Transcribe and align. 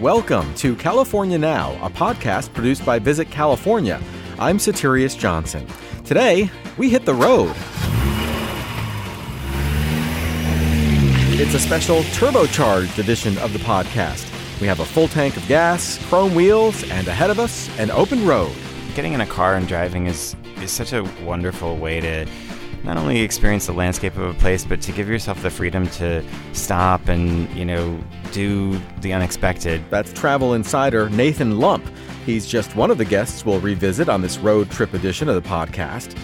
Welcome 0.00 0.54
to 0.54 0.74
California 0.76 1.36
Now, 1.36 1.72
a 1.84 1.90
podcast 1.90 2.54
produced 2.54 2.86
by 2.86 2.98
Visit 2.98 3.30
California. 3.30 4.00
I'm 4.38 4.56
Soterios 4.56 5.14
Johnson. 5.14 5.66
Today, 6.06 6.50
we 6.78 6.88
hit 6.88 7.04
the 7.04 7.12
road. 7.12 7.54
It's 11.38 11.52
a 11.52 11.58
special 11.58 12.00
turbocharged 12.16 12.96
edition 12.96 13.36
of 13.40 13.52
the 13.52 13.58
podcast. 13.58 14.26
We 14.58 14.66
have 14.68 14.80
a 14.80 14.86
full 14.86 15.06
tank 15.08 15.36
of 15.36 15.46
gas, 15.46 15.98
chrome 16.08 16.34
wheels, 16.34 16.82
and 16.84 17.06
ahead 17.06 17.28
of 17.28 17.38
us, 17.38 17.68
an 17.78 17.90
open 17.90 18.26
road. 18.26 18.56
Getting 18.94 19.12
in 19.12 19.20
a 19.20 19.26
car 19.26 19.56
and 19.56 19.68
driving 19.68 20.06
is, 20.06 20.34
is 20.62 20.70
such 20.70 20.94
a 20.94 21.02
wonderful 21.26 21.76
way 21.76 22.00
to 22.00 22.26
not 22.84 22.96
only 22.96 23.20
experience 23.20 23.66
the 23.66 23.72
landscape 23.72 24.16
of 24.16 24.30
a 24.30 24.34
place, 24.34 24.64
but 24.64 24.80
to 24.82 24.92
give 24.92 25.08
yourself 25.08 25.42
the 25.42 25.50
freedom 25.50 25.86
to 25.90 26.24
stop 26.52 27.08
and, 27.08 27.50
you 27.54 27.64
know, 27.64 27.98
do 28.32 28.80
the 29.00 29.12
unexpected. 29.12 29.82
That's 29.90 30.12
travel 30.12 30.54
insider 30.54 31.10
Nathan 31.10 31.58
Lump. 31.58 31.84
He's 32.24 32.46
just 32.46 32.76
one 32.76 32.90
of 32.90 32.98
the 32.98 33.04
guests 33.04 33.44
we'll 33.44 33.60
revisit 33.60 34.08
on 34.08 34.22
this 34.22 34.38
road 34.38 34.70
trip 34.70 34.94
edition 34.94 35.28
of 35.28 35.34
the 35.34 35.48
podcast. 35.48 36.16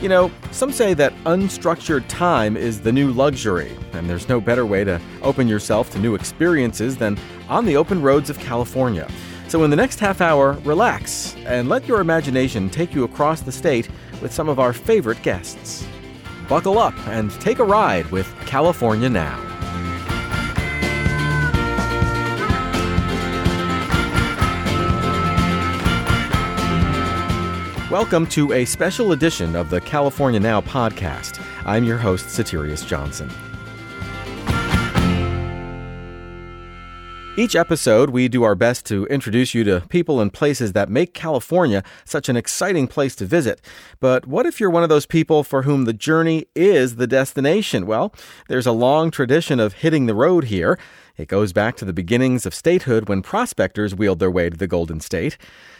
You 0.00 0.08
know, 0.08 0.32
some 0.50 0.72
say 0.72 0.94
that 0.94 1.14
unstructured 1.24 2.04
time 2.08 2.56
is 2.56 2.80
the 2.80 2.90
new 2.90 3.12
luxury, 3.12 3.76
and 3.92 4.10
there's 4.10 4.28
no 4.28 4.40
better 4.40 4.66
way 4.66 4.82
to 4.82 5.00
open 5.22 5.46
yourself 5.46 5.90
to 5.90 5.98
new 5.98 6.16
experiences 6.16 6.96
than 6.96 7.16
on 7.48 7.64
the 7.66 7.76
open 7.76 8.02
roads 8.02 8.28
of 8.28 8.38
California. 8.40 9.08
So, 9.46 9.62
in 9.62 9.70
the 9.70 9.76
next 9.76 10.00
half 10.00 10.20
hour, 10.20 10.54
relax 10.64 11.36
and 11.44 11.68
let 11.68 11.86
your 11.86 12.00
imagination 12.00 12.68
take 12.68 12.94
you 12.94 13.04
across 13.04 13.42
the 13.42 13.52
state 13.52 13.88
with 14.20 14.32
some 14.32 14.48
of 14.48 14.58
our 14.58 14.72
favorite 14.72 15.22
guests. 15.22 15.86
Buckle 16.52 16.78
up 16.78 16.92
and 17.08 17.30
take 17.40 17.60
a 17.60 17.64
ride 17.64 18.04
with 18.10 18.30
California 18.44 19.08
Now. 19.08 19.40
Welcome 27.90 28.26
to 28.26 28.52
a 28.52 28.66
special 28.66 29.12
edition 29.12 29.56
of 29.56 29.70
the 29.70 29.80
California 29.80 30.40
Now 30.40 30.60
podcast. 30.60 31.42
I'm 31.64 31.84
your 31.84 31.96
host, 31.96 32.26
Soterios 32.26 32.86
Johnson. 32.86 33.30
Each 37.34 37.56
episode, 37.56 38.10
we 38.10 38.28
do 38.28 38.42
our 38.42 38.54
best 38.54 38.84
to 38.86 39.06
introduce 39.06 39.54
you 39.54 39.64
to 39.64 39.80
people 39.88 40.20
and 40.20 40.30
places 40.30 40.74
that 40.74 40.90
make 40.90 41.14
California 41.14 41.82
such 42.04 42.28
an 42.28 42.36
exciting 42.36 42.86
place 42.86 43.16
to 43.16 43.24
visit. 43.24 43.62
But 44.00 44.26
what 44.26 44.44
if 44.44 44.60
you're 44.60 44.68
one 44.68 44.82
of 44.82 44.90
those 44.90 45.06
people 45.06 45.42
for 45.42 45.62
whom 45.62 45.86
the 45.86 45.94
journey 45.94 46.44
is 46.54 46.96
the 46.96 47.06
destination? 47.06 47.86
Well, 47.86 48.14
there's 48.48 48.66
a 48.66 48.72
long 48.72 49.10
tradition 49.10 49.60
of 49.60 49.72
hitting 49.72 50.04
the 50.04 50.14
road 50.14 50.44
here. 50.44 50.78
It 51.16 51.26
goes 51.26 51.54
back 51.54 51.74
to 51.76 51.86
the 51.86 51.94
beginnings 51.94 52.44
of 52.44 52.54
statehood 52.54 53.08
when 53.08 53.22
prospectors 53.22 53.94
wheeled 53.94 54.18
their 54.18 54.30
way 54.30 54.50
to 54.50 54.56
the 54.58 54.66
Golden 54.66 55.00
State. 55.00 55.38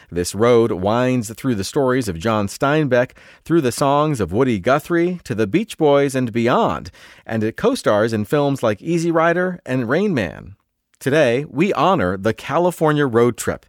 This 0.09 0.33
road 0.33 0.71
winds 0.71 1.31
through 1.35 1.53
the 1.53 1.63
stories 1.63 2.07
of 2.07 2.17
John 2.17 2.47
Steinbeck, 2.47 3.11
through 3.45 3.61
the 3.61 3.71
songs 3.71 4.19
of 4.19 4.33
Woody 4.33 4.57
Guthrie, 4.57 5.19
to 5.23 5.35
the 5.35 5.45
Beach 5.45 5.77
Boys 5.77 6.15
and 6.15 6.33
beyond, 6.33 6.89
and 7.27 7.43
it 7.43 7.57
co 7.57 7.75
stars 7.75 8.11
in 8.11 8.25
films 8.25 8.63
like 8.63 8.81
Easy 8.81 9.11
Rider 9.11 9.59
and 9.67 9.87
Rain 9.87 10.15
Man. 10.15 10.55
Today, 11.03 11.43
we 11.43 11.73
honor 11.73 12.15
the 12.15 12.33
California 12.33 13.05
road 13.05 13.35
trip. 13.35 13.65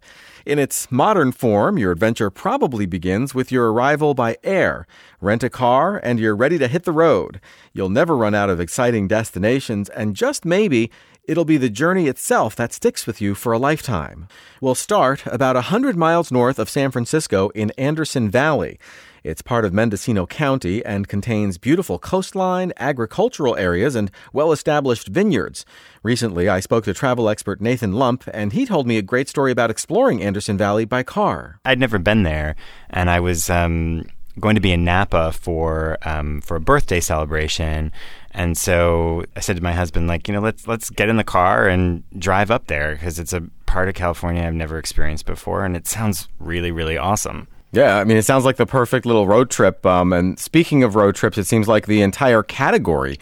In 0.47 0.61
its 0.61 0.93
modern 0.93 1.33
form, 1.33 1.77
your 1.79 1.91
adventure 1.91 2.31
probably 2.31 2.87
begins 2.87 3.35
with 3.35 3.51
your 3.51 3.73
arrival 3.73 4.15
by 4.15 4.37
air. 4.45 4.87
Rent 5.21 5.43
a 5.43 5.51
car 5.51 6.01
and 6.05 6.21
you're 6.21 6.37
ready 6.37 6.59
to 6.59 6.69
hit 6.69 6.85
the 6.85 6.93
road. 6.93 7.41
You'll 7.73 7.89
never 7.89 8.17
run 8.17 8.37
out 8.37 8.51
of 8.51 8.61
exciting 8.61 9.09
destinations, 9.09 9.89
and 9.89 10.15
just 10.15 10.45
maybe, 10.45 10.93
it'll 11.25 11.45
be 11.45 11.57
the 11.57 11.69
journey 11.69 12.07
itself 12.07 12.55
that 12.55 12.73
sticks 12.73 13.05
with 13.05 13.21
you 13.21 13.35
for 13.35 13.53
a 13.53 13.59
lifetime. 13.59 14.29
We'll 14.61 14.77
start 14.77 15.27
about 15.27 15.57
100 15.57 15.97
miles 15.97 16.31
north 16.31 16.61
of 16.61 16.71
San 16.71 16.93
Francisco 16.93 17.49
in 17.49 17.73
Anderson 17.73 18.31
Valley. 18.31 18.79
It's 19.25 19.41
part 19.41 19.65
of 19.65 19.73
Mendocino 19.73 20.27
County 20.27 20.85
and 20.85 21.09
contains 21.09 21.57
beautiful 21.57 21.99
coastline, 21.99 22.75
agricultural 22.77 23.57
areas, 23.57 23.95
and 23.95 24.11
well 24.35 24.53
established 24.53 25.09
vineyards. 25.09 25.65
Recently, 26.03 26.47
I 26.47 26.61
spoke 26.61 26.85
to 26.85 26.93
travel 26.93 27.31
expert 27.31 27.59
Nathan 27.59 27.95
Lump, 27.95 28.25
and 28.35 28.53
he 28.53 28.67
told 28.67 28.87
me 28.87 28.99
a 28.99 29.03
great 29.03 29.31
story 29.31 29.51
about 29.51 29.71
exploring 29.71 30.23
Anderson 30.23 30.59
Valley 30.59 30.85
by 30.85 31.03
car. 31.03 31.59
I'd 31.65 31.81
never 31.81 31.99
been 31.99 32.23
there, 32.23 32.55
and 32.91 33.09
I 33.09 33.21
was 33.21 33.49
um, 33.49 34.05
going 34.39 34.57
to 34.57 34.61
be 34.61 34.73
in 34.73 34.85
Napa 34.85 35.33
for 35.33 35.97
um, 36.03 36.43
for 36.43 36.57
a 36.57 36.61
birthday 36.61 37.01
celebration. 37.01 37.93
And 38.33 38.59
so 38.59 39.25
I 39.37 39.41
said 39.41 39.57
to 39.57 39.63
my 39.63 39.73
husband, 39.73 40.07
like, 40.07 40.29
you 40.29 40.35
know, 40.35 40.41
let's 40.41 40.69
let's 40.69 40.91
get 40.91 41.09
in 41.09 41.17
the 41.17 41.25
car 41.25 41.67
and 41.67 42.03
drive 42.19 42.51
up 42.51 42.67
there 42.67 42.93
because 42.93 43.19
it's 43.19 43.33
a 43.33 43.43
part 43.65 43.89
of 43.89 43.95
California 43.95 44.43
I've 44.43 44.53
never 44.53 44.77
experienced 44.77 45.25
before, 45.25 45.65
and 45.65 45.75
it 45.75 45.87
sounds 45.87 46.29
really, 46.39 46.71
really 46.71 46.99
awesome. 46.99 47.49
Yeah, 47.75 47.99
I 47.99 48.05
mean, 48.05 48.17
it 48.17 48.25
sounds 48.25 48.45
like 48.45 48.57
the 48.57 48.67
perfect 48.67 49.05
little 49.05 49.27
road 49.27 49.51
trip. 49.51 49.85
Um, 49.85 50.13
and 50.13 50.39
speaking 50.39 50.85
of 50.85 50.95
road 50.95 51.17
trips, 51.17 51.37
it 51.39 51.45
seems 51.45 51.67
like 51.67 51.87
the 51.87 52.03
entire 52.03 52.45
category 52.45 53.19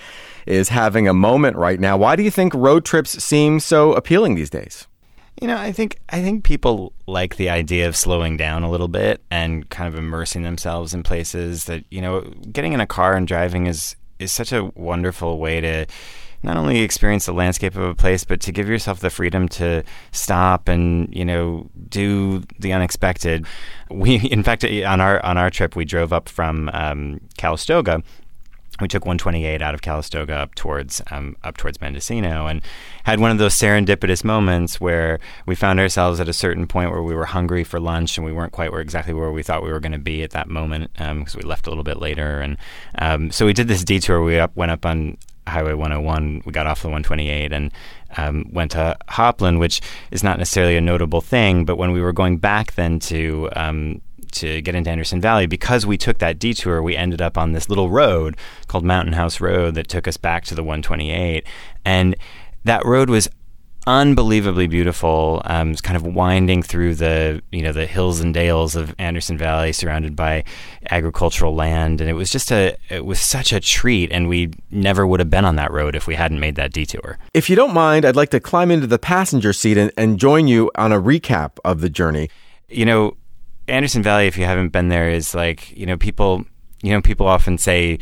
is 0.47 0.69
having 0.69 1.09
a 1.09 1.15
moment 1.15 1.57
right 1.57 1.81
now. 1.81 1.97
Why 1.97 2.17
do 2.17 2.23
you 2.23 2.31
think 2.31 2.53
road 2.53 2.85
trips 2.85 3.13
seem 3.23 3.61
so 3.61 3.95
appealing 3.95 4.35
these 4.35 4.51
days? 4.51 4.87
You 5.41 5.49
know, 5.49 5.57
I 5.57 5.73
think 5.73 5.99
I 6.11 6.21
think 6.21 6.45
people 6.45 6.93
like 7.07 7.37
the 7.37 7.49
idea 7.49 7.89
of 7.89 7.97
slowing 7.97 8.37
down 8.37 8.63
a 8.63 8.71
little 8.71 8.89
bit 8.89 9.23
and 9.31 9.69
kind 9.71 9.89
of 9.89 9.99
immersing 9.99 10.43
themselves 10.43 10.93
in 10.93 11.03
places 11.03 11.65
that 11.65 11.85
you 11.91 12.03
know, 12.03 12.21
getting 12.53 12.75
in 12.75 12.81
a 12.81 12.87
car 12.87 13.17
and 13.17 13.27
driving 13.27 13.67
is 13.67 13.97
is 14.19 14.33
such 14.33 14.53
a 14.53 14.65
wonderful 14.75 15.39
way 15.39 15.61
to 15.63 15.87
not 16.43 16.57
only 16.57 16.81
experience 16.81 17.27
the 17.27 17.33
landscape 17.33 17.77
of 17.77 17.83
a 17.83 17.95
place, 17.95 18.25
but 18.25 18.41
to 18.41 18.53
give 18.53 18.69
yourself 18.69 19.01
the 19.01 19.11
freedom 19.11 19.49
to 19.51 19.83
stop 20.11 20.69
and 20.69 21.15
you 21.15 21.25
know 21.25 21.71
do 21.89 22.43
the 22.59 22.73
unexpected. 22.73 23.47
We, 23.91 24.17
in 24.31 24.43
fact, 24.43 24.65
on 24.65 25.01
our 25.01 25.25
on 25.25 25.39
our 25.39 25.51
trip, 25.51 25.77
we 25.77 25.85
drove 25.85 26.13
up 26.13 26.29
from 26.29 26.71
um, 26.73 27.21
Calistoga. 27.37 28.03
We 28.81 28.89
took 28.89 29.05
128 29.05 29.61
out 29.61 29.75
of 29.75 29.83
Calistoga 29.83 30.35
up 30.35 30.55
towards 30.55 31.03
um, 31.11 31.37
up 31.45 31.57
towards 31.57 31.81
Mendocino, 31.81 32.47
and 32.47 32.63
had 33.05 33.21
one 33.21 33.31
of 33.31 33.39
those 33.39 33.55
serendipitous 33.55 34.25
moments 34.25 34.81
where 34.81 35.21
we 35.47 35.55
found 35.55 35.79
ourselves 35.79 36.19
at 36.21 36.29
a 36.29 36.33
certain 36.33 36.67
point 36.67 36.91
where 36.91 37.03
we 37.03 37.15
were 37.15 37.27
hungry 37.27 37.65
for 37.65 37.79
lunch, 37.79 38.17
and 38.17 38.25
we 38.25 38.33
weren't 38.33 38.53
quite 38.53 38.73
where 38.73 38.81
exactly 38.81 39.15
where 39.15 39.31
we 39.31 39.43
thought 39.43 39.63
we 39.63 39.71
were 39.71 39.79
going 39.79 39.93
to 39.93 39.99
be 39.99 40.23
at 40.23 40.31
that 40.31 40.49
moment 40.49 40.91
because 40.95 41.35
um, 41.35 41.41
we 41.41 41.43
left 41.43 41.67
a 41.67 41.71
little 41.71 41.85
bit 41.85 41.99
later, 41.99 42.41
and 42.41 42.57
um, 42.99 43.31
so 43.31 43.47
we 43.47 43.53
did 43.53 43.69
this 43.69 43.85
detour. 43.85 44.23
We 44.23 44.39
up, 44.39 44.57
went 44.57 44.73
up 44.73 44.85
on 44.87 45.19
Highway 45.47 45.75
101. 45.75 46.43
We 46.45 46.53
got 46.53 46.67
off 46.67 46.83
the 46.83 46.89
128 46.89 47.53
and 47.53 47.73
um, 48.17 48.47
went 48.53 48.73
to 48.73 48.97
Hopland, 49.09 49.59
which 49.59 49.81
is 50.11 50.23
not 50.23 50.39
necessarily 50.39 50.77
a 50.77 50.81
notable 50.81 51.21
thing. 51.21 51.65
But 51.65 51.77
when 51.77 51.93
we 51.93 52.01
were 52.01 52.13
going 52.13 52.39
back 52.39 52.75
then 52.75 52.99
to 53.01 53.49
um, 53.55 54.01
to 54.33 54.63
get 54.63 54.75
into 54.75 54.91
Anderson 54.91 55.21
Valley, 55.21 55.47
because 55.47 55.85
we 55.85 55.99
took 55.99 56.19
that 56.19 56.39
detour, 56.39 56.83
we 56.83 56.97
ended 56.97 57.21
up 57.21 57.37
on 57.37 57.53
this 57.53 57.69
little 57.69 57.91
road 57.91 58.37
called 58.67 58.85
Mountain 58.85 59.13
House 59.13 59.41
Road 59.41 59.75
that 59.75 59.89
took 59.89 60.09
us 60.09 60.17
back 60.17 60.45
to 60.47 60.55
the 60.55 60.63
128, 60.63 61.47
and 61.85 62.17
that 62.65 62.85
road 62.85 63.11
was 63.11 63.29
unbelievably 63.87 64.67
beautiful. 64.67 65.43
Um, 65.45 65.73
it's 65.73 65.81
kind 65.81 65.97
of 65.97 66.05
winding 66.05 66.63
through 66.63 66.95
the 66.95 67.43
you 67.51 67.63
know 67.63 67.73
the 67.73 67.87
hills 67.87 68.21
and 68.21 68.33
dales 68.33 68.77
of 68.77 68.95
Anderson 68.99 69.37
Valley, 69.39 69.73
surrounded 69.73 70.17
by 70.17 70.45
agricultural 70.91 71.55
land, 71.55 72.01
and 72.01 72.09
it 72.09 72.15
was 72.15 72.31
just 72.31 72.51
a 72.51 72.77
it 72.89 73.05
was 73.05 73.21
such 73.21 73.53
a 73.53 73.61
treat. 73.61 74.13
And 74.13 74.29
we 74.29 74.53
never 74.71 75.07
would 75.07 75.21
have 75.21 75.31
been 75.31 75.45
on 75.45 75.57
that 75.57 75.71
road 75.71 75.95
if 75.95 76.07
we 76.07 76.15
hadn't 76.15 76.41
made 76.41 76.57
that 76.57 76.73
detour. 76.73 77.19
If 77.35 77.51
you 77.51 77.57
don't 77.57 77.75
mind, 77.75 78.05
I'd 78.05 78.17
like 78.17 78.31
to 78.31 78.41
climb 78.41 78.71
into 78.71 78.87
the 78.87 78.99
passenger 78.99 79.53
seat 79.53 79.77
and, 79.77 79.93
and 79.97 80.19
join 80.19 80.49
you 80.49 80.71
on 80.77 80.93
a 80.93 81.01
recap 81.01 81.59
of 81.65 81.81
the 81.81 81.91
journey. 81.91 82.31
You 82.69 82.87
know, 82.87 83.17
Anderson 83.69 84.03
Valley, 84.03 84.27
if 84.27 84.37
you 84.37 84.45
haven't 84.45 84.71
been 84.71 84.89
there, 84.89 85.09
is 85.09 85.35
like 85.35 85.77
you 85.77 85.87
know 85.87 85.97
people 85.97 86.45
you 86.83 86.93
know 86.93 87.01
people 87.01 87.27
often 87.27 87.59
say 87.59 87.99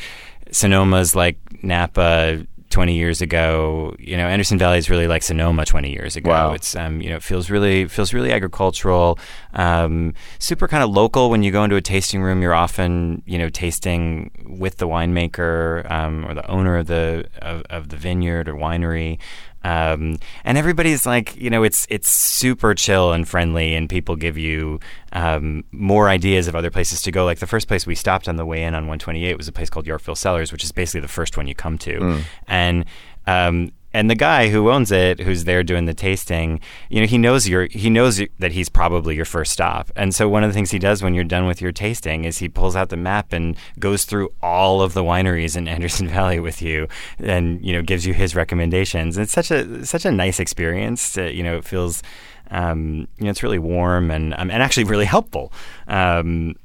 Sonoma's 0.50 1.14
like 1.14 1.38
Napa 1.62 2.46
20 2.70 2.94
years 2.94 3.20
ago. 3.20 3.94
You 3.98 4.16
know, 4.16 4.26
Anderson 4.26 4.58
Valley 4.58 4.78
is 4.78 4.88
really 4.88 5.06
like 5.06 5.22
Sonoma 5.22 5.66
20 5.66 5.90
years 5.92 6.16
ago. 6.16 6.30
Wow. 6.30 6.52
It's 6.52 6.74
um, 6.74 7.00
you 7.00 7.10
know, 7.10 7.16
it 7.16 7.22
feels 7.22 7.50
really 7.50 7.86
feels 7.86 8.14
really 8.14 8.32
agricultural, 8.32 9.18
um, 9.52 10.14
super 10.38 10.66
kind 10.68 10.82
of 10.82 10.90
local. 10.90 11.30
When 11.30 11.42
you 11.42 11.50
go 11.50 11.64
into 11.64 11.76
a 11.76 11.82
tasting 11.82 12.22
room, 12.22 12.40
you're 12.42 12.54
often 12.54 13.22
you 13.26 13.38
know 13.38 13.48
tasting 13.48 14.30
with 14.46 14.78
the 14.78 14.88
winemaker 14.88 15.90
um, 15.90 16.24
or 16.24 16.34
the 16.34 16.48
owner 16.48 16.78
of 16.78 16.86
the 16.86 17.28
of, 17.42 17.62
of 17.68 17.88
the 17.88 17.96
vineyard 17.96 18.48
or 18.48 18.54
winery. 18.54 19.18
Um, 19.62 20.18
and 20.44 20.56
everybody's 20.56 21.04
like, 21.04 21.36
you 21.36 21.50
know, 21.50 21.62
it's 21.62 21.86
it's 21.90 22.08
super 22.08 22.74
chill 22.74 23.12
and 23.12 23.28
friendly, 23.28 23.74
and 23.74 23.88
people 23.88 24.16
give 24.16 24.38
you 24.38 24.80
um, 25.12 25.64
more 25.72 26.08
ideas 26.08 26.48
of 26.48 26.56
other 26.56 26.70
places 26.70 27.02
to 27.02 27.10
go. 27.10 27.24
Like 27.24 27.38
the 27.38 27.46
first 27.46 27.68
place 27.68 27.86
we 27.86 27.94
stopped 27.94 28.28
on 28.28 28.36
the 28.36 28.46
way 28.46 28.62
in 28.62 28.74
on 28.74 28.84
128 28.84 29.36
was 29.36 29.48
a 29.48 29.52
place 29.52 29.68
called 29.68 29.86
Yorkville 29.86 30.16
Cellars, 30.16 30.52
which 30.52 30.64
is 30.64 30.72
basically 30.72 31.00
the 31.00 31.08
first 31.08 31.36
one 31.36 31.46
you 31.46 31.54
come 31.54 31.76
to, 31.78 31.98
mm. 31.98 32.22
and 32.46 32.84
um, 33.26 33.72
and 33.92 34.08
the 34.08 34.14
guy 34.14 34.48
who 34.48 34.70
owns 34.70 34.92
it, 34.92 35.20
who's 35.20 35.44
there 35.44 35.62
doing 35.62 35.86
the 35.86 35.94
tasting, 35.94 36.60
you 36.88 37.00
know, 37.00 37.06
he 37.06 37.18
knows 37.18 37.48
you 37.48 37.68
he 37.70 37.90
knows 37.90 38.22
that 38.38 38.52
he's 38.52 38.68
probably 38.68 39.16
your 39.16 39.24
first 39.24 39.52
stop. 39.52 39.90
And 39.96 40.14
so 40.14 40.28
one 40.28 40.44
of 40.44 40.50
the 40.50 40.54
things 40.54 40.70
he 40.70 40.78
does 40.78 41.02
when 41.02 41.14
you're 41.14 41.24
done 41.24 41.46
with 41.46 41.60
your 41.60 41.72
tasting 41.72 42.24
is 42.24 42.38
he 42.38 42.48
pulls 42.48 42.76
out 42.76 42.88
the 42.88 42.96
map 42.96 43.32
and 43.32 43.56
goes 43.78 44.04
through 44.04 44.32
all 44.42 44.82
of 44.82 44.94
the 44.94 45.02
wineries 45.02 45.56
in 45.56 45.66
Anderson 45.80 46.08
Valley 46.08 46.38
with 46.38 46.62
you, 46.62 46.88
and 47.18 47.64
you 47.64 47.72
know, 47.72 47.82
gives 47.82 48.06
you 48.06 48.14
his 48.14 48.34
recommendations. 48.34 49.16
And 49.16 49.24
it's 49.24 49.32
such 49.32 49.50
a 49.50 49.84
such 49.84 50.04
a 50.04 50.12
nice 50.12 50.38
experience. 50.38 51.12
To, 51.14 51.32
you 51.32 51.42
know, 51.42 51.56
it 51.56 51.64
feels 51.64 52.02
um, 52.50 53.08
you 53.18 53.24
know, 53.24 53.30
it's 53.30 53.42
really 53.42 53.58
warm 53.58 54.10
and 54.10 54.34
um, 54.34 54.50
and 54.50 54.62
actually 54.62 54.84
really 54.84 55.04
helpful. 55.04 55.52
Um, 55.88 56.56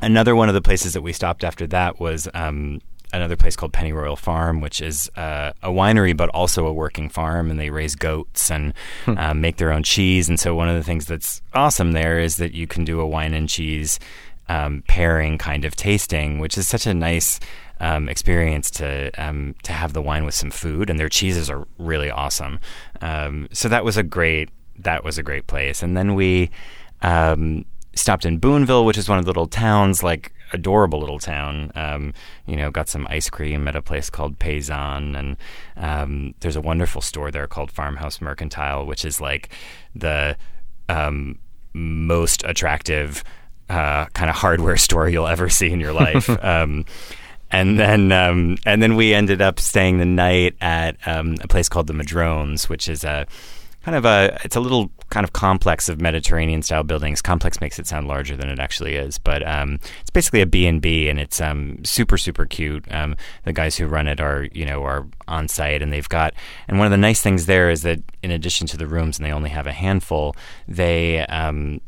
another 0.00 0.34
one 0.34 0.48
of 0.48 0.54
the 0.54 0.62
places 0.62 0.92
that 0.94 1.02
we 1.02 1.12
stopped 1.12 1.44
after 1.44 1.66
that 1.68 2.00
was 2.00 2.28
um, 2.34 2.80
another 3.12 3.36
place 3.36 3.56
called 3.56 3.72
Pennyroyal 3.72 4.16
Farm, 4.16 4.60
which 4.60 4.80
is 4.80 5.10
uh, 5.16 5.52
a 5.62 5.70
winery 5.70 6.16
but 6.16 6.28
also 6.30 6.66
a 6.66 6.72
working 6.72 7.08
farm, 7.08 7.50
and 7.50 7.58
they 7.58 7.70
raise 7.70 7.94
goats 7.94 8.50
and 8.50 8.74
hmm. 9.04 9.16
uh, 9.18 9.34
make 9.34 9.56
their 9.56 9.72
own 9.72 9.82
cheese. 9.82 10.28
And 10.28 10.38
so 10.38 10.54
one 10.54 10.68
of 10.68 10.74
the 10.74 10.82
things 10.82 11.06
that's 11.06 11.40
awesome 11.54 11.92
there 11.92 12.18
is 12.18 12.36
that 12.36 12.52
you 12.52 12.66
can 12.66 12.84
do 12.84 13.00
a 13.00 13.06
wine 13.06 13.34
and 13.34 13.48
cheese 13.48 13.98
um, 14.48 14.82
pairing 14.88 15.38
kind 15.38 15.64
of 15.64 15.76
tasting, 15.76 16.38
which 16.38 16.56
is 16.56 16.68
such 16.68 16.86
a 16.86 16.94
nice 16.94 17.38
um, 17.80 18.08
experience 18.08 18.70
to 18.72 19.10
um, 19.18 19.54
to 19.62 19.72
have 19.72 19.92
the 19.92 20.02
wine 20.02 20.24
with 20.24 20.34
some 20.34 20.50
food, 20.50 20.90
and 20.90 20.98
their 20.98 21.08
cheeses 21.08 21.48
are 21.50 21.66
really 21.78 22.10
awesome. 22.10 22.58
Um, 23.00 23.48
so 23.52 23.68
that 23.68 23.84
was 23.84 23.96
a 23.96 24.02
great 24.02 24.50
that 24.78 25.04
was 25.04 25.18
a 25.18 25.22
great 25.22 25.46
place. 25.46 25.82
And 25.82 25.96
then 25.96 26.14
we 26.14 26.50
um, 27.02 27.64
stopped 27.94 28.24
in 28.24 28.38
Boonville, 28.38 28.84
which 28.84 28.98
is 28.98 29.08
one 29.08 29.18
of 29.18 29.24
the 29.24 29.30
little 29.30 29.46
towns, 29.46 30.02
like 30.02 30.32
adorable 30.52 31.00
little 31.00 31.18
town. 31.18 31.72
Um, 31.74 32.14
you 32.46 32.56
know, 32.56 32.70
got 32.70 32.88
some 32.88 33.06
ice 33.08 33.30
cream 33.30 33.68
at 33.68 33.76
a 33.76 33.82
place 33.82 34.10
called 34.10 34.38
Paysanne, 34.38 35.14
and 35.14 35.36
um, 35.76 36.34
there's 36.40 36.56
a 36.56 36.60
wonderful 36.60 37.00
store 37.00 37.30
there 37.30 37.46
called 37.46 37.70
Farmhouse 37.70 38.20
Mercantile, 38.20 38.86
which 38.86 39.04
is 39.04 39.20
like 39.20 39.50
the 39.94 40.36
um, 40.88 41.38
most 41.72 42.42
attractive 42.44 43.22
uh, 43.68 44.06
kind 44.06 44.30
of 44.30 44.36
hardware 44.36 44.76
store 44.86 45.08
you'll 45.08 45.26
ever 45.26 45.48
see 45.48 45.70
in 45.70 45.80
your 45.80 45.92
life. 45.92 46.28
Um, 46.42 46.84
and 47.50 47.78
then 47.78 48.12
um, 48.12 48.58
and 48.66 48.82
then 48.82 48.94
we 48.94 49.14
ended 49.14 49.40
up 49.40 49.58
staying 49.58 49.98
the 49.98 50.04
night 50.04 50.54
at 50.60 50.96
um, 51.06 51.36
a 51.42 51.48
place 51.48 51.68
called 51.68 51.86
the 51.86 51.94
Madrones, 51.94 52.68
which 52.68 52.88
is 52.88 53.04
a 53.04 53.26
kind 53.82 53.96
of 53.96 54.04
a 54.04 54.38
it's 54.44 54.56
a 54.56 54.60
little 54.60 54.90
kind 55.10 55.24
of 55.24 55.32
complex 55.32 55.88
of 55.88 56.00
Mediterranean 56.00 56.62
style 56.62 56.82
buildings. 56.82 57.22
Complex 57.22 57.60
makes 57.60 57.78
it 57.78 57.86
sound 57.86 58.08
larger 58.08 58.36
than 58.36 58.48
it 58.48 58.58
actually 58.58 58.94
is, 58.94 59.18
but 59.18 59.46
um, 59.46 59.78
it's 60.00 60.10
basically 60.10 60.40
a 60.40 60.46
B 60.46 60.66
and 60.66 60.80
B, 60.80 61.08
and 61.08 61.18
it's 61.18 61.40
um, 61.40 61.84
super 61.84 62.18
super 62.18 62.46
cute. 62.46 62.84
Um, 62.92 63.16
the 63.44 63.52
guys 63.52 63.76
who 63.76 63.86
run 63.86 64.06
it 64.06 64.20
are 64.20 64.48
you 64.52 64.64
know 64.64 64.82
are 64.84 65.06
on 65.26 65.48
site, 65.48 65.82
and 65.82 65.92
they've 65.92 66.08
got 66.08 66.34
and 66.66 66.78
one 66.78 66.86
of 66.86 66.90
the 66.90 66.96
nice 66.96 67.22
things 67.22 67.46
there 67.46 67.70
is 67.70 67.82
that 67.82 68.00
in 68.22 68.30
addition 68.30 68.66
to 68.68 68.76
the 68.76 68.86
rooms, 68.86 69.18
and 69.18 69.26
they 69.26 69.32
only 69.32 69.50
have 69.50 69.66
a 69.66 69.72
handful, 69.72 70.36
they 70.66 71.20
um, 71.26 71.80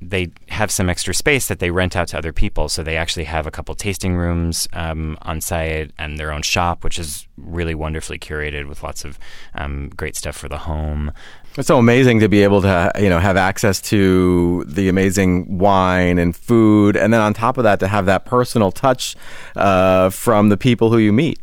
they 0.00 0.30
have 0.48 0.70
some 0.70 0.88
extra 0.88 1.12
space 1.12 1.48
that 1.48 1.58
they 1.58 1.70
rent 1.70 1.96
out 1.96 2.08
to 2.08 2.18
other 2.18 2.32
people. 2.32 2.68
So 2.68 2.82
they 2.82 2.96
actually 2.96 3.24
have 3.24 3.46
a 3.46 3.50
couple 3.50 3.74
tasting 3.74 4.14
rooms 4.14 4.68
um, 4.72 5.18
on 5.22 5.40
site 5.40 5.90
and 5.98 6.18
their 6.18 6.32
own 6.32 6.42
shop, 6.42 6.84
which 6.84 6.98
is 6.98 7.26
really 7.36 7.74
wonderfully 7.74 8.18
curated 8.18 8.68
with 8.68 8.82
lots 8.82 9.04
of 9.04 9.18
um, 9.54 9.88
great 9.90 10.14
stuff 10.14 10.36
for 10.36 10.48
the 10.48 10.58
home. 10.58 11.12
It's 11.56 11.66
so 11.66 11.78
amazing 11.78 12.20
to 12.20 12.28
be 12.28 12.42
able 12.42 12.62
to 12.62 12.92
you 13.00 13.08
know 13.08 13.18
have 13.18 13.36
access 13.36 13.80
to 13.82 14.64
the 14.66 14.88
amazing 14.88 15.58
wine 15.58 16.18
and 16.18 16.34
food, 16.36 16.96
and 16.96 17.12
then 17.12 17.20
on 17.20 17.34
top 17.34 17.58
of 17.58 17.64
that 17.64 17.80
to 17.80 17.88
have 17.88 18.06
that 18.06 18.24
personal 18.24 18.70
touch 18.70 19.16
uh, 19.56 20.10
from 20.10 20.50
the 20.50 20.56
people 20.56 20.90
who 20.90 20.98
you 20.98 21.12
meet. 21.12 21.40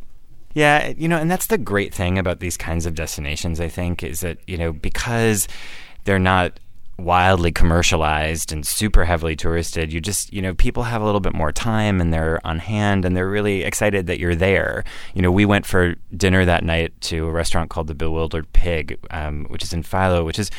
Yeah, 0.54 0.94
you 0.98 1.10
know, 1.10 1.18
and 1.18 1.30
that's 1.30 1.48
the 1.48 1.58
great 1.58 1.94
thing 1.94 2.18
about 2.18 2.40
these 2.40 2.56
kinds 2.56 2.86
of 2.86 2.96
destinations. 2.96 3.60
I 3.60 3.68
think 3.68 4.04
is 4.04 4.22
that 4.22 4.38
you 4.48 4.58
know 4.58 4.72
because 4.72 5.48
they're 6.06 6.20
not 6.20 6.60
wildly 6.98 7.52
commercialized 7.52 8.52
and 8.52 8.66
super 8.66 9.06
heavily 9.06 9.36
touristed. 9.36 9.92
You 9.92 10.00
just, 10.00 10.32
you 10.32 10.42
know, 10.42 10.54
people 10.54 10.84
have 10.84 11.02
a 11.02 11.06
little 11.06 11.20
bit 11.20 11.34
more 11.34 11.52
time 11.52 12.00
and 12.00 12.14
they're 12.14 12.40
on 12.46 12.60
hand 12.60 13.06
and 13.06 13.16
they're 13.16 13.30
really 13.30 13.64
excited 13.64 14.08
that 14.08 14.20
you're 14.20 14.36
there. 14.36 14.84
You 15.14 15.22
know, 15.22 15.32
we 15.32 15.46
went 15.46 15.66
for 15.66 15.96
dinner 16.16 16.46
that 16.46 16.64
night 16.64 17.00
to 17.02 17.28
a 17.28 17.32
restaurant 17.32 17.70
called 17.70 17.88
the 17.88 17.96
Bewildered 17.96 18.52
Pig, 18.54 18.98
um, 19.12 19.46
which 19.50 19.64
is 19.64 19.74
in 19.74 19.84
Philo, 19.84 20.24
which 20.24 20.40
is 20.40 20.50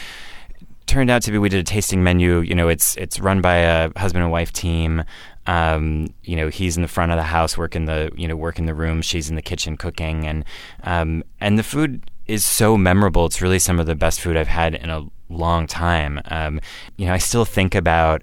turned 0.87 1.11
out 1.11 1.23
to 1.23 1.33
be 1.33 1.39
we 1.39 1.49
did 1.49 1.61
a 1.61 1.65
tasting 1.65 2.03
menu. 2.03 2.41
You 2.41 2.55
know, 2.55 2.69
it's 2.69 2.97
it's 2.97 3.19
run 3.19 3.41
by 3.41 3.57
a 3.57 3.91
husband 3.99 4.23
and 4.23 4.33
wife 4.33 4.53
team. 4.53 5.05
Um, 5.47 6.09
you 6.25 6.37
know, 6.37 6.49
he's 6.49 6.77
in 6.77 6.83
the 6.83 6.89
front 6.89 7.13
of 7.13 7.19
the 7.19 7.25
house 7.25 7.57
working 7.57 7.85
the 7.85 8.11
you 8.17 8.27
know 8.27 8.37
working 8.37 8.67
the 8.67 8.75
room. 8.75 9.03
She's 9.03 9.29
in 9.29 9.37
the 9.37 9.43
kitchen 9.43 9.77
cooking, 9.77 10.27
and 10.27 10.45
um, 10.85 11.23
and 11.41 11.59
the 11.59 11.63
food 11.63 12.11
is 12.27 12.45
so 12.45 12.77
memorable. 12.77 13.27
It's 13.27 13.41
really 13.43 13.59
some 13.59 13.79
of 13.79 13.87
the 13.87 13.95
best 13.95 14.21
food 14.21 14.37
I've 14.37 14.49
had 14.49 14.75
in 14.75 14.91
a 14.91 15.07
long 15.29 15.67
time. 15.67 16.21
Um, 16.27 16.61
you 16.97 17.07
know, 17.07 17.13
I 17.13 17.19
still 17.19 17.45
think 17.45 17.75
about 17.75 18.23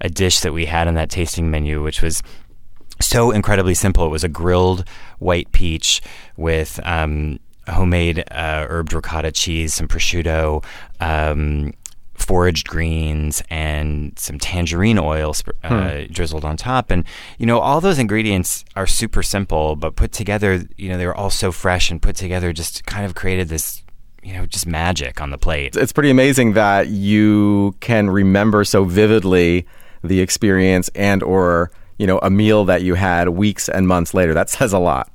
a 0.00 0.08
dish 0.08 0.40
that 0.40 0.52
we 0.52 0.66
had 0.66 0.88
on 0.88 0.94
that 0.94 1.10
tasting 1.10 1.50
menu, 1.50 1.82
which 1.82 2.02
was 2.02 2.22
so 3.00 3.30
incredibly 3.30 3.74
simple. 3.74 4.06
It 4.06 4.10
was 4.10 4.24
a 4.24 4.28
grilled 4.28 4.88
white 5.18 5.52
peach 5.52 6.02
with 6.36 6.80
um, 6.84 7.38
homemade 7.68 8.24
uh, 8.30 8.66
herbed 8.68 8.92
ricotta 8.92 9.32
cheese, 9.32 9.74
some 9.74 9.88
prosciutto, 9.88 10.64
um, 11.00 11.72
foraged 12.22 12.68
greens, 12.68 13.42
and 13.50 14.18
some 14.18 14.38
tangerine 14.38 14.98
oil 14.98 15.34
uh, 15.62 15.68
hmm. 15.68 16.12
drizzled 16.12 16.44
on 16.44 16.56
top. 16.56 16.90
And 16.90 17.04
you 17.38 17.46
know, 17.46 17.58
all 17.58 17.80
those 17.80 17.98
ingredients 17.98 18.64
are 18.76 18.86
super 18.86 19.22
simple, 19.22 19.76
but 19.76 19.96
put 19.96 20.12
together, 20.12 20.62
you 20.76 20.88
know, 20.88 20.98
they 20.98 21.06
were 21.06 21.16
all 21.16 21.30
so 21.30 21.52
fresh 21.52 21.90
and 21.90 22.00
put 22.00 22.16
together, 22.16 22.52
just 22.52 22.86
kind 22.86 23.04
of 23.04 23.14
created 23.14 23.48
this 23.48 23.82
you 24.22 24.32
know, 24.32 24.46
just 24.46 24.66
magic 24.66 25.20
on 25.20 25.30
the 25.30 25.38
plate. 25.38 25.74
It's 25.76 25.92
pretty 25.92 26.10
amazing 26.10 26.52
that 26.52 26.88
you 26.88 27.74
can 27.80 28.08
remember 28.08 28.64
so 28.64 28.84
vividly 28.84 29.66
the 30.04 30.20
experience 30.20 30.88
and 30.94 31.22
or, 31.22 31.72
you 31.98 32.06
know, 32.06 32.18
a 32.18 32.30
meal 32.30 32.64
that 32.66 32.82
you 32.82 32.94
had 32.94 33.30
weeks 33.30 33.68
and 33.68 33.88
months 33.88 34.14
later. 34.14 34.32
That 34.32 34.48
says 34.50 34.72
a 34.72 34.78
lot. 34.78 35.10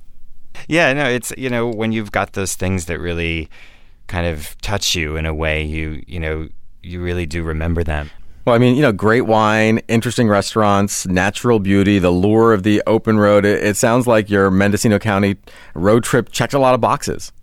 Yeah, 0.67 0.91
no, 0.93 1.05
it's 1.05 1.31
you 1.37 1.49
know, 1.49 1.67
when 1.67 1.91
you've 1.91 2.11
got 2.11 2.33
those 2.33 2.55
things 2.55 2.85
that 2.85 2.99
really 2.99 3.49
kind 4.07 4.27
of 4.27 4.59
touch 4.61 4.95
you 4.95 5.15
in 5.15 5.25
a 5.25 5.33
way, 5.33 5.63
you 5.63 6.03
you 6.07 6.19
know, 6.19 6.49
you 6.83 7.01
really 7.01 7.25
do 7.25 7.43
remember 7.43 7.83
them. 7.83 8.09
Well, 8.45 8.55
I 8.55 8.59
mean, 8.59 8.77
you 8.77 8.81
know, 8.81 8.93
great 8.93 9.23
wine, 9.23 9.79
interesting 9.89 10.29
restaurants, 10.29 11.05
natural 11.05 11.59
beauty, 11.59 11.99
the 11.99 12.11
lure 12.11 12.53
of 12.53 12.63
the 12.63 12.81
open 12.87 13.19
road. 13.19 13.43
It, 13.43 13.61
it 13.61 13.75
sounds 13.75 14.07
like 14.07 14.29
your 14.29 14.49
Mendocino 14.49 14.99
County 14.99 15.35
road 15.73 16.05
trip 16.05 16.31
checked 16.31 16.53
a 16.53 16.59
lot 16.59 16.73
of 16.73 16.79
boxes. 16.79 17.33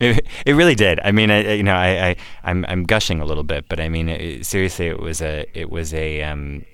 It, 0.00 0.26
it 0.44 0.54
really 0.54 0.74
did. 0.74 0.98
I 1.04 1.12
mean, 1.12 1.30
I, 1.30 1.52
you 1.54 1.62
know, 1.62 1.76
I, 1.76 2.08
I 2.08 2.16
I'm 2.42 2.64
I'm 2.68 2.84
gushing 2.84 3.20
a 3.20 3.24
little 3.24 3.44
bit, 3.44 3.66
but 3.68 3.78
I 3.78 3.88
mean, 3.88 4.08
it, 4.08 4.44
seriously, 4.44 4.88
it 4.88 4.98
was 4.98 5.22
a 5.22 5.46
it 5.54 5.70
was 5.70 5.94
a 5.94 6.22
um, 6.22 6.64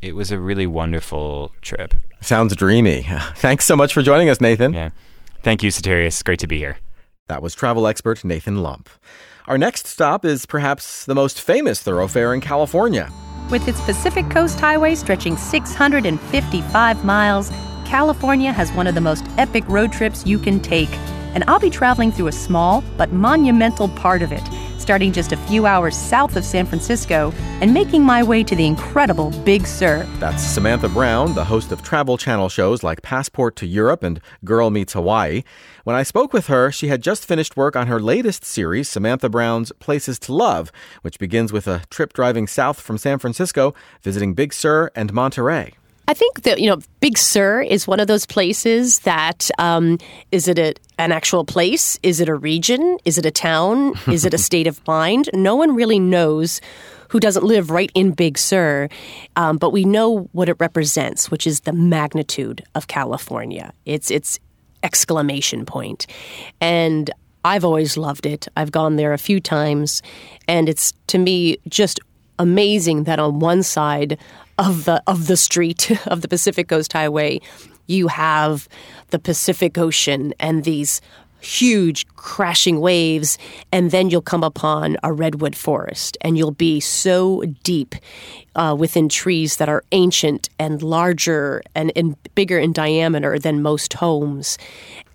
it 0.00 0.16
was 0.16 0.32
a 0.32 0.40
really 0.40 0.66
wonderful 0.66 1.52
trip. 1.60 1.94
Sounds 2.22 2.56
dreamy. 2.56 3.06
Thanks 3.36 3.66
so 3.66 3.76
much 3.76 3.92
for 3.92 4.02
joining 4.02 4.30
us, 4.30 4.40
Nathan. 4.40 4.72
Yeah, 4.72 4.90
thank 5.42 5.62
you, 5.62 5.70
Soterios. 5.70 6.24
Great 6.24 6.40
to 6.40 6.46
be 6.48 6.58
here. 6.58 6.78
That 7.28 7.42
was 7.42 7.54
travel 7.54 7.86
expert 7.86 8.24
Nathan 8.24 8.62
Lump. 8.62 8.88
Our 9.52 9.58
next 9.58 9.86
stop 9.86 10.24
is 10.24 10.46
perhaps 10.46 11.04
the 11.04 11.14
most 11.14 11.38
famous 11.38 11.82
thoroughfare 11.82 12.32
in 12.32 12.40
California. 12.40 13.12
With 13.50 13.68
its 13.68 13.82
Pacific 13.82 14.30
Coast 14.30 14.58
Highway 14.58 14.94
stretching 14.94 15.36
655 15.36 17.04
miles, 17.04 17.50
California 17.84 18.50
has 18.50 18.72
one 18.72 18.86
of 18.86 18.94
the 18.94 19.02
most 19.02 19.26
epic 19.36 19.68
road 19.68 19.92
trips 19.92 20.24
you 20.24 20.38
can 20.38 20.58
take 20.58 20.88
and 21.34 21.44
I'll 21.46 21.60
be 21.60 21.70
traveling 21.70 22.12
through 22.12 22.28
a 22.28 22.32
small 22.32 22.82
but 22.96 23.12
monumental 23.12 23.88
part 23.88 24.22
of 24.22 24.32
it, 24.32 24.42
starting 24.78 25.12
just 25.12 25.32
a 25.32 25.36
few 25.36 25.66
hours 25.66 25.96
south 25.96 26.36
of 26.36 26.44
San 26.44 26.66
Francisco 26.66 27.32
and 27.60 27.72
making 27.72 28.02
my 28.02 28.22
way 28.22 28.42
to 28.44 28.56
the 28.56 28.66
incredible 28.66 29.30
Big 29.44 29.66
Sur. 29.66 30.06
That's 30.18 30.42
Samantha 30.42 30.88
Brown, 30.88 31.34
the 31.34 31.44
host 31.44 31.72
of 31.72 31.82
Travel 31.82 32.16
Channel 32.16 32.48
shows 32.48 32.82
like 32.82 33.02
Passport 33.02 33.56
to 33.56 33.66
Europe 33.66 34.02
and 34.02 34.20
Girl 34.44 34.70
Meets 34.70 34.92
Hawaii. 34.92 35.42
When 35.84 35.96
I 35.96 36.02
spoke 36.02 36.32
with 36.32 36.46
her, 36.46 36.70
she 36.70 36.88
had 36.88 37.02
just 37.02 37.26
finished 37.26 37.56
work 37.56 37.76
on 37.76 37.86
her 37.86 38.00
latest 38.00 38.44
series, 38.44 38.88
Samantha 38.88 39.28
Brown's 39.28 39.72
Places 39.80 40.18
to 40.20 40.32
Love, 40.32 40.70
which 41.02 41.18
begins 41.18 41.52
with 41.52 41.66
a 41.66 41.82
trip 41.90 42.12
driving 42.12 42.46
south 42.46 42.80
from 42.80 42.98
San 42.98 43.18
Francisco, 43.18 43.74
visiting 44.02 44.34
Big 44.34 44.52
Sur 44.52 44.90
and 44.94 45.12
Monterey. 45.12 45.74
I 46.12 46.14
think 46.14 46.42
that 46.42 46.60
you 46.60 46.68
know, 46.68 46.76
Big 47.00 47.16
Sur 47.16 47.62
is 47.62 47.86
one 47.86 47.98
of 47.98 48.06
those 48.06 48.26
places 48.26 48.98
that 48.98 49.50
um, 49.56 49.96
is 50.30 50.46
it 50.46 50.58
a, 50.58 50.74
an 50.98 51.10
actual 51.10 51.42
place? 51.42 51.98
Is 52.02 52.20
it 52.20 52.28
a 52.28 52.34
region? 52.34 52.98
Is 53.06 53.16
it 53.16 53.24
a 53.24 53.30
town? 53.30 53.94
is 54.08 54.26
it 54.26 54.34
a 54.34 54.38
state 54.38 54.66
of 54.66 54.86
mind? 54.86 55.30
No 55.32 55.56
one 55.56 55.74
really 55.74 55.98
knows 55.98 56.60
who 57.08 57.18
doesn't 57.18 57.46
live 57.46 57.70
right 57.70 57.90
in 57.94 58.10
Big 58.10 58.36
Sur, 58.36 58.90
um, 59.36 59.56
but 59.56 59.70
we 59.70 59.86
know 59.86 60.28
what 60.32 60.50
it 60.50 60.56
represents, 60.60 61.30
which 61.30 61.46
is 61.46 61.60
the 61.60 61.72
magnitude 61.72 62.62
of 62.74 62.88
California. 62.88 63.72
It's 63.86 64.10
its 64.10 64.38
exclamation 64.82 65.64
point, 65.64 66.06
and 66.60 67.10
I've 67.42 67.64
always 67.64 67.96
loved 67.96 68.26
it. 68.26 68.48
I've 68.54 68.70
gone 68.70 68.96
there 68.96 69.14
a 69.14 69.18
few 69.18 69.40
times, 69.40 70.02
and 70.46 70.68
it's 70.68 70.92
to 71.06 71.16
me 71.16 71.56
just 71.68 72.00
amazing 72.38 73.04
that 73.04 73.18
on 73.18 73.38
one 73.38 73.62
side 73.62 74.18
of 74.58 74.84
the 74.84 75.02
of 75.06 75.26
the 75.26 75.36
street 75.36 75.90
of 76.06 76.20
the 76.22 76.28
Pacific 76.28 76.68
Coast 76.68 76.92
Highway, 76.92 77.40
you 77.86 78.08
have 78.08 78.68
the 79.10 79.18
Pacific 79.18 79.78
Ocean 79.78 80.32
and 80.40 80.64
these 80.64 81.00
huge 81.42 82.06
crashing 82.14 82.80
waves, 82.80 83.36
and 83.72 83.90
then 83.90 84.08
you'll 84.08 84.22
come 84.22 84.44
upon 84.44 84.96
a 85.02 85.12
redwood 85.12 85.56
forest, 85.56 86.16
and 86.20 86.38
you'll 86.38 86.52
be 86.52 86.80
so 86.80 87.42
deep 87.64 87.94
uh, 88.54 88.74
within 88.78 89.08
trees 89.08 89.56
that 89.56 89.68
are 89.68 89.82
ancient 89.92 90.48
and 90.58 90.82
larger 90.82 91.62
and, 91.74 91.92
and 91.96 92.16
bigger 92.34 92.58
in 92.58 92.72
diameter 92.72 93.38
than 93.38 93.60
most 93.60 93.94
homes. 93.94 94.56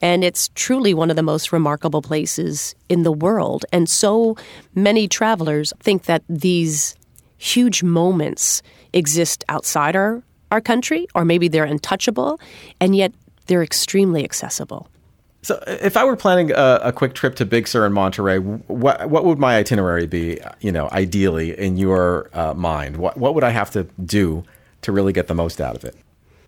And 0.02 0.24
it's 0.24 0.50
truly 0.54 0.94
one 0.94 1.10
of 1.10 1.16
the 1.16 1.24
most 1.24 1.52
remarkable 1.52 2.02
places 2.02 2.76
in 2.90 3.04
the 3.04 3.12
world. 3.12 3.66
And 3.72 3.90
so 3.90 4.36
many 4.76 5.08
travelers 5.08 5.74
think 5.80 6.04
that 6.04 6.24
these 6.28 6.96
huge 7.38 7.84
moments 7.84 8.62
exist 8.94 9.44
outside 9.50 9.96
our, 9.96 10.24
our 10.52 10.62
country, 10.62 11.08
or 11.16 11.26
maybe 11.26 11.48
they're 11.48 11.66
untouchable, 11.66 12.40
and 12.80 12.96
yet 12.96 13.14
they're 13.48 13.64
extremely 13.64 14.24
accessible. 14.24 14.88
So, 15.44 15.64
if 15.68 15.96
I 15.96 16.04
were 16.04 16.16
planning 16.16 16.52
a, 16.52 16.80
a, 16.84 16.92
quick 16.92 17.14
trip 17.14 17.36
to 17.36 17.46
Big 17.46 17.68
Sur 17.68 17.86
and 17.86 17.94
Monterey, 17.94 18.40
what 18.40 19.10
what 19.10 19.24
would 19.24 19.40
my 19.40 19.56
itinerary 19.56 20.08
be? 20.08 20.40
You 20.60 20.72
know, 20.72 20.90
ideally 20.92 21.58
in 21.58 21.78
your 21.78 22.30
uh, 22.34 22.54
mind, 22.54 22.98
what 22.98 23.18
what 23.18 23.34
would 23.36 23.44
I 23.44 23.52
have 23.52 23.72
to 23.72 23.84
do 24.04 24.44
to 24.82 24.92
really 24.92 25.14
get 25.14 25.28
the 25.28 25.36
most 25.36 25.62
out 25.62 25.76
of 25.76 25.86
it? 25.86 25.96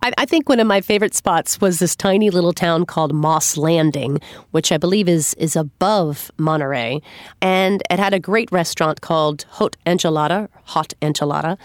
I, 0.01 0.13
I, 0.17 0.25
think 0.25 0.47
one 0.47 0.59
of 0.59 0.67
my 0.67 0.79
favorite 0.81 1.13
spots 1.13 1.59
was 1.59 1.79
this 1.79 1.95
tiny 1.95 2.29
little 2.29 2.53
town 2.53 2.85
called 2.85 3.13
Moss 3.13 3.57
Landing, 3.57 4.19
which 4.51 4.71
I 4.71 4.77
believe 4.77 5.09
is 5.09 5.33
is 5.35 5.55
above 5.55 6.31
Monterey, 6.37 7.01
and 7.41 7.83
it 7.89 7.99
had 7.99 8.13
a 8.13 8.19
great 8.19 8.49
restaurant 8.51 9.01
called 9.01 9.45
Haute 9.49 9.75
Enchilada, 9.85 10.47
Haute 10.63 10.93
Enchilada, 11.01 11.57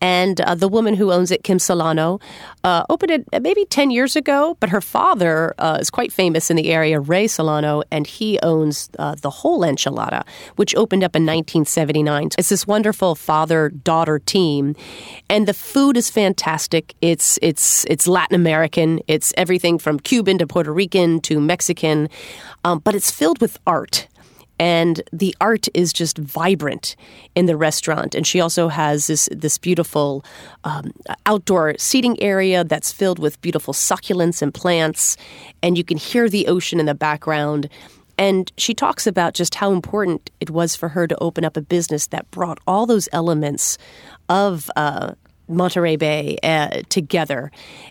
and 0.00 0.40
uh, 0.40 0.54
the 0.54 0.68
woman 0.68 0.94
who 0.94 1.12
owns 1.12 1.30
it, 1.30 1.44
Kim 1.44 1.58
Solano, 1.58 2.20
uh, 2.62 2.84
opened 2.88 3.10
it 3.10 3.42
maybe 3.42 3.66
ten 3.66 3.90
years 3.90 4.16
ago. 4.16 4.56
But 4.60 4.70
her 4.70 4.80
father 4.80 5.54
uh, 5.58 5.78
is 5.80 5.90
quite 5.90 6.12
famous 6.12 6.50
in 6.50 6.56
the 6.56 6.72
area, 6.72 7.00
Ray 7.00 7.26
Solano, 7.26 7.82
and 7.90 8.06
he 8.06 8.38
owns 8.42 8.88
uh, 8.98 9.14
the 9.16 9.30
whole 9.30 9.60
enchilada, 9.60 10.24
which 10.56 10.74
opened 10.74 11.04
up 11.04 11.14
in 11.14 11.22
1979. 11.24 12.30
It's 12.38 12.48
this 12.48 12.66
wonderful 12.66 13.14
father 13.14 13.68
daughter 13.68 14.18
team, 14.18 14.74
and 15.28 15.46
the 15.46 15.54
food 15.54 15.98
is 15.98 16.08
fantastic. 16.08 16.94
It's 17.02 17.38
it's 17.42 17.73
it's 17.88 18.06
Latin 18.06 18.36
American. 18.36 19.00
It's 19.08 19.34
everything 19.36 19.78
from 19.78 19.98
Cuban 19.98 20.38
to 20.38 20.46
Puerto 20.46 20.72
Rican 20.72 21.20
to 21.22 21.40
Mexican, 21.40 22.08
um, 22.64 22.78
but 22.84 22.94
it's 22.94 23.10
filled 23.10 23.40
with 23.40 23.58
art. 23.66 24.06
And 24.58 25.02
the 25.12 25.34
art 25.40 25.66
is 25.74 25.92
just 25.92 26.16
vibrant 26.16 26.94
in 27.34 27.46
the 27.46 27.56
restaurant. 27.56 28.14
And 28.14 28.24
she 28.24 28.40
also 28.40 28.68
has 28.68 29.08
this 29.08 29.28
this 29.32 29.58
beautiful 29.58 30.24
um, 30.62 30.92
outdoor 31.26 31.74
seating 31.78 32.20
area 32.22 32.62
that's 32.62 32.92
filled 32.92 33.18
with 33.18 33.40
beautiful 33.40 33.74
succulents 33.74 34.42
and 34.42 34.54
plants. 34.54 35.16
And 35.62 35.76
you 35.76 35.84
can 35.84 35.98
hear 35.98 36.28
the 36.28 36.46
ocean 36.46 36.78
in 36.78 36.86
the 36.86 36.94
background. 36.94 37.68
And 38.16 38.52
she 38.56 38.74
talks 38.74 39.08
about 39.08 39.34
just 39.34 39.56
how 39.56 39.72
important 39.72 40.30
it 40.38 40.50
was 40.50 40.76
for 40.76 40.90
her 40.90 41.08
to 41.08 41.18
open 41.20 41.44
up 41.44 41.56
a 41.56 41.62
business 41.62 42.06
that 42.08 42.30
brought 42.30 42.58
all 42.66 42.86
those 42.86 43.08
elements 43.12 43.76
of 44.28 44.70
uh, 44.76 45.14
Monterey 45.48 45.96
Bay 45.96 46.38
uh, 46.42 46.82
together. 46.88 47.50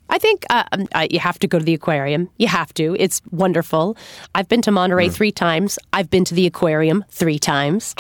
I 0.10 0.18
think 0.18 0.46
uh, 0.50 0.64
um, 0.72 0.88
you 1.10 1.20
have 1.20 1.40
to 1.40 1.48
go 1.48 1.60
to 1.60 1.66
the 1.66 1.74
aquarium. 1.74 2.30
You 2.38 2.48
have 2.48 2.74
to. 2.76 2.96
It's 3.00 3.22
wonderful. 3.32 3.98
I've 4.36 4.48
been 4.48 4.62
to 4.64 4.72
Monterey 4.72 5.08
mm. 5.08 5.14
three 5.14 5.32
times. 5.32 5.80
I've 5.92 6.10
been 6.10 6.26
to 6.26 6.34
the 6.34 6.46
aquarium 6.46 7.06
three 7.10 7.40
times 7.40 7.96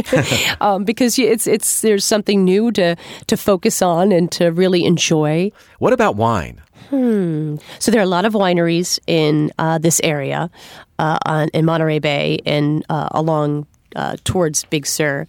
um, 0.60 0.84
because 0.84 1.18
it's 1.18 1.46
it's 1.46 1.80
there's 1.80 2.04
something 2.04 2.44
new 2.44 2.70
to 2.72 2.96
to 3.26 3.36
focus 3.36 3.82
on 3.82 4.12
and 4.12 4.30
to 4.32 4.48
really 4.48 4.84
enjoy. 4.84 5.50
What 5.78 5.92
about 5.92 6.16
wine? 6.16 6.60
Hmm. 6.90 7.56
So 7.78 7.90
there 7.90 8.00
are 8.00 8.04
a 8.04 8.06
lot 8.06 8.24
of 8.24 8.32
wineries 8.32 8.98
in 9.06 9.52
uh, 9.58 9.78
this 9.78 10.00
area, 10.02 10.50
uh, 10.98 11.18
on, 11.26 11.48
in 11.48 11.64
Monterey 11.64 11.98
Bay 11.98 12.38
and 12.46 12.84
uh, 12.88 13.08
along 13.10 13.66
uh, 13.96 14.16
towards 14.24 14.64
Big 14.64 14.86
Sur. 14.86 15.26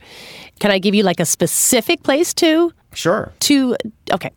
Can 0.60 0.72
I 0.72 0.80
give 0.80 0.96
you 0.96 1.04
like 1.04 1.20
a 1.20 1.26
specific 1.26 2.04
place 2.04 2.34
too? 2.34 2.74
Sure. 2.93 3.31
To 3.41 3.75
okay, 4.12 4.31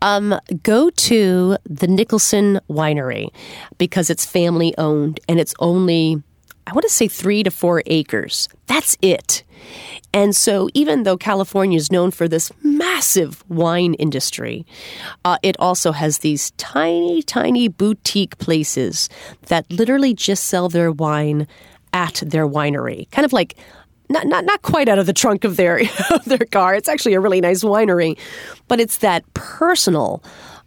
um, 0.00 0.38
go 0.62 0.90
to 0.90 1.56
the 1.64 1.86
Nicholson 1.86 2.60
Winery 2.68 3.28
because 3.76 4.08
it's 4.10 4.24
family 4.24 4.74
owned 4.78 5.20
and 5.28 5.38
it's 5.38 5.54
only 5.58 6.22
I 6.66 6.72
want 6.72 6.82
to 6.82 6.92
say 6.92 7.08
three 7.08 7.42
to 7.42 7.50
four 7.50 7.82
acres. 7.86 8.48
That's 8.66 8.98
it. 9.00 9.42
And 10.12 10.36
so, 10.36 10.68
even 10.74 11.02
though 11.02 11.16
California 11.16 11.76
is 11.76 11.90
known 11.90 12.10
for 12.10 12.28
this 12.28 12.50
massive 12.62 13.42
wine 13.48 13.94
industry, 13.94 14.66
uh, 15.24 15.38
it 15.42 15.56
also 15.58 15.92
has 15.92 16.18
these 16.18 16.50
tiny, 16.52 17.22
tiny 17.22 17.68
boutique 17.68 18.36
places 18.38 19.08
that 19.46 19.70
literally 19.70 20.14
just 20.14 20.44
sell 20.44 20.68
their 20.68 20.92
wine 20.92 21.46
at 21.92 22.22
their 22.24 22.46
winery. 22.46 23.10
Kind 23.10 23.24
of 23.24 23.32
like 23.32 23.56
not 24.08 24.26
not 24.26 24.44
not 24.44 24.62
quite 24.62 24.88
out 24.88 24.98
of 24.98 25.06
the 25.06 25.12
trunk 25.12 25.44
of 25.44 25.56
their 25.56 25.80
of 26.10 26.24
their 26.24 26.38
car. 26.38 26.74
It's 26.74 26.88
actually 26.88 27.14
a 27.14 27.20
really 27.20 27.40
nice 27.40 27.62
winery, 27.62 28.18
but 28.68 28.80
it's 28.80 28.98
that 28.98 29.24
personal 29.34 30.22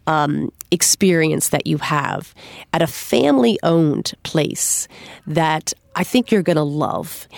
um, 0.06 0.52
experience 0.70 1.50
that 1.50 1.66
you 1.66 1.78
have 1.78 2.34
at 2.72 2.82
a 2.82 2.86
family 2.86 3.58
owned 3.62 4.12
place 4.22 4.88
that 5.26 5.72
I 5.94 6.04
think 6.04 6.30
you're 6.30 6.42
going 6.42 6.56
to 6.56 6.62
love. 6.62 7.28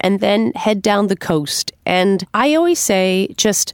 And 0.00 0.20
then 0.20 0.52
head 0.54 0.82
down 0.82 1.06
the 1.06 1.16
coast. 1.16 1.72
And 1.86 2.24
I 2.34 2.54
always 2.54 2.78
say 2.78 3.28
just 3.36 3.72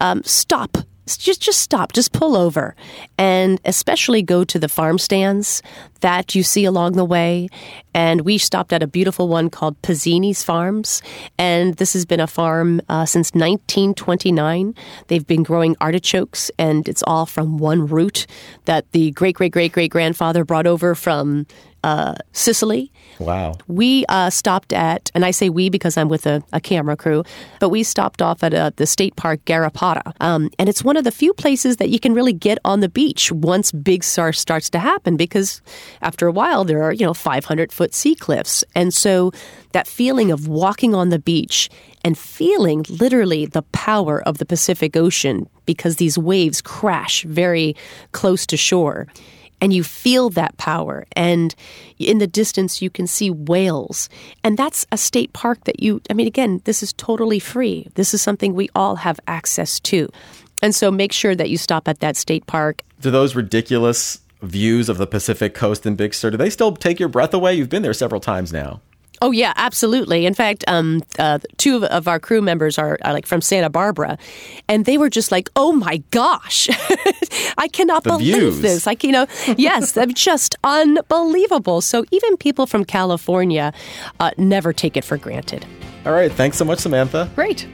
um, 0.00 0.22
stop 0.22 0.78
just 1.06 1.40
just 1.40 1.60
stop, 1.60 1.92
just 1.92 2.12
pull 2.12 2.36
over, 2.36 2.74
and 3.16 3.60
especially 3.64 4.22
go 4.22 4.44
to 4.44 4.58
the 4.58 4.68
farm 4.68 4.98
stands 4.98 5.62
that 6.00 6.34
you 6.34 6.42
see 6.42 6.64
along 6.64 6.92
the 6.92 7.04
way. 7.04 7.48
And 7.94 8.22
we 8.22 8.38
stopped 8.38 8.72
at 8.72 8.82
a 8.82 8.86
beautiful 8.86 9.28
one 9.28 9.48
called 9.48 9.80
Pezzini's 9.82 10.42
Farms, 10.42 11.00
and 11.38 11.74
this 11.74 11.94
has 11.94 12.04
been 12.04 12.20
a 12.20 12.26
farm 12.26 12.82
uh, 12.88 13.06
since 13.06 13.32
1929. 13.32 14.74
They've 15.08 15.26
been 15.26 15.42
growing 15.42 15.76
artichokes, 15.80 16.50
and 16.58 16.86
it's 16.88 17.02
all 17.06 17.24
from 17.24 17.56
one 17.58 17.86
root 17.86 18.26
that 18.66 18.90
the 18.92 19.12
great 19.12 19.36
great 19.36 19.52
great 19.52 19.72
great 19.72 19.90
grandfather 19.90 20.44
brought 20.44 20.66
over 20.66 20.94
from 20.94 21.46
uh, 21.86 22.16
Sicily. 22.32 22.90
Wow. 23.20 23.54
We 23.68 24.04
uh, 24.08 24.28
stopped 24.30 24.72
at, 24.72 25.10
and 25.14 25.24
I 25.24 25.30
say 25.30 25.48
we 25.48 25.70
because 25.70 25.96
I'm 25.96 26.08
with 26.08 26.26
a, 26.26 26.42
a 26.52 26.60
camera 26.60 26.96
crew, 26.96 27.22
but 27.60 27.68
we 27.68 27.84
stopped 27.84 28.20
off 28.20 28.42
at 28.42 28.52
uh, 28.52 28.72
the 28.74 28.86
state 28.86 29.14
park 29.14 29.44
Garrapata. 29.44 30.12
Um, 30.20 30.50
and 30.58 30.68
it's 30.68 30.82
one 30.82 30.96
of 30.96 31.04
the 31.04 31.12
few 31.12 31.32
places 31.32 31.76
that 31.76 31.88
you 31.88 32.00
can 32.00 32.12
really 32.12 32.32
get 32.32 32.58
on 32.64 32.80
the 32.80 32.88
beach 32.88 33.30
once 33.30 33.70
Big 33.70 34.02
Sur 34.02 34.32
starts 34.32 34.68
to 34.70 34.80
happen 34.80 35.16
because 35.16 35.62
after 36.02 36.26
a 36.26 36.32
while 36.32 36.64
there 36.64 36.82
are, 36.82 36.92
you 36.92 37.06
know, 37.06 37.14
500 37.14 37.72
foot 37.72 37.94
sea 37.94 38.14
cliffs. 38.14 38.64
And 38.74 38.92
so 38.92 39.32
that 39.72 39.86
feeling 39.86 40.30
of 40.30 40.48
walking 40.48 40.94
on 40.94 41.10
the 41.10 41.18
beach 41.18 41.68
and 42.04 42.16
feeling 42.16 42.84
literally 42.88 43.46
the 43.46 43.62
power 43.62 44.22
of 44.22 44.38
the 44.38 44.46
Pacific 44.46 44.96
Ocean 44.96 45.48
because 45.64 45.96
these 45.96 46.16
waves 46.16 46.60
crash 46.60 47.24
very 47.24 47.74
close 48.12 48.46
to 48.46 48.56
shore 48.56 49.06
and 49.60 49.72
you 49.72 49.82
feel 49.82 50.30
that 50.30 50.56
power. 50.58 51.06
And 51.12 51.54
in 51.98 52.18
the 52.18 52.26
distance, 52.26 52.82
you 52.82 52.90
can 52.90 53.06
see 53.06 53.30
whales. 53.30 54.08
And 54.44 54.58
that's 54.58 54.86
a 54.92 54.98
state 54.98 55.32
park 55.32 55.64
that 55.64 55.82
you, 55.82 56.00
I 56.10 56.14
mean, 56.14 56.26
again, 56.26 56.60
this 56.64 56.82
is 56.82 56.92
totally 56.92 57.38
free. 57.38 57.88
This 57.94 58.12
is 58.14 58.22
something 58.22 58.54
we 58.54 58.68
all 58.74 58.96
have 58.96 59.18
access 59.26 59.80
to. 59.80 60.08
And 60.62 60.74
so 60.74 60.90
make 60.90 61.12
sure 61.12 61.34
that 61.34 61.50
you 61.50 61.58
stop 61.58 61.88
at 61.88 62.00
that 62.00 62.16
state 62.16 62.46
park. 62.46 62.82
Do 63.00 63.10
those 63.10 63.34
ridiculous 63.34 64.20
views 64.42 64.88
of 64.88 64.98
the 64.98 65.06
Pacific 65.06 65.54
coast 65.54 65.86
in 65.86 65.96
Big 65.96 66.14
Sur, 66.14 66.30
do 66.30 66.36
they 66.36 66.50
still 66.50 66.74
take 66.74 67.00
your 67.00 67.08
breath 67.08 67.34
away? 67.34 67.54
You've 67.54 67.68
been 67.68 67.82
there 67.82 67.94
several 67.94 68.20
times 68.20 68.52
now. 68.52 68.80
Oh 69.22 69.30
yeah, 69.30 69.52
absolutely. 69.56 70.26
In 70.26 70.34
fact, 70.34 70.64
um, 70.68 71.02
uh, 71.18 71.38
two 71.56 71.84
of 71.86 72.06
our 72.06 72.20
crew 72.20 72.42
members 72.42 72.78
are, 72.78 72.98
are, 73.02 73.12
like 73.12 73.26
from 73.26 73.40
Santa 73.40 73.70
Barbara, 73.70 74.18
and 74.68 74.84
they 74.84 74.98
were 74.98 75.08
just 75.08 75.32
like, 75.32 75.48
"Oh 75.56 75.72
my 75.72 76.02
gosh, 76.10 76.68
I 77.58 77.68
cannot 77.68 78.04
the 78.04 78.10
believe 78.10 78.34
views. 78.34 78.60
this!" 78.60 78.86
Like 78.86 79.02
you 79.02 79.12
know, 79.12 79.26
yes, 79.56 79.96
just 80.12 80.56
unbelievable. 80.64 81.80
So 81.80 82.04
even 82.10 82.36
people 82.36 82.66
from 82.66 82.84
California 82.84 83.72
uh, 84.20 84.32
never 84.36 84.72
take 84.72 84.96
it 84.96 85.04
for 85.04 85.16
granted. 85.16 85.64
All 86.04 86.12
right, 86.12 86.30
thanks 86.30 86.58
so 86.58 86.64
much, 86.64 86.80
Samantha. 86.80 87.30
Great. 87.34 87.66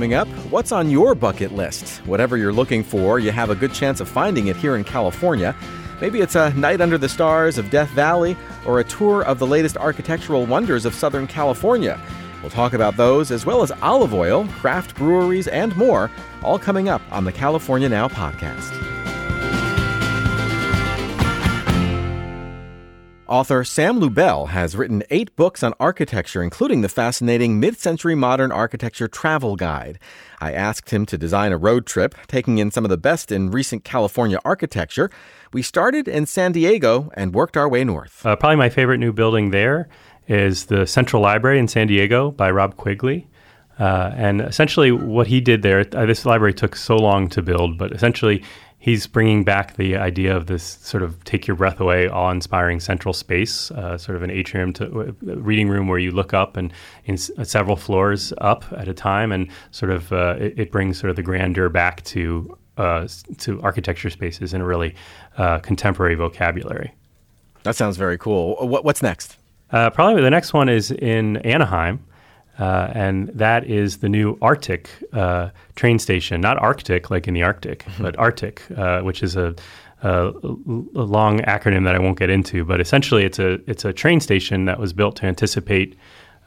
Coming 0.00 0.14
up, 0.14 0.28
what's 0.48 0.72
on 0.72 0.88
your 0.88 1.14
bucket 1.14 1.52
list? 1.52 1.98
Whatever 2.06 2.38
you're 2.38 2.54
looking 2.54 2.82
for, 2.82 3.18
you 3.18 3.32
have 3.32 3.50
a 3.50 3.54
good 3.54 3.74
chance 3.74 4.00
of 4.00 4.08
finding 4.08 4.46
it 4.46 4.56
here 4.56 4.76
in 4.76 4.82
California. 4.82 5.54
Maybe 6.00 6.22
it's 6.22 6.36
a 6.36 6.54
night 6.54 6.80
under 6.80 6.96
the 6.96 7.06
stars 7.06 7.58
of 7.58 7.68
Death 7.68 7.90
Valley 7.90 8.34
or 8.64 8.80
a 8.80 8.84
tour 8.84 9.22
of 9.24 9.38
the 9.38 9.46
latest 9.46 9.76
architectural 9.76 10.46
wonders 10.46 10.86
of 10.86 10.94
Southern 10.94 11.26
California. 11.26 12.00
We'll 12.40 12.48
talk 12.48 12.72
about 12.72 12.96
those 12.96 13.30
as 13.30 13.44
well 13.44 13.62
as 13.62 13.72
olive 13.82 14.14
oil, 14.14 14.46
craft 14.46 14.96
breweries, 14.96 15.48
and 15.48 15.76
more, 15.76 16.10
all 16.42 16.58
coming 16.58 16.88
up 16.88 17.02
on 17.10 17.24
the 17.24 17.32
California 17.32 17.90
Now 17.90 18.08
podcast. 18.08 18.89
Author 23.30 23.62
Sam 23.62 24.00
Lubell 24.00 24.48
has 24.48 24.74
written 24.74 25.04
eight 25.08 25.36
books 25.36 25.62
on 25.62 25.72
architecture, 25.78 26.42
including 26.42 26.80
the 26.80 26.88
fascinating 26.88 27.60
Mid 27.60 27.78
Century 27.78 28.16
Modern 28.16 28.50
Architecture 28.50 29.06
Travel 29.06 29.54
Guide. 29.54 30.00
I 30.40 30.52
asked 30.52 30.90
him 30.90 31.06
to 31.06 31.16
design 31.16 31.52
a 31.52 31.56
road 31.56 31.86
trip, 31.86 32.16
taking 32.26 32.58
in 32.58 32.72
some 32.72 32.84
of 32.84 32.88
the 32.88 32.98
best 32.98 33.30
in 33.30 33.52
recent 33.52 33.84
California 33.84 34.40
architecture. 34.44 35.12
We 35.52 35.62
started 35.62 36.08
in 36.08 36.26
San 36.26 36.50
Diego 36.50 37.12
and 37.14 37.32
worked 37.32 37.56
our 37.56 37.68
way 37.68 37.84
north. 37.84 38.26
Uh, 38.26 38.34
probably 38.34 38.56
my 38.56 38.68
favorite 38.68 38.98
new 38.98 39.12
building 39.12 39.50
there 39.50 39.88
is 40.26 40.66
the 40.66 40.84
Central 40.84 41.22
Library 41.22 41.60
in 41.60 41.68
San 41.68 41.86
Diego 41.86 42.32
by 42.32 42.50
Rob 42.50 42.76
Quigley. 42.76 43.28
Uh, 43.78 44.12
and 44.16 44.40
essentially, 44.40 44.90
what 44.90 45.28
he 45.28 45.40
did 45.40 45.62
there, 45.62 45.86
uh, 45.94 46.04
this 46.04 46.26
library 46.26 46.52
took 46.52 46.74
so 46.74 46.96
long 46.96 47.28
to 47.28 47.42
build, 47.42 47.78
but 47.78 47.92
essentially, 47.92 48.42
he's 48.80 49.06
bringing 49.06 49.44
back 49.44 49.76
the 49.76 49.94
idea 49.94 50.34
of 50.34 50.46
this 50.46 50.64
sort 50.64 51.02
of 51.02 51.22
take 51.24 51.46
your 51.46 51.54
breath 51.54 51.78
away, 51.80 52.08
awe 52.08 52.30
inspiring 52.30 52.80
central 52.80 53.12
space, 53.12 53.70
uh, 53.72 53.96
sort 53.96 54.16
of 54.16 54.22
an 54.22 54.30
atrium 54.30 54.72
to 54.72 54.86
uh, 55.00 55.12
reading 55.36 55.68
room 55.68 55.86
where 55.86 55.98
you 55.98 56.10
look 56.10 56.34
up 56.34 56.56
and 56.56 56.72
in 57.04 57.14
s- 57.14 57.30
uh, 57.38 57.44
several 57.44 57.76
floors 57.76 58.32
up 58.38 58.64
at 58.72 58.88
a 58.88 58.94
time, 58.94 59.30
and 59.30 59.48
sort 59.70 59.92
of 59.92 60.12
uh, 60.12 60.34
it, 60.40 60.58
it, 60.58 60.72
brings 60.72 60.98
sort 60.98 61.10
of 61.10 61.16
the 61.16 61.22
grandeur 61.22 61.68
back 61.68 62.02
to 62.04 62.56
uh, 62.78 63.06
to 63.36 63.60
architecture 63.62 64.10
spaces 64.10 64.54
in 64.54 64.62
a 64.62 64.64
really 64.64 64.94
uh, 65.36 65.58
contemporary 65.58 66.14
vocabulary. 66.14 66.92
That 67.62 67.76
sounds 67.76 67.98
very 67.98 68.16
cool. 68.16 68.56
What, 68.66 68.84
what's 68.84 69.02
next? 69.02 69.36
probably 69.70 70.22
the 70.22 70.30
next 70.30 70.52
one 70.52 70.68
is 70.68 70.90
in 70.90 71.36
Anaheim. 71.38 72.04
Uh, 72.60 72.92
and 72.94 73.28
that 73.28 73.64
is 73.64 73.98
the 73.98 74.08
new 74.08 74.36
ARTIC 74.36 74.86
uh, 75.14 75.48
train 75.76 75.98
station, 75.98 76.42
not 76.42 76.58
Arctic 76.58 77.10
like 77.10 77.26
in 77.26 77.32
the 77.32 77.42
Arctic, 77.42 77.84
mm-hmm. 77.84 78.02
but 78.02 78.14
ARTIC, 78.18 78.78
uh, 78.78 79.02
which 79.02 79.22
is 79.22 79.34
a, 79.34 79.54
a, 80.02 80.28
a, 80.28 81.04
long 81.06 81.40
acronym 81.40 81.84
that 81.84 81.94
I 81.94 81.98
won't 81.98 82.18
get 82.18 82.28
into. 82.28 82.66
But 82.66 82.78
essentially, 82.78 83.24
it's 83.24 83.38
a 83.38 83.54
it's 83.68 83.86
a 83.86 83.94
train 83.94 84.20
station 84.20 84.66
that 84.66 84.78
was 84.78 84.92
built 84.92 85.16
to 85.16 85.26
anticipate 85.26 85.96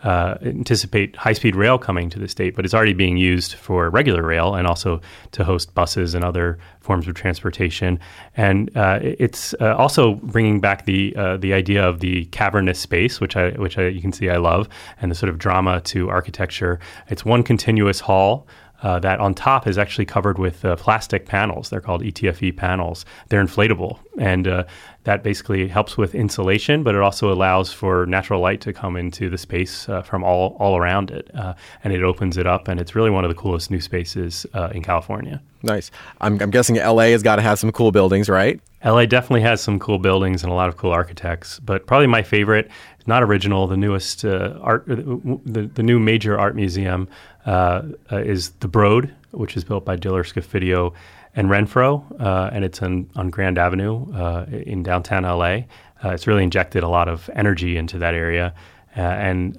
uh, 0.04 0.38
anticipate 0.42 1.16
high 1.16 1.34
speed 1.34 1.56
rail 1.56 1.78
coming 1.78 2.10
to 2.10 2.20
the 2.20 2.28
state, 2.28 2.56
but 2.56 2.66
it's 2.66 2.74
already 2.74 2.94
being 2.94 3.18
used 3.18 3.54
for 3.54 3.90
regular 3.90 4.22
rail 4.22 4.56
and 4.56 4.68
also 4.68 5.02
to 5.32 5.44
host 5.44 5.74
buses 5.74 6.14
and 6.14 6.24
other 6.24 6.60
forms 6.82 7.08
of 7.08 7.16
transportation. 7.16 8.00
And 8.36 8.76
uh, 8.76 9.00
it's 9.02 9.54
uh, 9.62 9.76
also 9.76 10.16
bringing 10.16 10.60
back 10.60 10.86
the 10.86 11.16
uh, 11.16 11.38
the 11.38 11.54
idea 11.54 11.88
of 11.88 12.00
the 12.02 12.26
cavernous 12.26 12.80
space, 12.80 13.22
which 13.22 13.38
I 13.38 13.52
which 13.52 13.78
I, 13.78 13.88
you 13.88 14.02
can 14.02 14.12
see 14.12 14.30
I 14.30 14.38
love, 14.38 14.68
and 15.02 15.10
the 15.10 15.16
sort 15.16 15.30
of 15.30 15.38
drama 15.38 15.82
to 15.82 16.10
architecture. 16.10 16.80
It's 17.08 17.24
one 17.26 17.44
continuous 17.44 18.02
hall. 18.02 18.48
Uh, 18.84 19.00
that 19.00 19.20
on 19.20 19.34
top 19.34 19.66
is 19.66 19.78
actually 19.78 20.06
covered 20.06 20.38
with 20.38 20.64
uh, 20.66 20.76
plastic 20.76 21.26
panels. 21.26 21.70
They're 21.70 21.82
called 21.82 22.04
ETFE 22.04 22.56
panels. 22.56 23.06
They're 23.30 23.44
inflatable, 23.44 23.98
and 24.20 24.48
uh, 24.48 24.64
that 25.06 25.24
basically 25.24 25.68
helps 25.68 25.98
with 25.98 26.14
insulation, 26.14 26.84
but 26.84 26.94
it 26.94 27.02
also 27.02 27.32
allows 27.32 27.74
for 27.74 28.06
natural 28.06 28.40
light 28.42 28.62
to 28.62 28.74
come 28.74 28.96
into 28.96 29.30
the 29.30 29.38
space 29.38 29.90
uh, 29.90 30.02
from 30.02 30.24
all 30.24 30.56
all 30.60 30.78
around 30.78 31.12
it, 31.12 31.32
uh, 31.34 31.54
and 31.84 31.94
it 31.94 32.04
opens 32.04 32.38
it 32.38 32.46
up. 32.46 32.68
And 32.68 32.80
it's 32.80 32.94
really 32.94 33.10
one 33.10 33.24
of 33.24 33.30
the 33.30 33.36
coolest 33.36 33.72
new 33.72 33.82
spaces 33.82 34.46
uh, 34.54 34.70
in 34.74 34.84
California. 34.84 35.42
Nice. 35.64 35.92
I'm, 36.20 36.42
I'm 36.42 36.52
guessing 36.52 36.76
LA 36.76 37.04
has 37.04 37.24
got 37.24 37.38
to 37.38 37.42
have 37.42 37.58
some 37.58 37.72
cool 37.72 37.94
buildings, 37.94 38.28
right? 38.28 38.60
LA 38.84 39.06
definitely 39.06 39.42
has 39.42 39.62
some 39.62 39.80
cool 39.80 39.98
buildings 39.98 40.44
and 40.44 40.52
a 40.52 40.56
lot 40.56 40.68
of 40.68 40.76
cool 40.76 40.92
architects, 40.92 41.60
but 41.60 41.88
probably 41.88 42.08
my 42.08 42.22
favorite, 42.22 42.70
not 43.08 43.24
original, 43.24 43.68
the 43.68 43.78
newest 43.78 44.26
art, 44.26 44.86
the, 44.88 45.70
the 45.74 45.84
new 45.84 46.00
major 46.00 46.40
art 46.40 46.56
museum 46.56 47.08
uh, 47.46 47.82
uh, 48.12 48.18
is 48.18 48.52
The 48.62 48.68
Broad, 48.68 49.14
which 49.32 49.58
is 49.58 49.64
built 49.64 49.84
by 49.84 49.96
Diller 49.96 50.24
Scofidio 50.24 50.94
and 51.36 51.50
Renfro, 51.50 52.22
uh, 52.22 52.50
and 52.54 52.64
it's 52.64 52.82
on, 52.82 53.10
on 53.16 53.30
Grand 53.30 53.58
Avenue 53.58 54.12
uh, 54.14 54.46
in 54.50 54.84
downtown 54.84 55.24
LA. 55.24 55.64
Uh, 56.04 56.12
it's 56.12 56.28
really 56.28 56.44
injected 56.44 56.84
a 56.84 56.88
lot 56.88 57.10
of 57.10 57.30
energy 57.34 57.76
into 57.76 57.98
that 57.98 58.14
area. 58.14 58.54
Uh, 58.96 59.02
and 59.02 59.56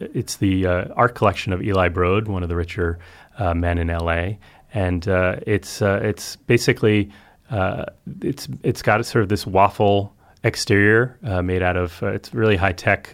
it's 0.00 0.36
the 0.36 0.66
art 0.66 1.14
collection 1.14 1.54
of 1.54 1.62
Eli 1.62 1.88
Broad, 1.88 2.28
one 2.28 2.42
of 2.42 2.50
the 2.50 2.56
richer 2.56 2.98
men 3.40 3.78
in 3.78 3.88
LA. 3.88 4.32
And 4.74 5.06
it's, 5.06 5.80
it's 5.80 6.36
basically, 6.36 7.10
it's, 7.50 8.48
it's 8.62 8.82
got 8.82 9.04
sort 9.06 9.22
of 9.22 9.30
this 9.30 9.46
waffle 9.46 10.14
exterior 10.44 11.18
made 11.42 11.62
out 11.62 11.76
of, 11.76 12.02
it's 12.02 12.32
really 12.32 12.56
high 12.56 12.72
tech 12.72 13.10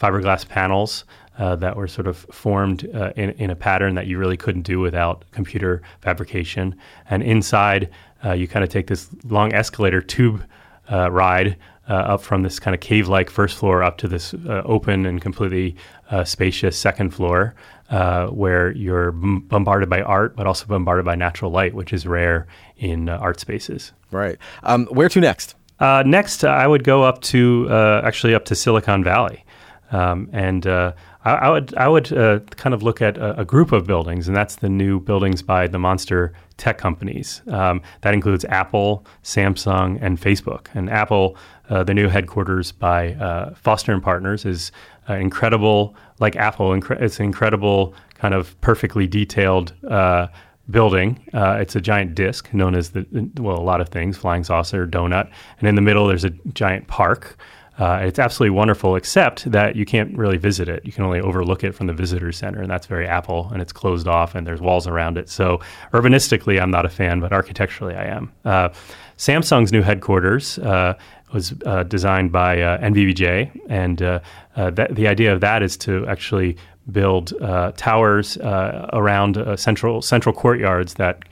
fiberglass 0.00 0.48
panels 0.48 1.04
uh, 1.40 1.56
that 1.56 1.74
were 1.74 1.88
sort 1.88 2.06
of 2.06 2.18
formed 2.30 2.88
uh, 2.94 3.12
in, 3.16 3.30
in, 3.30 3.50
a 3.50 3.56
pattern 3.56 3.94
that 3.94 4.06
you 4.06 4.18
really 4.18 4.36
couldn't 4.36 4.62
do 4.62 4.78
without 4.78 5.24
computer 5.30 5.80
fabrication. 6.02 6.76
And 7.08 7.22
inside, 7.22 7.88
uh, 8.24 8.32
you 8.32 8.46
kind 8.46 8.62
of 8.62 8.68
take 8.68 8.88
this 8.88 9.08
long 9.24 9.54
escalator 9.54 10.02
tube 10.02 10.44
uh, 10.92 11.10
ride 11.10 11.56
uh, 11.88 11.94
up 11.94 12.20
from 12.20 12.42
this 12.42 12.60
kind 12.60 12.74
of 12.74 12.80
cave 12.80 13.08
like 13.08 13.30
first 13.30 13.56
floor 13.56 13.82
up 13.82 13.96
to 13.98 14.08
this 14.08 14.34
uh, 14.34 14.62
open 14.64 15.06
and 15.06 15.22
completely 15.22 15.76
spacious 16.24 16.76
second 16.76 17.10
floor. 17.14 17.54
where 17.88 18.72
you're 18.72 19.12
b- 19.12 19.38
bombarded 19.38 19.88
by 19.88 20.02
art, 20.02 20.36
but 20.36 20.46
also 20.46 20.66
bombarded 20.66 21.06
by 21.06 21.14
natural 21.14 21.50
light, 21.50 21.72
which 21.72 21.92
is 21.92 22.06
rare 22.06 22.46
in 22.76 23.08
art 23.08 23.40
spaces. 23.40 23.92
Right. 24.10 24.36
Um, 24.62 24.86
where 24.86 25.08
to 25.08 25.20
next? 25.20 25.54
Next, 25.80 26.44
I 26.44 26.66
would 26.66 26.84
go 26.84 27.02
up 27.02 27.20
to 27.22 27.68
actually 28.04 28.34
up 28.34 28.44
to 28.46 28.54
Silicon 28.54 29.02
Valley. 29.04 29.44
Um, 29.92 30.28
and 30.32 30.66
uh, 30.66 30.92
I, 31.24 31.32
I, 31.32 31.50
would 31.50 31.74
I 31.74 31.88
would 31.88 32.12
uh, 32.12 32.40
kind 32.50 32.74
of 32.74 32.82
look 32.82 33.02
at 33.02 33.18
a, 33.18 33.40
a, 33.40 33.44
group 33.44 33.72
of 33.72 33.86
buildings, 33.86 34.28
and 34.28 34.36
that's 34.36 34.56
the 34.56 34.68
new 34.68 35.00
buildings 35.00 35.42
by 35.42 35.66
the 35.66 35.78
monster 35.78 36.32
tech 36.58 36.78
companies. 36.78 37.42
Um, 37.48 37.82
that 38.02 38.14
includes 38.14 38.44
Apple, 38.44 39.04
Samsung, 39.24 39.98
and 40.00 40.20
Facebook. 40.20 40.68
And 40.74 40.88
Apple, 40.88 41.36
uh, 41.68 41.82
the 41.82 41.94
new 41.94 42.08
headquarters 42.08 42.70
by 42.70 43.14
uh, 43.14 43.54
Foster 43.54 43.92
and 43.92 44.02
Partners, 44.02 44.44
is 44.44 44.70
incredible. 45.08 45.96
Like 46.20 46.36
Apple, 46.36 46.72
it's 46.74 47.18
an 47.18 47.24
incredible 47.24 47.94
kind 48.14 48.34
of 48.34 48.58
perfectly 48.60 49.08
detailed 49.08 49.72
uh, 49.88 50.28
building. 50.70 51.24
Uh, 51.32 51.58
it's 51.60 51.76
a 51.76 51.80
giant 51.80 52.14
disc 52.14 52.52
known 52.52 52.74
as 52.74 52.90
the 52.90 53.06
well, 53.38 53.58
a 53.58 53.60
lot 53.62 53.80
of 53.80 53.88
things: 53.88 54.16
flying 54.16 54.44
saucer, 54.44 54.86
donut, 54.86 55.30
and 55.58 55.68
in 55.68 55.74
the 55.74 55.82
middle 55.82 56.06
there's 56.06 56.24
a 56.24 56.30
giant 56.52 56.86
park. 56.86 57.36
Uh, 57.80 58.00
it's 58.02 58.18
absolutely 58.18 58.54
wonderful, 58.54 58.94
except 58.94 59.50
that 59.50 59.74
you 59.74 59.86
can't 59.86 60.14
really 60.16 60.36
visit 60.36 60.68
it. 60.68 60.84
You 60.84 60.92
can 60.92 61.02
only 61.02 61.18
overlook 61.18 61.64
it 61.64 61.74
from 61.74 61.86
the 61.86 61.94
visitor 61.94 62.30
center, 62.30 62.60
and 62.60 62.70
that's 62.70 62.86
very 62.86 63.06
Apple, 63.06 63.48
and 63.52 63.62
it's 63.62 63.72
closed 63.72 64.06
off, 64.06 64.34
and 64.34 64.46
there's 64.46 64.60
walls 64.60 64.86
around 64.86 65.16
it. 65.16 65.30
So, 65.30 65.60
urbanistically, 65.94 66.60
I'm 66.60 66.70
not 66.70 66.84
a 66.84 66.90
fan, 66.90 67.20
but 67.20 67.32
architecturally, 67.32 67.94
I 67.94 68.04
am. 68.04 68.32
Uh, 68.44 68.68
Samsung's 69.16 69.72
new 69.72 69.80
headquarters 69.80 70.58
uh, 70.58 70.92
was 71.32 71.54
uh, 71.64 71.84
designed 71.84 72.32
by 72.32 72.60
uh, 72.60 72.78
NBBJ, 72.80 73.50
and 73.70 74.02
uh, 74.02 74.20
that, 74.56 74.94
the 74.94 75.08
idea 75.08 75.32
of 75.32 75.40
that 75.40 75.62
is 75.62 75.78
to 75.78 76.06
actually 76.06 76.58
build 76.92 77.32
towers 77.76 78.36
around 78.38 79.38
central 79.58 80.02
central 80.02 80.34
courtyards 80.34 80.94
that 80.94 81.24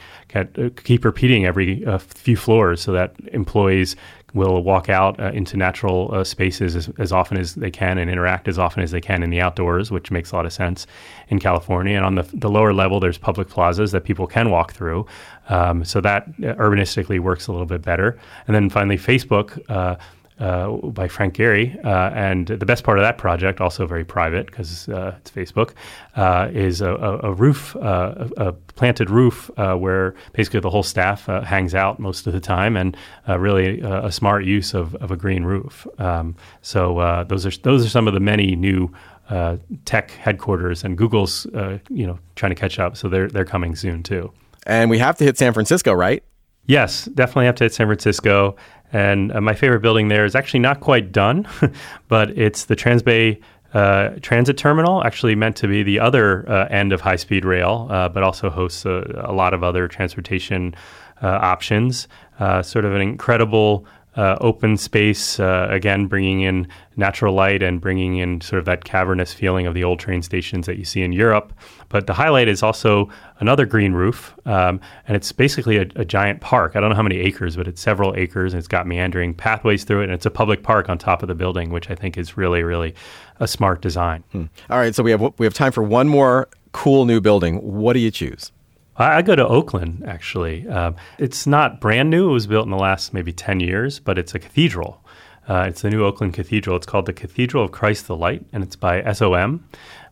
keep 0.84 1.04
repeating 1.04 1.46
every 1.46 1.84
few 1.98 2.36
floors, 2.36 2.80
so 2.80 2.92
that 2.92 3.14
employees 3.32 3.96
will 4.34 4.62
walk 4.62 4.88
out 4.88 5.18
uh, 5.18 5.30
into 5.32 5.56
natural 5.56 6.10
uh, 6.12 6.22
spaces 6.22 6.76
as, 6.76 6.90
as, 6.98 7.12
often 7.12 7.38
as 7.38 7.54
they 7.54 7.70
can 7.70 7.96
and 7.98 8.10
interact 8.10 8.46
as 8.46 8.58
often 8.58 8.82
as 8.82 8.90
they 8.90 9.00
can 9.00 9.22
in 9.22 9.30
the 9.30 9.40
outdoors, 9.40 9.90
which 9.90 10.10
makes 10.10 10.32
a 10.32 10.36
lot 10.36 10.44
of 10.44 10.52
sense 10.52 10.86
in 11.28 11.38
California. 11.38 11.96
And 11.96 12.04
on 12.04 12.14
the, 12.14 12.22
the 12.34 12.50
lower 12.50 12.74
level, 12.74 13.00
there's 13.00 13.16
public 13.16 13.48
plazas 13.48 13.92
that 13.92 14.04
people 14.04 14.26
can 14.26 14.50
walk 14.50 14.72
through. 14.72 15.06
Um, 15.48 15.84
so 15.84 16.00
that 16.02 16.24
uh, 16.24 16.54
urbanistically 16.54 17.20
works 17.20 17.46
a 17.46 17.52
little 17.52 17.66
bit 17.66 17.80
better. 17.80 18.18
And 18.46 18.54
then 18.54 18.68
finally, 18.68 18.98
Facebook 18.98 19.64
uh, 20.40 20.48
uh, 20.48 20.76
by 20.90 21.08
Frank 21.08 21.34
Gehry. 21.34 21.84
Uh, 21.84 22.10
and 22.14 22.46
the 22.46 22.66
best 22.66 22.84
part 22.84 22.98
of 22.98 23.02
that 23.02 23.18
project, 23.18 23.60
also 23.60 23.86
very 23.86 24.04
private 24.04 24.46
because 24.46 24.88
uh, 24.88 25.14
it's 25.18 25.30
Facebook, 25.30 25.72
uh, 26.16 26.48
is 26.52 26.80
a, 26.80 26.92
a 27.22 27.32
roof, 27.32 27.76
uh, 27.76 28.28
a, 28.36 28.52
planted 28.52 29.10
roof 29.10 29.50
where 29.56 30.14
basically 30.32 30.60
the 30.60 30.70
whole 30.70 30.82
staff 30.84 31.26
hangs 31.26 31.74
out 31.74 31.98
most 31.98 32.26
of 32.28 32.32
the 32.32 32.40
time, 32.40 32.76
and 32.76 32.96
really 33.26 33.80
a 33.80 34.12
smart 34.12 34.44
use 34.44 34.72
of, 34.72 34.94
of 34.96 35.10
a 35.10 35.16
green 35.16 35.42
roof. 35.42 35.86
Um, 35.98 36.36
so 36.62 37.24
those 37.28 37.44
are 37.44 37.50
those 37.62 37.84
are 37.84 37.88
some 37.88 38.06
of 38.06 38.14
the 38.14 38.20
many 38.20 38.54
new. 38.54 38.92
tech 39.84 40.12
headquarters 40.12 40.84
and 40.84 40.96
Google's, 40.96 41.46
you 41.90 42.06
know, 42.06 42.18
trying 42.36 42.50
to 42.50 42.60
catch 42.60 42.78
up, 42.78 42.96
so 42.96 43.08
they're 43.08 43.28
they're 43.28 43.44
coming 43.44 43.74
soon 43.74 44.02
too. 44.02 44.32
And 44.64 44.90
we 44.90 44.98
have 44.98 45.16
to 45.16 45.24
hit 45.24 45.36
San 45.38 45.52
Francisco, 45.52 45.92
right? 45.92 46.22
Yes, 46.68 47.06
definitely 47.06 47.46
have 47.46 47.54
to 47.56 47.70
San 47.70 47.86
Francisco. 47.86 48.54
And 48.92 49.32
uh, 49.32 49.40
my 49.40 49.54
favorite 49.54 49.80
building 49.80 50.08
there 50.08 50.24
is 50.24 50.34
actually 50.34 50.60
not 50.60 50.80
quite 50.80 51.12
done, 51.12 51.48
but 52.08 52.30
it's 52.38 52.66
the 52.66 52.76
Transbay 52.76 53.42
uh, 53.74 54.10
Transit 54.20 54.56
Terminal, 54.56 55.02
actually 55.02 55.34
meant 55.34 55.56
to 55.56 55.66
be 55.66 55.82
the 55.82 55.98
other 55.98 56.48
uh, 56.48 56.68
end 56.68 56.92
of 56.92 57.00
high 57.00 57.16
speed 57.16 57.44
rail, 57.44 57.88
uh, 57.90 58.08
but 58.08 58.22
also 58.22 58.48
hosts 58.48 58.84
a, 58.84 59.24
a, 59.24 59.32
lot 59.32 59.52
of 59.52 59.62
other 59.62 59.88
transportation 59.88 60.74
uh, 61.22 61.26
options. 61.26 62.06
Uh, 62.38 62.62
sort 62.62 62.84
of 62.84 62.94
an 62.94 63.00
incredible 63.00 63.84
uh, 64.18 64.36
open 64.40 64.76
space, 64.76 65.38
uh, 65.38 65.68
again, 65.70 66.06
bringing 66.06 66.40
in 66.40 66.66
natural 66.96 67.32
light 67.32 67.62
and 67.62 67.80
bringing 67.80 68.16
in 68.16 68.40
sort 68.40 68.58
of 68.58 68.64
that 68.64 68.82
cavernous 68.82 69.32
feeling 69.32 69.64
of 69.68 69.74
the 69.74 69.84
old 69.84 70.00
train 70.00 70.22
stations 70.22 70.66
that 70.66 70.76
you 70.76 70.84
see 70.84 71.02
in 71.02 71.12
Europe. 71.12 71.52
But 71.88 72.08
the 72.08 72.14
highlight 72.14 72.48
is 72.48 72.60
also 72.60 73.08
another 73.38 73.64
green 73.64 73.92
roof, 73.92 74.34
um, 74.44 74.80
and 75.06 75.16
it's 75.16 75.30
basically 75.30 75.76
a, 75.76 75.86
a, 75.94 76.04
giant 76.04 76.40
park. 76.40 76.74
I 76.74 76.80
don't 76.80 76.90
know 76.90 76.96
how 76.96 77.02
many 77.02 77.18
acres, 77.18 77.54
but 77.54 77.68
it's 77.68 77.80
several 77.80 78.12
acres, 78.16 78.52
and 78.52 78.58
it's 78.58 78.66
got 78.66 78.88
meandering 78.88 79.34
pathways 79.34 79.84
through 79.84 80.00
it, 80.00 80.04
and 80.04 80.12
it's 80.12 80.26
a 80.26 80.32
public 80.32 80.64
park 80.64 80.88
on 80.88 80.98
top 80.98 81.22
of 81.22 81.28
the 81.28 81.36
building, 81.36 81.70
which 81.70 81.88
I 81.88 81.94
think 81.94 82.18
is 82.18 82.36
really, 82.36 82.64
really 82.64 82.96
a 83.38 83.46
smart 83.46 83.82
design. 83.82 84.24
Hmm. 84.32 84.46
All 84.68 84.78
right, 84.78 84.92
so 84.96 85.04
we 85.04 85.12
have 85.12 85.20
we 85.38 85.46
have 85.46 85.54
time 85.54 85.70
for 85.70 85.84
one 85.84 86.08
more 86.08 86.48
cool 86.72 87.04
new 87.04 87.20
building. 87.20 87.58
What 87.58 87.92
do 87.92 88.00
you 88.00 88.10
choose? 88.10 88.50
I, 88.98 89.22
go 89.22 89.36
to 89.36 89.46
Oakland, 89.46 90.04
actually. 90.06 90.68
Uh, 90.68 90.92
it's 91.18 91.46
not 91.46 91.80
brand 91.80 92.10
new. 92.10 92.30
It 92.30 92.32
was 92.32 92.46
built 92.46 92.64
in 92.64 92.70
the 92.70 92.76
last 92.76 93.14
maybe 93.14 93.32
10 93.32 93.60
years, 93.60 94.00
but 94.00 94.18
it's 94.18 94.34
a 94.34 94.38
cathedral. 94.38 95.04
Uh, 95.48 95.64
it's 95.66 95.80
the 95.80 95.88
new 95.88 96.04
Oakland 96.04 96.34
Cathedral. 96.34 96.76
It's 96.76 96.84
called 96.84 97.06
the 97.06 97.12
Cathedral 97.14 97.64
of 97.64 97.72
Christ 97.72 98.06
the 98.06 98.16
Light, 98.16 98.44
and 98.52 98.62
it's 98.62 98.76
by 98.76 99.02
SOM. 99.12 99.64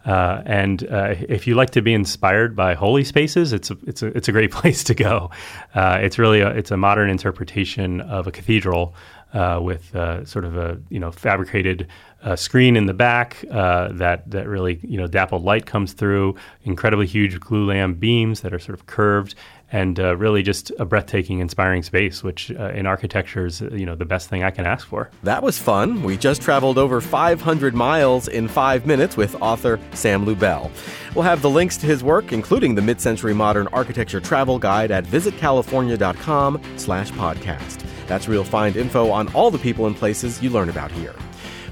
Uh, 0.06 0.40
and 0.46 0.88
uh, 0.88 1.14
if 1.28 1.46
you 1.46 1.54
like 1.54 1.70
to 1.70 1.82
be 1.82 1.92
inspired 1.92 2.54
by 2.54 2.74
holy 2.74 3.04
spaces, 3.04 3.52
it's 3.52 3.70
a, 3.70 3.76
it's 3.86 4.02
a, 4.02 4.06
it's 4.16 4.28
a 4.28 4.32
great 4.32 4.50
place 4.52 4.84
to 4.84 4.94
go. 4.94 5.30
Uh, 5.74 5.98
it's 6.00 6.18
really 6.18 6.40
a, 6.40 6.48
it's 6.50 6.70
a 6.70 6.76
modern 6.76 7.10
interpretation 7.10 8.00
of 8.02 8.26
a 8.26 8.30
cathedral 8.30 8.94
uh, 9.32 9.60
with 9.62 9.94
uh, 9.94 10.24
sort 10.24 10.44
of 10.44 10.56
a 10.56 10.80
you 10.88 10.98
know 10.98 11.10
fabricated 11.10 11.88
uh, 12.22 12.34
screen 12.34 12.76
in 12.76 12.86
the 12.86 12.94
back 12.94 13.44
uh, 13.50 13.88
that 13.92 14.30
that 14.30 14.48
really 14.48 14.80
you 14.82 14.96
know 14.96 15.06
dappled 15.06 15.44
light 15.44 15.66
comes 15.66 15.92
through. 15.92 16.34
Incredibly 16.64 17.06
huge 17.06 17.38
glue 17.38 17.66
glulam 17.66 18.00
beams 18.00 18.40
that 18.40 18.52
are 18.52 18.58
sort 18.58 18.76
of 18.78 18.86
curved, 18.86 19.34
and 19.70 20.00
uh, 20.00 20.16
really 20.16 20.42
just 20.42 20.72
a 20.78 20.84
breathtaking, 20.84 21.38
inspiring 21.40 21.82
space. 21.82 22.22
Which 22.24 22.50
uh, 22.52 22.70
in 22.70 22.86
architecture 22.86 23.46
is 23.46 23.60
you 23.60 23.86
know 23.86 23.94
the 23.94 24.04
best 24.04 24.28
thing 24.28 24.42
I 24.42 24.50
can 24.50 24.66
ask 24.66 24.86
for. 24.86 25.10
That 25.22 25.42
was 25.42 25.58
fun. 25.58 26.02
We 26.02 26.16
just 26.16 26.42
traveled 26.42 26.78
over 26.78 27.00
500 27.00 27.74
miles 27.74 28.28
in 28.28 28.48
five 28.48 28.86
minutes 28.86 29.16
with 29.16 29.40
author 29.42 29.78
Sam 29.92 30.26
Lubell. 30.26 30.70
We'll 31.14 31.24
have 31.24 31.42
the 31.42 31.50
links 31.50 31.76
to 31.78 31.86
his 31.86 32.02
work, 32.02 32.32
including 32.32 32.74
the 32.74 32.82
Mid-Century 32.82 33.34
Modern 33.34 33.68
Architecture 33.68 34.20
Travel 34.20 34.58
Guide, 34.58 34.90
at 34.90 35.04
visitcalifornia.com/podcast. 35.04 37.95
That's 38.06 38.26
where 38.26 38.34
you'll 38.34 38.44
find 38.44 38.76
info 38.76 39.10
on 39.10 39.32
all 39.34 39.50
the 39.50 39.58
people 39.58 39.86
and 39.86 39.96
places 39.96 40.42
you 40.42 40.50
learn 40.50 40.68
about 40.68 40.90
here. 40.92 41.14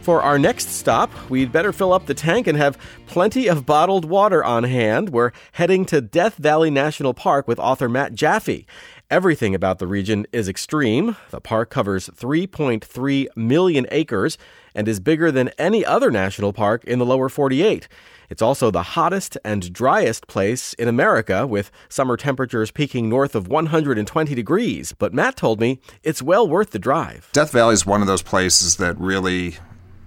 For 0.05 0.23
our 0.23 0.39
next 0.39 0.69
stop, 0.69 1.11
we'd 1.31 1.51
better 1.51 1.73
fill 1.73 1.95
up 1.95 2.05
the 2.05 2.13
tank 2.13 2.47
and 2.47 2.59
have 2.59 2.77
plenty 3.07 3.49
of 3.49 3.65
bottled 3.65 4.05
water 4.05 4.45
on 4.45 4.65
hand. 4.65 5.09
We're 5.09 5.33
heading 5.53 5.87
to 5.87 6.03
Death 6.03 6.37
Valley 6.37 6.71
National 6.71 7.15
Park 7.15 7.49
with 7.49 7.59
author 7.59 7.89
Matt 7.89 8.13
Jaffe. 8.13 8.67
Everything 9.11 9.55
about 9.55 9.79
the 9.79 9.87
region 9.87 10.27
is 10.31 10.47
extreme. 10.47 11.17
The 11.31 11.41
park 11.41 11.71
covers 11.71 12.11
3.3 12.11 13.29
million 13.35 13.87
acres 13.91 14.37
and 14.75 14.89
is 14.89 15.01
bigger 15.01 15.33
than 15.33 15.49
any 15.57 15.87
other 15.87 16.11
national 16.11 16.53
park 16.53 16.85
in 16.85 16.99
the 16.99 17.07
lower 17.07 17.31
48. 17.31 17.89
It's 18.31 18.43
also 18.43 18.71
the 18.71 18.83
hottest 18.83 19.37
and 19.45 19.73
driest 19.73 20.27
place 20.27 20.73
in 20.75 20.89
America, 20.89 21.47
with 21.47 21.71
summer 21.89 22.17
temperatures 22.17 22.71
peaking 22.71 23.09
north 23.09 23.35
of 23.35 23.49
120 23.49 24.35
degrees. 24.35 24.93
But 24.93 25.15
Matt 25.15 25.37
told 25.37 25.61
me 25.61 25.81
it's 26.03 26.23
well 26.23 26.49
worth 26.49 26.71
the 26.71 26.79
drive. 26.79 27.29
Death 27.33 27.53
Valley 27.53 27.75
is 27.75 27.87
one 27.87 28.01
of 28.01 28.07
those 28.07 28.23
places 28.23 28.77
that 28.77 28.99
really 28.99 29.57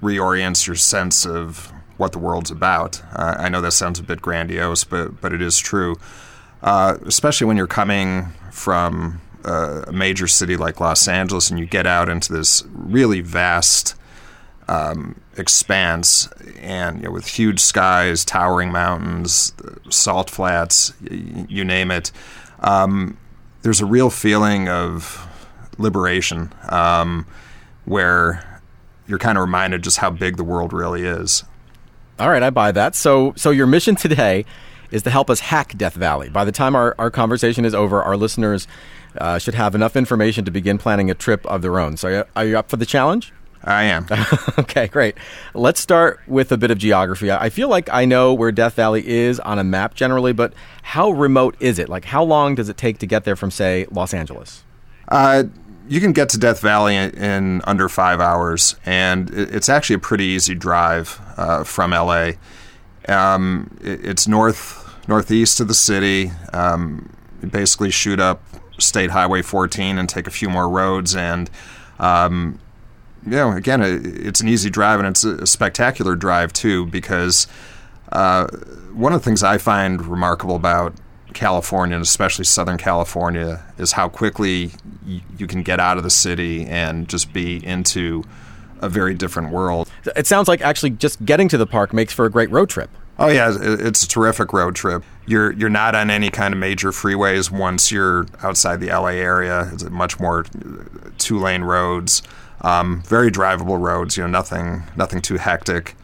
reorients 0.01 0.67
your 0.67 0.75
sense 0.75 1.25
of 1.25 1.71
what 1.97 2.11
the 2.11 2.19
world's 2.19 2.51
about. 2.51 3.01
Uh, 3.13 3.35
I 3.39 3.49
know 3.49 3.61
that 3.61 3.71
sounds 3.71 3.99
a 3.99 4.03
bit 4.03 4.21
grandiose, 4.21 4.83
but 4.83 5.19
but 5.21 5.33
it 5.33 5.41
is 5.41 5.57
true. 5.57 5.95
Uh, 6.61 6.97
especially 7.05 7.45
when 7.45 7.57
you're 7.57 7.67
coming 7.67 8.27
from 8.51 9.21
uh, 9.45 9.83
a 9.87 9.93
major 9.93 10.27
city 10.27 10.57
like 10.57 10.79
Los 10.79 11.07
Angeles 11.07 11.49
and 11.49 11.59
you 11.59 11.65
get 11.65 11.85
out 11.85 12.09
into 12.09 12.33
this 12.33 12.63
really 12.73 13.21
vast 13.21 13.95
um, 14.67 15.19
expanse 15.37 16.27
and 16.59 16.97
you 16.97 17.03
know, 17.03 17.11
with 17.11 17.27
huge 17.27 17.59
skies, 17.59 18.25
towering 18.25 18.71
mountains, 18.71 19.53
salt 19.89 20.29
flats, 20.29 20.93
y- 21.01 21.45
you 21.47 21.63
name 21.63 21.91
it. 21.91 22.11
Um, 22.59 23.17
there's 23.61 23.81
a 23.81 23.85
real 23.85 24.09
feeling 24.09 24.67
of 24.69 25.25
liberation 25.77 26.53
um, 26.69 27.25
where 27.85 28.61
you're 29.07 29.19
kind 29.19 29.37
of 29.37 29.41
reminded 29.41 29.83
just 29.83 29.97
how 29.97 30.09
big 30.09 30.37
the 30.37 30.43
world 30.43 30.73
really 30.73 31.03
is. 31.03 31.43
All 32.19 32.29
right, 32.29 32.43
I 32.43 32.49
buy 32.49 32.71
that. 32.71 32.95
So, 32.95 33.33
so 33.35 33.51
your 33.51 33.67
mission 33.67 33.95
today 33.95 34.45
is 34.91 35.03
to 35.03 35.09
help 35.09 35.29
us 35.29 35.39
hack 35.39 35.77
Death 35.77 35.93
Valley. 35.93 36.29
By 36.29 36.45
the 36.45 36.51
time 36.51 36.75
our, 36.75 36.95
our 36.97 37.11
conversation 37.11 37.63
is 37.63 37.75
over, 37.75 38.01
our 38.01 38.17
listeners 38.17 38.67
uh, 39.17 39.37
should 39.37 39.53
have 39.53 39.75
enough 39.75 39.95
information 39.95 40.43
to 40.45 40.51
begin 40.51 40.77
planning 40.77 41.11
a 41.11 41.13
trip 41.13 41.45
of 41.45 41.61
their 41.61 41.79
own. 41.79 41.97
So, 41.97 42.25
are 42.35 42.45
you 42.45 42.57
up 42.57 42.69
for 42.69 42.77
the 42.77 42.85
challenge? 42.85 43.33
I 43.67 43.83
am. 43.83 44.07
okay, 44.59 44.87
great. 44.87 45.15
Let's 45.53 45.81
start 45.81 46.21
with 46.25 46.51
a 46.53 46.57
bit 46.57 46.71
of 46.71 46.77
geography. 46.77 47.29
I 47.29 47.49
feel 47.49 47.67
like 47.67 47.89
I 47.91 48.05
know 48.05 48.33
where 48.33 48.51
Death 48.51 48.75
Valley 48.75 49.05
is 49.05 49.41
on 49.41 49.59
a 49.59 49.63
map 49.63 49.93
generally, 49.93 50.31
but 50.31 50.53
how 50.83 51.11
remote 51.11 51.55
is 51.59 51.77
it? 51.77 51.89
Like, 51.89 52.05
how 52.05 52.23
long 52.23 52.55
does 52.55 52.69
it 52.69 52.77
take 52.77 52.97
to 52.99 53.05
get 53.05 53.25
there 53.25 53.35
from, 53.35 53.51
say, 53.51 53.85
Los 53.91 54.13
Angeles? 54.13 54.63
Uh, 55.09 55.43
you 55.89 55.99
can 55.99 56.13
get 56.13 56.29
to 56.29 56.37
Death 56.37 56.61
Valley 56.61 56.95
in, 56.95 57.11
in 57.11 57.61
under 57.65 57.89
five 57.89 58.21
hours, 58.21 58.77
and 58.85 59.29
it's 59.31 59.67
actually 59.67 59.95
a 59.95 59.99
pretty 59.99 60.25
easy 60.25 60.55
drive 60.55 61.19
uh, 61.35 61.65
from 61.65 61.91
LA. 61.91 62.31
Um, 63.09 63.77
it's 63.81 64.27
north 64.27 64.83
northeast 65.09 65.59
of 65.59 65.67
the 65.67 65.73
city. 65.73 66.31
Um, 66.53 67.09
you 67.41 67.49
basically 67.49 67.91
shoot 67.91 68.19
up 68.19 68.43
State 68.79 69.11
Highway 69.11 69.41
14 69.41 69.97
and 69.97 70.07
take 70.07 70.27
a 70.27 70.31
few 70.31 70.49
more 70.49 70.69
roads, 70.69 71.15
and 71.15 71.49
um, 71.99 72.59
you 73.29 73.37
know, 73.37 73.51
again, 73.51 73.81
it's 73.83 74.41
an 74.41 74.47
easy 74.47 74.69
drive 74.69 74.99
and 74.99 75.07
it's 75.07 75.23
a 75.23 75.45
spectacular 75.45 76.15
drive 76.15 76.53
too 76.53 76.85
because 76.87 77.47
uh, 78.11 78.47
one 78.93 79.13
of 79.13 79.21
the 79.21 79.25
things 79.25 79.43
I 79.43 79.57
find 79.57 80.05
remarkable 80.05 80.55
about 80.55 80.93
California, 81.33 81.95
and 81.95 82.03
especially 82.03 82.45
Southern 82.45 82.77
California, 82.77 83.63
is 83.77 83.91
how 83.91 84.09
quickly 84.09 84.71
y- 85.05 85.21
you 85.37 85.45
can 85.45 85.61
get 85.61 85.79
out 85.79 85.97
of 85.97 86.03
the 86.03 86.09
city 86.09 86.65
and 86.65 87.07
just 87.07 87.31
be 87.33 87.63
into 87.65 88.23
a 88.81 88.89
very 88.89 89.13
different 89.13 89.51
world. 89.51 89.89
It 90.15 90.25
sounds 90.27 90.47
like 90.47 90.61
actually 90.61 90.91
just 90.91 91.23
getting 91.25 91.47
to 91.49 91.57
the 91.57 91.67
park 91.67 91.93
makes 91.93 92.13
for 92.13 92.25
a 92.25 92.29
great 92.31 92.49
road 92.49 92.69
trip. 92.69 92.89
Oh 93.19 93.29
yeah, 93.29 93.51
it's 93.59 94.03
a 94.03 94.07
terrific 94.07 94.53
road 94.53 94.75
trip. 94.75 95.03
You're 95.25 95.51
you're 95.51 95.69
not 95.69 95.95
on 95.95 96.11
any 96.11 96.29
kind 96.29 96.53
of 96.53 96.59
major 96.59 96.91
freeways 96.91 97.49
once 97.49 97.91
you're 97.91 98.27
outside 98.43 98.79
the 98.79 98.87
LA 98.89 99.07
area. 99.07 99.69
It's 99.73 99.83
much 99.89 100.19
more 100.19 100.45
two 101.17 101.39
lane 101.39 101.63
roads. 101.63 102.21
Um, 102.61 103.03
very 103.03 103.31
drivable 103.31 103.79
roads, 103.79 104.17
you 104.17 104.23
know, 104.23 104.29
nothing 104.29 104.83
nothing 104.95 105.21
too 105.21 105.37
hectic. 105.37 105.95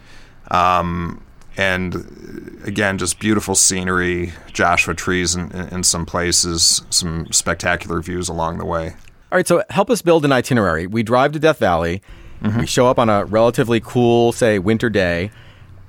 Um, 0.52 1.24
and 1.58 2.62
again, 2.64 2.98
just 2.98 3.20
beautiful 3.20 3.56
scenery, 3.56 4.34
Joshua 4.52 4.94
trees 4.94 5.36
in, 5.36 5.52
in 5.52 5.84
some 5.84 6.06
places, 6.06 6.84
some 6.90 7.32
spectacular 7.32 8.02
views 8.02 8.30
along 8.30 8.58
the 8.58 8.66
way. 8.66 8.96
All 9.32 9.38
right, 9.38 9.48
so 9.48 9.64
help 9.70 9.90
us 9.90 10.02
build 10.02 10.26
an 10.26 10.32
itinerary. 10.32 10.88
We 10.88 11.04
drive 11.04 11.32
to 11.34 11.40
Death 11.40 11.60
Valley. 11.60 12.02
Mm-hmm. 12.42 12.62
We 12.62 12.66
show 12.68 12.88
up 12.88 13.00
on 13.00 13.10
a 13.10 13.26
relatively 13.26 13.80
cool, 13.80 14.32
say, 14.32 14.60
winter 14.60 14.90
day. 14.90 15.32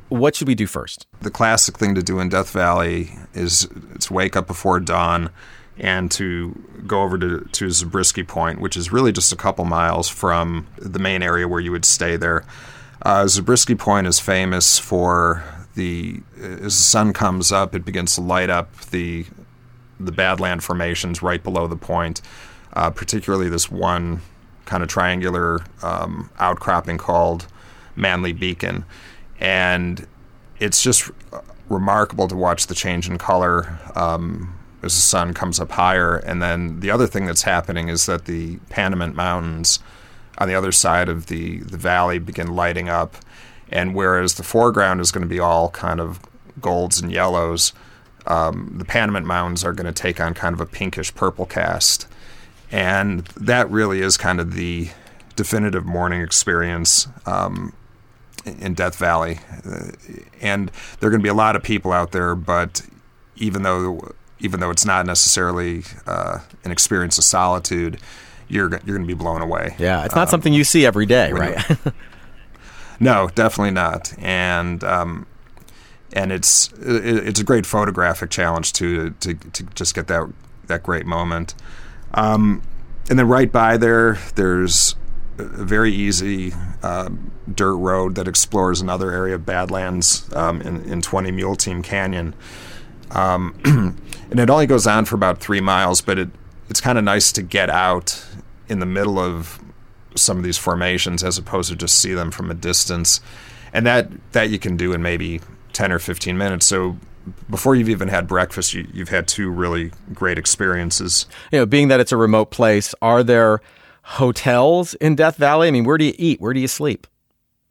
What 0.08 0.36
should 0.36 0.48
we 0.48 0.54
do 0.54 0.66
first? 0.66 1.06
The 1.20 1.30
classic 1.30 1.78
thing 1.78 1.94
to 1.94 2.02
do 2.02 2.20
in 2.20 2.28
Death 2.28 2.50
Valley 2.50 3.10
is 3.32 3.68
to 4.00 4.12
wake 4.12 4.36
up 4.36 4.46
before 4.46 4.80
dawn 4.80 5.30
and 5.78 6.10
to 6.12 6.54
go 6.86 7.02
over 7.02 7.18
to, 7.18 7.40
to 7.52 7.70
Zabriskie 7.70 8.22
Point, 8.22 8.60
which 8.60 8.76
is 8.76 8.92
really 8.92 9.12
just 9.12 9.32
a 9.32 9.36
couple 9.36 9.64
miles 9.64 10.08
from 10.08 10.66
the 10.78 10.98
main 10.98 11.22
area 11.22 11.48
where 11.48 11.60
you 11.60 11.72
would 11.72 11.84
stay 11.84 12.16
there. 12.16 12.44
Uh, 13.02 13.26
Zabriskie 13.26 13.74
Point 13.74 14.06
is 14.06 14.20
famous 14.20 14.78
for 14.78 15.42
the 15.74 16.22
as 16.40 16.60
the 16.60 16.70
sun 16.70 17.12
comes 17.12 17.50
up, 17.50 17.74
it 17.74 17.84
begins 17.84 18.14
to 18.14 18.20
light 18.20 18.50
up 18.50 18.74
the 18.86 19.26
the 19.98 20.12
Badland 20.12 20.62
formations 20.62 21.22
right 21.22 21.42
below 21.42 21.66
the 21.66 21.76
point, 21.76 22.20
uh, 22.72 22.90
particularly 22.90 23.48
this 23.48 23.70
one 23.70 24.20
kind 24.64 24.82
of 24.82 24.88
triangular 24.88 25.60
um, 25.82 26.30
outcropping 26.38 26.98
called 26.98 27.46
Manly 27.96 28.32
Beacon, 28.32 28.84
and 29.40 30.06
it's 30.60 30.82
just 30.82 31.10
remarkable 31.68 32.28
to 32.28 32.36
watch 32.36 32.66
the 32.66 32.74
change 32.74 33.08
in 33.08 33.18
color. 33.18 33.78
Um, 33.94 34.54
as 34.84 34.94
the 34.94 35.00
sun 35.00 35.34
comes 35.34 35.58
up 35.58 35.72
higher. 35.72 36.16
And 36.16 36.42
then 36.42 36.80
the 36.80 36.90
other 36.90 37.06
thing 37.06 37.26
that's 37.26 37.42
happening 37.42 37.88
is 37.88 38.06
that 38.06 38.26
the 38.26 38.56
Panamint 38.70 39.14
Mountains 39.14 39.78
on 40.38 40.48
the 40.48 40.54
other 40.54 40.72
side 40.72 41.08
of 41.08 41.26
the, 41.26 41.58
the 41.60 41.76
valley 41.76 42.18
begin 42.18 42.54
lighting 42.54 42.88
up. 42.88 43.16
And 43.70 43.94
whereas 43.94 44.34
the 44.34 44.42
foreground 44.42 45.00
is 45.00 45.10
going 45.10 45.22
to 45.22 45.28
be 45.28 45.40
all 45.40 45.70
kind 45.70 46.00
of 46.00 46.20
golds 46.60 47.00
and 47.00 47.10
yellows, 47.10 47.72
um, 48.26 48.74
the 48.76 48.84
Panamint 48.84 49.24
Mountains 49.24 49.64
are 49.64 49.72
going 49.72 49.86
to 49.86 49.92
take 49.92 50.20
on 50.20 50.34
kind 50.34 50.54
of 50.54 50.60
a 50.60 50.66
pinkish 50.66 51.14
purple 51.14 51.46
cast. 51.46 52.06
And 52.70 53.26
that 53.36 53.70
really 53.70 54.00
is 54.00 54.16
kind 54.16 54.40
of 54.40 54.54
the 54.54 54.90
definitive 55.36 55.84
morning 55.84 56.20
experience 56.22 57.08
um, 57.26 57.72
in 58.44 58.74
Death 58.74 58.96
Valley. 58.96 59.40
Uh, 59.64 59.90
and 60.40 60.70
there 60.98 61.08
are 61.08 61.10
going 61.10 61.20
to 61.20 61.24
be 61.24 61.28
a 61.28 61.34
lot 61.34 61.56
of 61.56 61.62
people 61.62 61.92
out 61.92 62.12
there, 62.12 62.34
but 62.34 62.82
even 63.36 63.62
though 63.62 64.12
even 64.40 64.60
though 64.60 64.70
it's 64.70 64.84
not 64.84 65.06
necessarily 65.06 65.84
uh, 66.06 66.38
an 66.64 66.70
experience 66.70 67.18
of 67.18 67.24
solitude, 67.24 67.98
you're 68.48 68.70
you're 68.70 68.96
going 68.96 69.02
to 69.02 69.06
be 69.06 69.14
blown 69.14 69.42
away. 69.42 69.74
Yeah, 69.78 70.04
it's 70.04 70.14
not 70.14 70.28
um, 70.28 70.30
something 70.30 70.52
you 70.52 70.64
see 70.64 70.84
every 70.86 71.06
day, 71.06 71.32
right? 71.32 71.64
no, 73.00 73.28
definitely 73.34 73.72
not. 73.72 74.12
And 74.18 74.82
um, 74.84 75.26
and 76.12 76.32
it's 76.32 76.72
it, 76.74 77.28
it's 77.28 77.40
a 77.40 77.44
great 77.44 77.66
photographic 77.66 78.30
challenge 78.30 78.72
to, 78.74 79.10
to, 79.10 79.34
to 79.34 79.62
just 79.74 79.94
get 79.94 80.06
that 80.06 80.30
that 80.66 80.82
great 80.82 81.06
moment. 81.06 81.54
Um, 82.14 82.62
and 83.10 83.18
then 83.18 83.28
right 83.28 83.50
by 83.50 83.76
there, 83.76 84.18
there's 84.34 84.94
a 85.36 85.64
very 85.64 85.92
easy 85.92 86.54
uh, 86.82 87.10
dirt 87.52 87.74
road 87.74 88.14
that 88.14 88.28
explores 88.28 88.80
another 88.80 89.10
area 89.10 89.34
of 89.34 89.44
Badlands 89.44 90.32
um, 90.32 90.62
in, 90.62 90.82
in 90.84 91.02
20 91.02 91.30
Mule 91.32 91.56
Team 91.56 91.82
Canyon. 91.82 92.34
Um, 93.10 93.98
and 94.30 94.40
it 94.40 94.50
only 94.50 94.66
goes 94.66 94.86
on 94.86 95.04
for 95.04 95.14
about 95.14 95.40
three 95.40 95.60
miles, 95.60 96.00
but 96.00 96.18
it, 96.18 96.28
it's 96.68 96.80
kind 96.80 96.98
of 96.98 97.04
nice 97.04 97.32
to 97.32 97.42
get 97.42 97.70
out 97.70 98.24
in 98.68 98.78
the 98.78 98.86
middle 98.86 99.18
of 99.18 99.60
some 100.16 100.38
of 100.38 100.44
these 100.44 100.58
formations 100.58 101.22
as 101.22 101.38
opposed 101.38 101.70
to 101.70 101.76
just 101.76 101.98
see 101.98 102.14
them 102.14 102.30
from 102.30 102.50
a 102.50 102.54
distance. 102.54 103.20
And 103.72 103.86
that, 103.86 104.08
that 104.32 104.50
you 104.50 104.58
can 104.58 104.76
do 104.76 104.92
in 104.92 105.02
maybe 105.02 105.40
10 105.72 105.92
or 105.92 105.98
15 105.98 106.38
minutes. 106.38 106.66
So 106.66 106.96
before 107.50 107.74
you've 107.74 107.88
even 107.88 108.08
had 108.08 108.26
breakfast, 108.26 108.74
you, 108.74 108.86
have 108.98 109.08
had 109.08 109.28
two 109.28 109.50
really 109.50 109.92
great 110.12 110.38
experiences. 110.38 111.26
You 111.52 111.60
know, 111.60 111.66
being 111.66 111.88
that 111.88 112.00
it's 112.00 112.12
a 112.12 112.16
remote 112.16 112.50
place, 112.50 112.94
are 113.02 113.22
there 113.22 113.60
hotels 114.02 114.94
in 114.94 115.16
Death 115.16 115.36
Valley? 115.36 115.68
I 115.68 115.70
mean, 115.70 115.84
where 115.84 115.98
do 115.98 116.04
you 116.04 116.14
eat? 116.16 116.40
Where 116.40 116.52
do 116.52 116.60
you 116.60 116.68
sleep? 116.68 117.06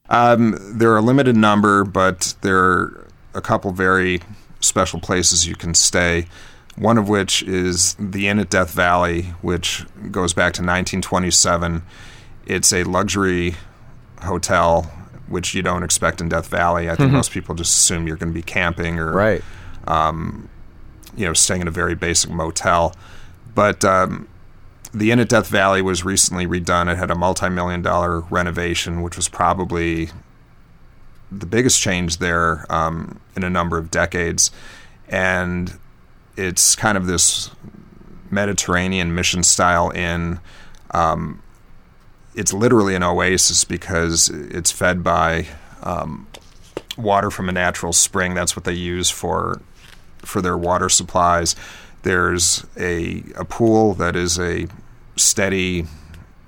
Um, 0.09 0.57
there 0.77 0.91
are 0.91 0.97
a 0.97 1.01
limited 1.01 1.37
number, 1.37 1.83
but 1.83 2.35
there 2.41 2.59
are 2.59 3.07
a 3.33 3.41
couple 3.41 3.71
very 3.71 4.21
special 4.63 4.99
places 4.99 5.47
you 5.47 5.55
can 5.55 5.73
stay. 5.73 6.27
One 6.75 6.97
of 6.97 7.07
which 7.07 7.43
is 7.43 7.95
the 7.99 8.27
Inn 8.27 8.39
at 8.39 8.49
Death 8.49 8.71
Valley, 8.71 9.33
which 9.41 9.85
goes 10.11 10.33
back 10.33 10.53
to 10.53 10.61
1927. 10.61 11.83
It's 12.47 12.73
a 12.73 12.83
luxury 12.83 13.55
hotel 14.21 14.91
which 15.27 15.53
you 15.53 15.61
don't 15.61 15.83
expect 15.83 16.19
in 16.19 16.29
Death 16.29 16.47
Valley. 16.47 16.89
I 16.89 16.95
think 16.95 17.07
mm-hmm. 17.07 17.17
most 17.17 17.31
people 17.31 17.55
just 17.55 17.75
assume 17.75 18.07
you're 18.07 18.17
going 18.17 18.31
to 18.31 18.33
be 18.33 18.43
camping 18.43 18.99
or, 18.99 19.11
right. 19.11 19.43
um, 19.87 20.49
you 21.15 21.25
know, 21.25 21.33
staying 21.33 21.61
in 21.61 21.67
a 21.67 21.71
very 21.71 21.95
basic 21.95 22.31
motel. 22.31 22.95
But 23.55 23.85
um, 23.85 24.27
the 24.93 25.11
Inn 25.11 25.19
at 25.19 25.29
Death 25.29 25.47
Valley 25.47 25.81
was 25.81 26.03
recently 26.03 26.45
redone. 26.45 26.91
It 26.91 26.97
had 26.97 27.11
a 27.11 27.15
multi-million 27.15 27.81
dollar 27.81 28.21
renovation, 28.21 29.01
which 29.01 29.15
was 29.15 29.27
probably 29.27 30.09
the 31.39 31.45
biggest 31.45 31.81
change 31.81 32.17
there 32.17 32.65
um, 32.69 33.19
in 33.35 33.43
a 33.43 33.49
number 33.49 33.77
of 33.77 33.91
decades. 33.91 34.51
And 35.07 35.77
it's 36.35 36.75
kind 36.75 36.97
of 36.97 37.05
this 37.05 37.51
Mediterranean 38.31 39.13
mission 39.13 39.43
style 39.43 39.91
inn. 39.91 40.39
Um, 40.91 41.41
it's 42.35 42.53
literally 42.53 42.95
an 42.95 43.03
oasis 43.03 43.63
because 43.63 44.29
it's 44.29 44.71
fed 44.71 45.03
by 45.03 45.47
um, 45.83 46.27
water 46.97 47.29
from 47.29 47.49
a 47.49 47.51
natural 47.51 47.93
spring. 47.93 48.33
That's 48.33 48.55
what 48.55 48.65
they 48.65 48.73
use 48.73 49.09
for 49.09 49.61
for 50.19 50.41
their 50.41 50.57
water 50.57 50.89
supplies. 50.89 51.55
There's 52.03 52.65
a 52.77 53.23
a 53.35 53.45
pool 53.45 53.93
that 53.95 54.15
is 54.15 54.39
a 54.39 54.67
steady 55.15 55.85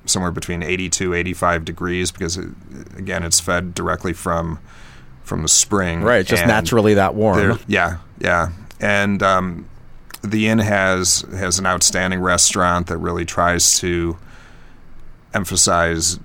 somewhere 0.06 0.32
between 0.32 0.64
82 0.64 1.14
85 1.14 1.66
degrees 1.66 2.12
because 2.12 2.38
it, 2.38 2.50
again 2.98 3.24
it's 3.24 3.40
fed 3.40 3.74
directly 3.74 4.14
from 4.14 4.60
from 5.24 5.42
the 5.42 5.48
spring. 5.48 6.02
Right 6.02 6.26
just 6.26 6.46
naturally 6.46 6.94
that 6.96 7.16
warm. 7.16 7.60
yeah 7.68 7.98
yeah. 8.20 8.50
And 8.80 9.24
um, 9.24 9.70
the 10.22 10.48
inn 10.48 10.60
has 10.60 11.22
has 11.32 11.60
an 11.60 11.66
outstanding 11.66 12.20
restaurant 12.20 12.88
that 12.88 12.98
really 12.98 13.26
tries 13.26 13.80
to 13.80 14.18
emphasize 15.34 16.20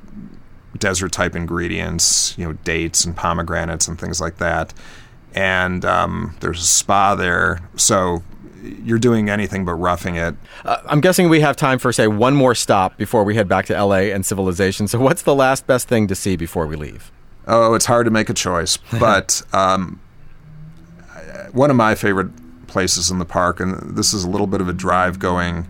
desert 0.78 1.12
type 1.12 1.34
ingredients, 1.34 2.34
you 2.38 2.46
know, 2.46 2.52
dates 2.64 3.04
and 3.04 3.16
pomegranates 3.16 3.88
and 3.88 3.98
things 3.98 4.20
like 4.20 4.38
that. 4.38 4.72
And 5.34 5.84
um, 5.84 6.36
there's 6.40 6.60
a 6.60 6.66
spa 6.66 7.14
there, 7.14 7.60
so 7.76 8.22
you're 8.62 8.98
doing 8.98 9.30
anything 9.30 9.64
but 9.64 9.74
roughing 9.74 10.16
it. 10.16 10.34
Uh, 10.64 10.78
I'm 10.86 11.00
guessing 11.00 11.28
we 11.28 11.40
have 11.40 11.56
time 11.56 11.78
for 11.78 11.92
say 11.92 12.06
one 12.06 12.34
more 12.34 12.54
stop 12.54 12.96
before 12.96 13.24
we 13.24 13.34
head 13.34 13.48
back 13.48 13.66
to 13.66 13.84
LA 13.84 14.12
and 14.12 14.24
civilization. 14.24 14.88
So, 14.88 14.98
what's 14.98 15.22
the 15.22 15.34
last 15.34 15.66
best 15.66 15.88
thing 15.88 16.06
to 16.08 16.14
see 16.14 16.36
before 16.36 16.66
we 16.66 16.76
leave? 16.76 17.10
Oh, 17.46 17.74
it's 17.74 17.86
hard 17.86 18.04
to 18.04 18.10
make 18.10 18.28
a 18.28 18.34
choice, 18.34 18.76
but 18.98 19.42
um, 19.52 20.00
one 21.52 21.70
of 21.70 21.76
my 21.76 21.94
favorite 21.94 22.30
places 22.66 23.10
in 23.10 23.18
the 23.18 23.24
park, 23.24 23.60
and 23.60 23.96
this 23.96 24.12
is 24.12 24.24
a 24.24 24.30
little 24.30 24.46
bit 24.46 24.60
of 24.60 24.68
a 24.68 24.72
drive 24.72 25.18
going 25.18 25.66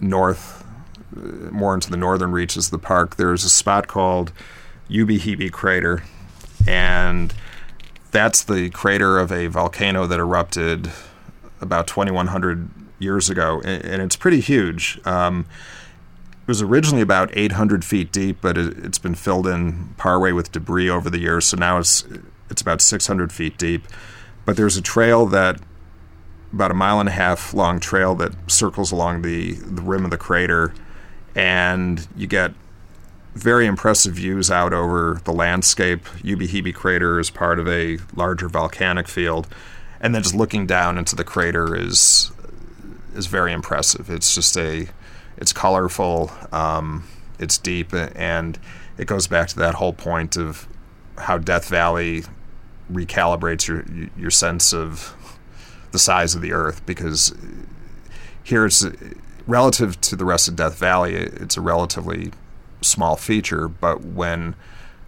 north 0.00 0.60
more 1.50 1.74
into 1.74 1.90
the 1.90 1.96
northern 1.96 2.32
reaches 2.32 2.66
of 2.66 2.70
the 2.70 2.78
park, 2.78 3.16
there's 3.16 3.44
a 3.44 3.50
spot 3.50 3.88
called 3.88 4.32
Ubehebe 4.88 5.50
Crater, 5.52 6.02
and 6.66 7.34
that's 8.10 8.42
the 8.42 8.70
crater 8.70 9.18
of 9.18 9.30
a 9.32 9.46
volcano 9.46 10.06
that 10.06 10.18
erupted 10.18 10.90
about 11.60 11.86
2,100 11.86 12.68
years 12.98 13.30
ago, 13.30 13.60
and, 13.64 14.02
it's 14.02 14.16
pretty 14.16 14.40
huge. 14.40 15.00
Um, 15.04 15.46
it 16.42 16.48
was 16.48 16.62
originally 16.62 17.02
about 17.02 17.30
800 17.32 17.84
feet 17.84 18.12
deep, 18.12 18.38
but 18.40 18.58
it, 18.58 18.76
has 18.76 18.98
been 18.98 19.14
filled 19.14 19.46
in 19.46 19.94
partway 19.96 20.32
with 20.32 20.52
debris 20.52 20.90
over 20.90 21.08
the 21.08 21.18
years, 21.18 21.46
so 21.46 21.56
now 21.56 21.78
it's 21.78 22.04
it's 22.50 22.60
about 22.60 22.80
600 22.80 23.32
feet 23.32 23.56
deep. 23.56 23.86
But 24.44 24.56
there's 24.56 24.76
a 24.76 24.82
trail 24.82 25.26
that 25.26 25.60
about 26.52 26.70
a 26.70 26.74
mile 26.74 26.98
and 26.98 27.08
a 27.08 27.12
half 27.12 27.54
long 27.54 27.78
trail 27.78 28.14
that 28.16 28.32
circles 28.50 28.90
along 28.90 29.22
the, 29.22 29.52
the 29.52 29.82
rim 29.82 30.04
of 30.04 30.10
the 30.10 30.18
crater 30.18 30.74
and 31.34 32.08
you 32.16 32.26
get 32.26 32.52
very 33.34 33.66
impressive 33.66 34.14
views 34.14 34.50
out 34.50 34.72
over 34.72 35.20
the 35.24 35.32
landscape. 35.32 36.04
Ubehebe 36.24 36.74
crater 36.74 37.20
is 37.20 37.30
part 37.30 37.58
of 37.58 37.68
a 37.68 37.98
larger 38.14 38.48
volcanic 38.48 39.06
field, 39.06 39.46
and 40.00 40.14
then 40.14 40.22
just 40.22 40.34
looking 40.34 40.66
down 40.66 40.98
into 40.98 41.14
the 41.14 41.24
crater 41.24 41.76
is 41.76 42.32
is 43.14 43.26
very 43.26 43.52
impressive. 43.52 44.08
It's 44.08 44.34
just 44.34 44.56
a 44.56 44.88
it's 45.36 45.52
colorful, 45.52 46.30
um, 46.52 47.08
it's 47.38 47.58
deep, 47.58 47.92
and 47.92 48.58
it 48.98 49.06
goes 49.06 49.26
back 49.26 49.48
to 49.48 49.56
that 49.56 49.74
whole 49.74 49.92
point 49.92 50.36
of 50.36 50.68
how 51.18 51.38
Death 51.38 51.68
Valley 51.68 52.24
recalibrates 52.92 53.66
your 53.66 53.84
your 54.16 54.30
sense 54.30 54.72
of 54.72 55.14
the 55.92 55.98
size 55.98 56.34
of 56.34 56.42
the 56.42 56.52
Earth 56.52 56.84
because 56.86 57.34
here 58.42 58.64
it's 58.64 58.84
relative 59.46 60.00
to 60.00 60.16
the 60.16 60.24
rest 60.24 60.48
of 60.48 60.56
Death 60.56 60.78
Valley, 60.78 61.14
it's 61.14 61.56
a 61.56 61.60
relatively 61.60 62.32
small 62.80 63.16
feature, 63.16 63.68
but 63.68 64.02
when 64.02 64.54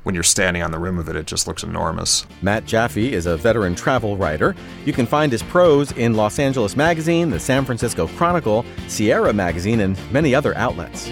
when 0.03 0.15
you're 0.15 0.25
standing 0.25 0.63
on 0.63 0.71
the 0.71 0.79
rim 0.79 0.99
of 0.99 1.09
it, 1.09 1.17
it 1.17 1.27
just 1.27 1.47
looks 1.47 1.63
enormous. 1.63 2.27
Matt 2.43 2.65
Jaffe 2.65 3.13
is 3.13 3.27
a 3.27 3.37
veteran 3.37 3.75
travel 3.75 4.17
writer. 4.17 4.57
You 4.85 4.93
can 4.93 5.07
find 5.07 5.31
his 5.31 5.43
prose 5.43 5.93
in 5.93 6.15
Los 6.15 6.39
Angeles 6.39 6.77
Magazine, 6.77 7.31
the 7.31 7.39
San 7.39 7.65
Francisco 7.65 8.09
Chronicle, 8.09 8.65
Sierra 8.89 9.33
Magazine, 9.33 9.81
and 9.81 9.99
many 10.13 10.35
other 10.35 10.57
outlets. 10.57 11.09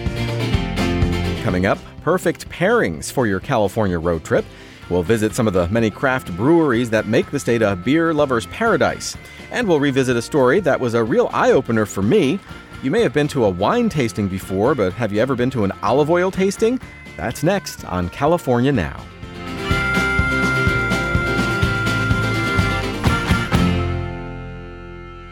Coming 1.42 1.66
up, 1.66 1.78
perfect 2.02 2.48
pairings 2.48 3.10
for 3.12 3.26
your 3.26 3.40
California 3.40 3.98
road 3.98 4.24
trip. 4.24 4.44
We'll 4.88 5.04
visit 5.04 5.34
some 5.34 5.46
of 5.46 5.52
the 5.52 5.68
many 5.68 5.90
craft 5.90 6.36
breweries 6.36 6.90
that 6.90 7.06
make 7.06 7.30
the 7.30 7.38
state 7.38 7.62
a 7.62 7.76
beer 7.76 8.12
lover's 8.12 8.46
paradise. 8.46 9.16
And 9.52 9.68
we'll 9.68 9.80
revisit 9.80 10.16
a 10.16 10.22
story 10.22 10.58
that 10.60 10.80
was 10.80 10.94
a 10.94 11.04
real 11.04 11.30
eye 11.32 11.52
opener 11.52 11.86
for 11.86 12.02
me 12.02 12.40
you 12.82 12.90
may 12.90 13.02
have 13.02 13.12
been 13.12 13.28
to 13.28 13.44
a 13.44 13.50
wine 13.50 13.90
tasting 13.90 14.26
before, 14.26 14.74
but 14.74 14.94
have 14.94 15.12
you 15.12 15.20
ever 15.20 15.36
been 15.36 15.50
to 15.50 15.64
an 15.64 15.72
olive 15.82 16.08
oil 16.08 16.30
tasting? 16.30 16.80
That's 17.20 17.42
next 17.42 17.84
on 17.84 18.08
California 18.08 18.72
Now. 18.72 19.04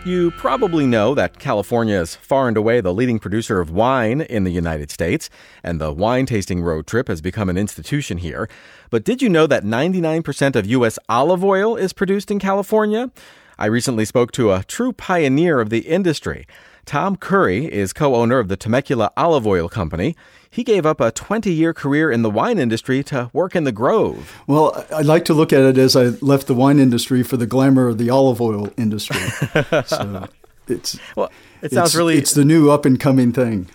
You 0.04 0.30
probably 0.32 0.86
know 0.86 1.14
that 1.14 1.38
California 1.38 1.98
is 1.98 2.14
far 2.14 2.46
and 2.46 2.58
away 2.58 2.82
the 2.82 2.92
leading 2.92 3.18
producer 3.18 3.58
of 3.58 3.70
wine 3.70 4.20
in 4.20 4.44
the 4.44 4.50
United 4.50 4.90
States, 4.90 5.30
and 5.62 5.80
the 5.80 5.90
wine 5.90 6.26
tasting 6.26 6.60
road 6.60 6.86
trip 6.86 7.08
has 7.08 7.22
become 7.22 7.48
an 7.48 7.56
institution 7.56 8.18
here. 8.18 8.50
But 8.90 9.04
did 9.04 9.22
you 9.22 9.30
know 9.30 9.46
that 9.46 9.64
99% 9.64 10.56
of 10.56 10.66
U.S. 10.66 10.98
olive 11.08 11.42
oil 11.42 11.74
is 11.74 11.94
produced 11.94 12.30
in 12.30 12.38
California? 12.38 13.10
I 13.58 13.64
recently 13.64 14.04
spoke 14.04 14.30
to 14.32 14.52
a 14.52 14.62
true 14.64 14.92
pioneer 14.92 15.58
of 15.58 15.70
the 15.70 15.80
industry. 15.80 16.46
Tom 16.84 17.16
Curry 17.16 17.64
is 17.66 17.92
co 17.92 18.14
owner 18.14 18.38
of 18.38 18.48
the 18.48 18.56
Temecula 18.56 19.10
Olive 19.16 19.46
Oil 19.46 19.68
Company. 19.68 20.16
He 20.50 20.64
gave 20.64 20.86
up 20.86 21.00
a 21.00 21.10
20 21.10 21.52
year 21.52 21.74
career 21.74 22.10
in 22.10 22.22
the 22.22 22.30
wine 22.30 22.58
industry 22.58 23.02
to 23.04 23.30
work 23.32 23.54
in 23.54 23.64
the 23.64 23.72
Grove. 23.72 24.40
Well, 24.46 24.86
I 24.92 25.02
like 25.02 25.24
to 25.26 25.34
look 25.34 25.52
at 25.52 25.60
it 25.60 25.78
as 25.78 25.94
I 25.94 26.06
left 26.20 26.46
the 26.46 26.54
wine 26.54 26.78
industry 26.78 27.22
for 27.22 27.36
the 27.36 27.46
glamour 27.46 27.88
of 27.88 27.98
the 27.98 28.10
olive 28.10 28.40
oil 28.40 28.72
industry. 28.76 29.20
so 29.86 30.28
it's, 30.66 30.98
well, 31.16 31.30
it 31.62 31.72
sounds 31.72 31.94
really. 31.94 32.18
It's 32.18 32.32
the 32.32 32.44
new 32.44 32.70
up 32.70 32.84
and 32.84 32.98
coming 32.98 33.32
thing. 33.32 33.68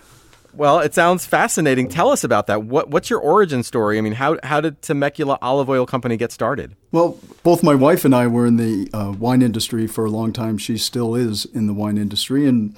Well, 0.56 0.80
it 0.80 0.94
sounds 0.94 1.26
fascinating. 1.26 1.90
Tell 1.90 2.12
us 2.12 2.24
about 2.24 2.46
that. 2.48 2.64
What, 2.64 2.90
what's 2.90 3.10
your 3.10 3.20
origin 3.20 3.64
story? 3.64 3.98
I 3.98 4.02
mean, 4.02 4.14
how, 4.14 4.38
how 4.44 4.62
did 4.62 4.84
Temecula 4.84 5.40
Olive 5.42 5.68
Oil 5.68 5.88
Company 5.88 6.16
get 6.16 6.32
started? 6.32 6.76
Well, 6.92 7.18
both 7.42 7.64
my 7.64 7.74
wife 7.74 8.06
and 8.06 8.14
I 8.14 8.28
were 8.28 8.46
in 8.46 8.58
the 8.58 8.88
uh, 8.94 9.14
wine 9.18 9.42
industry 9.42 9.88
for 9.88 10.06
a 10.06 10.12
long 10.12 10.32
time. 10.32 10.60
She 10.60 10.78
still 10.78 11.16
is 11.16 11.46
in 11.46 11.66
the 11.66 11.74
wine 11.74 11.98
industry. 11.98 12.48
And 12.48 12.78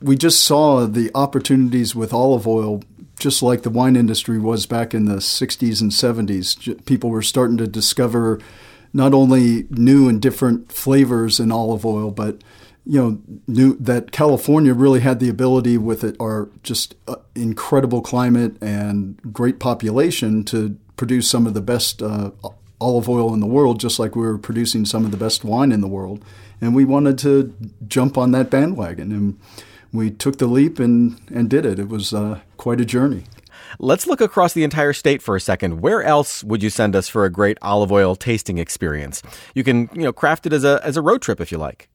we 0.00 0.16
just 0.16 0.42
saw 0.42 0.86
the 0.86 1.10
opportunities 1.14 1.94
with 1.94 2.14
olive 2.14 2.46
oil 2.46 2.82
just 3.18 3.42
like 3.42 3.62
the 3.62 3.70
wine 3.70 3.96
industry 3.96 4.38
was 4.38 4.66
back 4.66 4.94
in 4.94 5.06
the 5.06 5.16
60s 5.16 5.80
and 5.80 5.90
70s. 5.90 6.84
People 6.84 7.10
were 7.10 7.22
starting 7.22 7.56
to 7.58 7.66
discover 7.66 8.40
not 8.92 9.14
only 9.14 9.66
new 9.70 10.08
and 10.08 10.20
different 10.20 10.72
flavors 10.72 11.40
in 11.40 11.52
olive 11.52 11.84
oil, 11.84 12.10
but 12.10 12.42
you 12.88 13.20
know, 13.48 13.74
that 13.80 14.12
California 14.12 14.72
really 14.72 15.00
had 15.00 15.18
the 15.18 15.28
ability 15.28 15.76
with 15.76 16.04
it, 16.04 16.14
our 16.20 16.48
just 16.62 16.94
uh, 17.08 17.16
incredible 17.34 18.00
climate 18.00 18.56
and 18.62 19.20
great 19.32 19.58
population 19.58 20.44
to 20.44 20.78
produce 20.96 21.28
some 21.28 21.48
of 21.48 21.54
the 21.54 21.60
best 21.60 22.00
uh, 22.00 22.30
olive 22.80 23.08
oil 23.08 23.34
in 23.34 23.40
the 23.40 23.46
world, 23.46 23.80
just 23.80 23.98
like 23.98 24.14
we 24.14 24.22
were 24.22 24.38
producing 24.38 24.84
some 24.84 25.04
of 25.04 25.10
the 25.10 25.16
best 25.16 25.44
wine 25.44 25.72
in 25.72 25.80
the 25.80 25.88
world. 25.88 26.24
And 26.60 26.76
we 26.76 26.84
wanted 26.84 27.18
to 27.18 27.54
jump 27.88 28.16
on 28.16 28.30
that 28.32 28.50
bandwagon. 28.50 29.10
And 29.10 29.40
we 29.96 30.10
took 30.10 30.38
the 30.38 30.46
leap 30.46 30.78
and, 30.78 31.20
and 31.32 31.48
did 31.50 31.66
it. 31.66 31.78
It 31.78 31.88
was 31.88 32.12
uh, 32.12 32.40
quite 32.56 32.80
a 32.80 32.84
journey. 32.84 33.24
Let's 33.78 34.06
look 34.06 34.20
across 34.20 34.52
the 34.52 34.64
entire 34.64 34.92
state 34.92 35.22
for 35.22 35.36
a 35.36 35.40
second. 35.40 35.80
Where 35.80 36.02
else 36.02 36.42
would 36.44 36.62
you 36.62 36.70
send 36.70 36.96
us 36.96 37.08
for 37.08 37.24
a 37.24 37.30
great 37.30 37.58
olive 37.62 37.92
oil 37.92 38.16
tasting 38.16 38.58
experience? 38.58 39.22
You 39.54 39.64
can, 39.64 39.90
you 39.92 40.02
know, 40.02 40.12
craft 40.12 40.46
it 40.46 40.52
as 40.52 40.64
a 40.64 40.80
as 40.82 40.96
a 40.96 41.02
road 41.02 41.20
trip 41.20 41.40
if 41.40 41.52
you 41.52 41.58
like. 41.58 41.88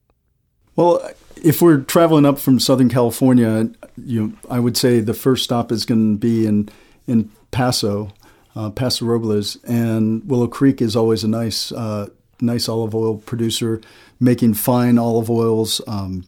Well, 0.76 1.10
if 1.42 1.60
we're 1.60 1.78
traveling 1.78 2.24
up 2.24 2.38
from 2.38 2.58
Southern 2.60 2.88
California, 2.88 3.70
you 3.96 4.26
know, 4.26 4.32
I 4.50 4.58
would 4.58 4.76
say 4.76 5.00
the 5.00 5.14
first 5.14 5.44
stop 5.44 5.72
is 5.72 5.84
going 5.84 6.14
to 6.14 6.18
be 6.18 6.46
in 6.46 6.68
in 7.06 7.30
Paso, 7.50 8.12
uh, 8.54 8.70
Paso 8.70 9.04
Robles, 9.04 9.56
and 9.64 10.28
Willow 10.28 10.46
Creek 10.46 10.80
is 10.80 10.94
always 10.94 11.24
a 11.24 11.28
nice 11.28 11.72
uh, 11.72 12.08
nice 12.40 12.68
olive 12.68 12.94
oil 12.94 13.18
producer, 13.18 13.80
making 14.20 14.54
fine 14.54 14.98
olive 14.98 15.30
oils. 15.30 15.80
Um, 15.86 16.26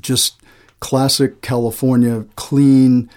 just 0.00 0.40
classic 0.86 1.42
California, 1.42 2.24
clean, 2.36 3.10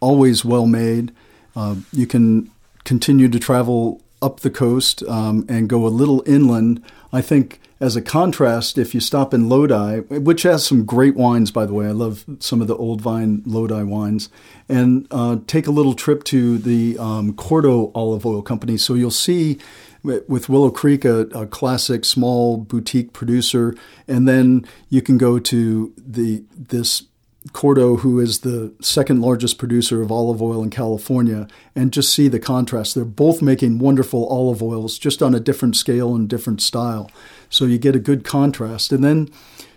always 0.00 0.44
well 0.44 0.66
made. 0.66 1.12
Uh, 1.54 1.76
you 1.92 2.04
can 2.04 2.50
continue 2.82 3.28
to 3.28 3.38
travel 3.38 4.02
up 4.20 4.40
the 4.40 4.50
coast 4.50 5.04
um, 5.04 5.46
and 5.48 5.68
go 5.68 5.86
a 5.86 5.88
little 5.88 6.24
inland. 6.26 6.82
I 7.12 7.22
think, 7.22 7.60
as 7.78 7.94
a 7.94 8.02
contrast, 8.02 8.76
if 8.76 8.92
you 8.92 8.98
stop 8.98 9.32
in 9.32 9.48
Lodi, 9.48 10.00
which 10.00 10.42
has 10.42 10.66
some 10.66 10.84
great 10.84 11.14
wines, 11.14 11.52
by 11.52 11.64
the 11.64 11.74
way, 11.74 11.86
I 11.86 11.92
love 11.92 12.24
some 12.40 12.60
of 12.60 12.66
the 12.66 12.76
old 12.76 13.00
vine 13.00 13.40
Lodi 13.46 13.84
wines, 13.84 14.28
and 14.68 15.06
uh, 15.12 15.36
take 15.46 15.68
a 15.68 15.76
little 15.78 15.94
trip 15.94 16.24
to 16.24 16.58
the 16.58 16.98
um, 16.98 17.34
Corto 17.34 17.92
Olive 17.94 18.26
Oil 18.26 18.42
Company. 18.42 18.76
So 18.76 18.94
you'll 18.94 19.12
see 19.12 19.58
with 20.06 20.48
Willow 20.48 20.70
Creek, 20.70 21.04
a, 21.04 21.20
a, 21.28 21.46
classic 21.46 22.04
small 22.04 22.56
boutique 22.56 23.12
producer, 23.12 23.74
and 24.06 24.28
then 24.28 24.64
you 24.88 25.02
can 25.02 25.18
go 25.18 25.38
to 25.38 25.92
the 25.96 26.44
this 26.56 27.04
Corto, 27.52 28.00
who 28.00 28.18
is 28.18 28.40
the 28.40 28.72
second 28.80 29.20
largest 29.20 29.58
producer 29.58 30.02
of 30.02 30.10
olive 30.10 30.42
oil 30.42 30.62
in 30.62 30.70
California, 30.70 31.46
and 31.74 31.92
just 31.92 32.12
see 32.12 32.28
the 32.28 32.40
contrast. 32.40 32.94
They're 32.94 33.04
both 33.04 33.40
making 33.40 33.78
wonderful 33.78 34.26
olive 34.26 34.62
oils, 34.62 34.98
just 34.98 35.22
on 35.22 35.34
a 35.34 35.40
different 35.40 35.76
scale 35.76 36.14
and 36.14 36.28
different 36.28 36.60
style. 36.60 37.10
So 37.48 37.64
you 37.64 37.78
get 37.78 37.96
a 37.96 38.00
good 38.00 38.24
contrast. 38.24 38.92
And 38.92 39.04
then 39.04 39.28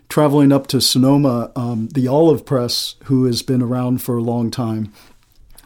traveling 0.08 0.52
up 0.52 0.68
to 0.68 0.82
Sonoma, 0.82 1.52
um, 1.56 1.90
the 1.90 2.08
Olive 2.08 2.46
Press, 2.46 2.96
who 3.06 3.26
has 3.26 3.42
been 3.44 3.62
around 3.62 4.02
for 4.02 4.18
a 4.18 4.24
long 4.24 4.50
time, 4.50 4.92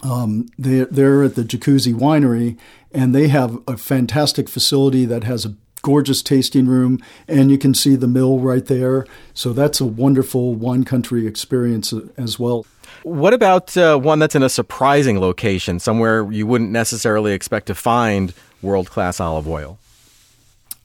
um, 0.04 0.48
they're, 0.58 0.86
they're 0.86 1.24
at 1.24 1.36
the 1.36 1.44
Jacuzzi 1.44 1.94
Winery, 1.94 2.58
and 2.94 3.14
they 3.14 3.28
have 3.28 3.60
a 3.68 3.78
fantastic 3.78 4.48
facility 4.50 5.06
that 5.06 5.24
has 5.24 5.46
a 5.46 5.56
gorgeous 5.82 6.22
tasting 6.22 6.66
room, 6.66 7.00
and 7.28 7.52
you 7.52 7.58
can 7.58 7.74
see 7.74 7.96
the 7.96 8.08
mill 8.08 8.40
right 8.40 8.66
there. 8.66 9.06
So 9.34 9.54
that's 9.54 9.82
a 9.82 9.86
wonderful 9.86 10.56
wine 10.56 10.86
country 10.86 11.28
experience 11.28 11.94
as 12.18 12.40
well. 12.40 12.66
What 13.04 13.34
about 13.34 13.76
uh, 13.76 13.98
one 13.98 14.20
that's 14.20 14.36
in 14.36 14.44
a 14.44 14.50
surprising 14.50 15.20
location, 15.20 15.80
somewhere 15.80 16.32
you 16.32 16.48
wouldn't 16.48 16.72
necessarily 16.72 17.34
expect 17.34 17.68
to 17.68 17.76
find 17.76 18.34
world 18.62 18.90
class 18.90 19.20
olive 19.20 19.48
oil? 19.48 19.78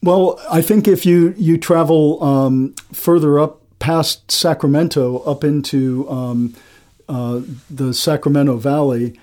Well, 0.02 0.40
I 0.50 0.62
think 0.62 0.88
if 0.88 1.06
you 1.06 1.34
you 1.36 1.58
travel 1.58 2.22
um, 2.22 2.74
further 2.92 3.38
up 3.38 3.60
past 3.78 4.30
Sacramento, 4.30 5.18
up 5.20 5.44
into 5.44 6.08
um, 6.10 6.54
uh, 7.08 7.40
the 7.70 7.94
Sacramento 7.94 8.56
Valley, 8.56 9.18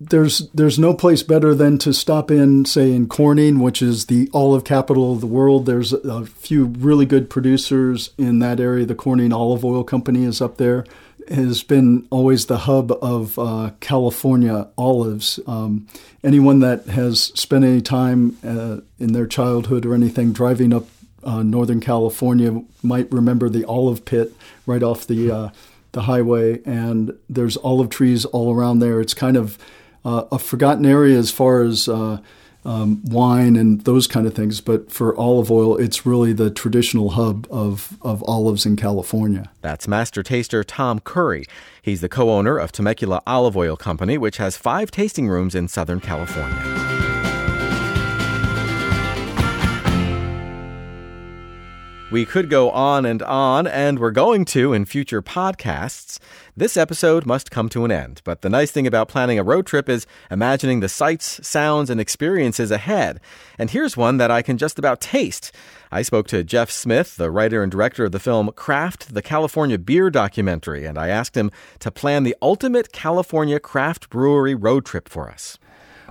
there's 0.00 0.48
there's 0.50 0.78
no 0.78 0.94
place 0.94 1.22
better 1.22 1.54
than 1.54 1.78
to 1.78 1.92
stop 1.92 2.30
in, 2.30 2.64
say 2.64 2.92
in 2.92 3.06
Corning, 3.06 3.58
which 3.58 3.82
is 3.82 4.06
the 4.06 4.30
olive 4.32 4.64
capital 4.64 5.12
of 5.12 5.20
the 5.20 5.26
world. 5.26 5.66
There's 5.66 5.92
a 5.92 6.26
few 6.26 6.66
really 6.66 7.06
good 7.06 7.28
producers 7.28 8.10
in 8.16 8.38
that 8.38 8.60
area. 8.60 8.86
The 8.86 8.94
Corning 8.94 9.32
Olive 9.32 9.64
Oil 9.64 9.84
Company 9.84 10.24
is 10.24 10.40
up 10.40 10.56
there. 10.56 10.84
It 11.28 11.34
Has 11.34 11.62
been 11.62 12.06
always 12.10 12.46
the 12.46 12.58
hub 12.58 12.92
of 13.02 13.38
uh, 13.38 13.72
California 13.80 14.68
olives. 14.76 15.38
Um, 15.46 15.86
anyone 16.24 16.60
that 16.60 16.86
has 16.86 17.24
spent 17.34 17.64
any 17.64 17.80
time 17.80 18.38
uh, 18.44 18.78
in 18.98 19.12
their 19.12 19.26
childhood 19.26 19.86
or 19.86 19.94
anything 19.94 20.32
driving 20.32 20.72
up 20.72 20.86
uh, 21.24 21.42
Northern 21.42 21.80
California 21.80 22.62
might 22.82 23.10
remember 23.12 23.48
the 23.48 23.64
olive 23.64 24.04
pit 24.04 24.32
right 24.66 24.82
off 24.82 25.06
the 25.06 25.30
uh, 25.30 25.48
the 25.92 26.02
highway, 26.02 26.62
and 26.64 27.16
there's 27.28 27.56
olive 27.58 27.90
trees 27.90 28.24
all 28.26 28.54
around 28.54 28.80
there. 28.80 29.00
It's 29.00 29.14
kind 29.14 29.36
of 29.36 29.58
uh, 30.04 30.24
a 30.32 30.38
forgotten 30.38 30.86
area 30.86 31.18
as 31.18 31.30
far 31.30 31.62
as 31.62 31.88
uh, 31.88 32.18
um, 32.64 33.02
wine 33.04 33.56
and 33.56 33.82
those 33.82 34.06
kind 34.06 34.26
of 34.26 34.34
things, 34.34 34.60
but 34.60 34.90
for 34.90 35.16
olive 35.16 35.50
oil, 35.50 35.76
it's 35.76 36.06
really 36.06 36.32
the 36.32 36.50
traditional 36.50 37.10
hub 37.10 37.46
of, 37.50 37.98
of 38.02 38.22
olives 38.24 38.64
in 38.64 38.76
California. 38.76 39.50
That's 39.60 39.88
master 39.88 40.22
taster 40.22 40.62
Tom 40.62 41.00
Curry. 41.00 41.44
He's 41.82 42.00
the 42.00 42.08
co 42.08 42.30
owner 42.30 42.58
of 42.58 42.70
Temecula 42.72 43.22
Olive 43.26 43.56
Oil 43.56 43.76
Company, 43.76 44.16
which 44.16 44.36
has 44.36 44.56
five 44.56 44.90
tasting 44.90 45.28
rooms 45.28 45.54
in 45.54 45.68
Southern 45.68 46.00
California. 46.00 47.01
We 52.12 52.26
could 52.26 52.50
go 52.50 52.70
on 52.70 53.06
and 53.06 53.22
on, 53.22 53.66
and 53.66 53.98
we're 53.98 54.10
going 54.10 54.44
to 54.44 54.74
in 54.74 54.84
future 54.84 55.22
podcasts. 55.22 56.18
This 56.54 56.76
episode 56.76 57.24
must 57.24 57.50
come 57.50 57.70
to 57.70 57.86
an 57.86 57.90
end, 57.90 58.20
but 58.22 58.42
the 58.42 58.50
nice 58.50 58.70
thing 58.70 58.86
about 58.86 59.08
planning 59.08 59.38
a 59.38 59.42
road 59.42 59.64
trip 59.64 59.88
is 59.88 60.06
imagining 60.30 60.80
the 60.80 60.90
sights, 60.90 61.40
sounds, 61.42 61.88
and 61.88 61.98
experiences 61.98 62.70
ahead. 62.70 63.18
And 63.58 63.70
here's 63.70 63.96
one 63.96 64.18
that 64.18 64.30
I 64.30 64.42
can 64.42 64.58
just 64.58 64.78
about 64.78 65.00
taste. 65.00 65.52
I 65.90 66.02
spoke 66.02 66.28
to 66.28 66.44
Jeff 66.44 66.70
Smith, 66.70 67.16
the 67.16 67.30
writer 67.30 67.62
and 67.62 67.72
director 67.72 68.04
of 68.04 68.12
the 68.12 68.20
film 68.20 68.50
Craft, 68.56 69.14
the 69.14 69.22
California 69.22 69.78
Beer 69.78 70.10
documentary, 70.10 70.84
and 70.84 70.98
I 70.98 71.08
asked 71.08 71.34
him 71.34 71.50
to 71.78 71.90
plan 71.90 72.24
the 72.24 72.36
ultimate 72.42 72.92
California 72.92 73.58
craft 73.58 74.10
brewery 74.10 74.54
road 74.54 74.84
trip 74.84 75.08
for 75.08 75.30
us. 75.30 75.58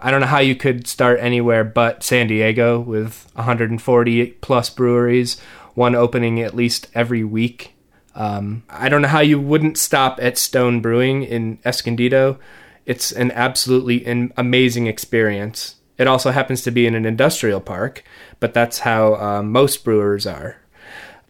I 0.04 0.10
don't 0.10 0.22
know 0.22 0.28
how 0.28 0.40
you 0.40 0.56
could 0.56 0.88
start 0.88 1.20
anywhere 1.22 1.64
but 1.64 2.02
San 2.02 2.26
Diego 2.26 2.80
with 2.80 3.30
140 3.36 4.32
plus 4.42 4.72
breweries 4.72 5.40
one 5.76 5.96
opening 5.96 6.42
at 6.42 6.56
least 6.56 6.88
every 6.94 7.24
week. 7.24 7.76
Um, 8.16 8.64
I 8.70 8.90
don't 8.90 9.02
know 9.02 9.08
how 9.08 9.22
you 9.22 9.40
wouldn't 9.40 9.78
stop 9.78 10.20
at 10.22 10.38
Stone 10.38 10.82
Brewing 10.82 11.24
in 11.24 11.60
Escondido. 11.64 12.40
It's 12.86 13.12
an 13.12 13.32
absolutely 13.32 14.06
an 14.06 14.34
amazing 14.38 14.88
experience. 14.88 15.76
It 15.98 16.08
also 16.08 16.32
happens 16.32 16.62
to 16.64 16.72
be 16.72 16.88
in 16.88 16.96
an 16.96 17.06
industrial 17.06 17.62
park, 17.62 18.04
but 18.40 18.54
that's 18.54 18.80
how 18.80 19.16
uh, 19.16 19.44
most 19.44 19.84
brewers 19.84 20.26
are. 20.26 20.58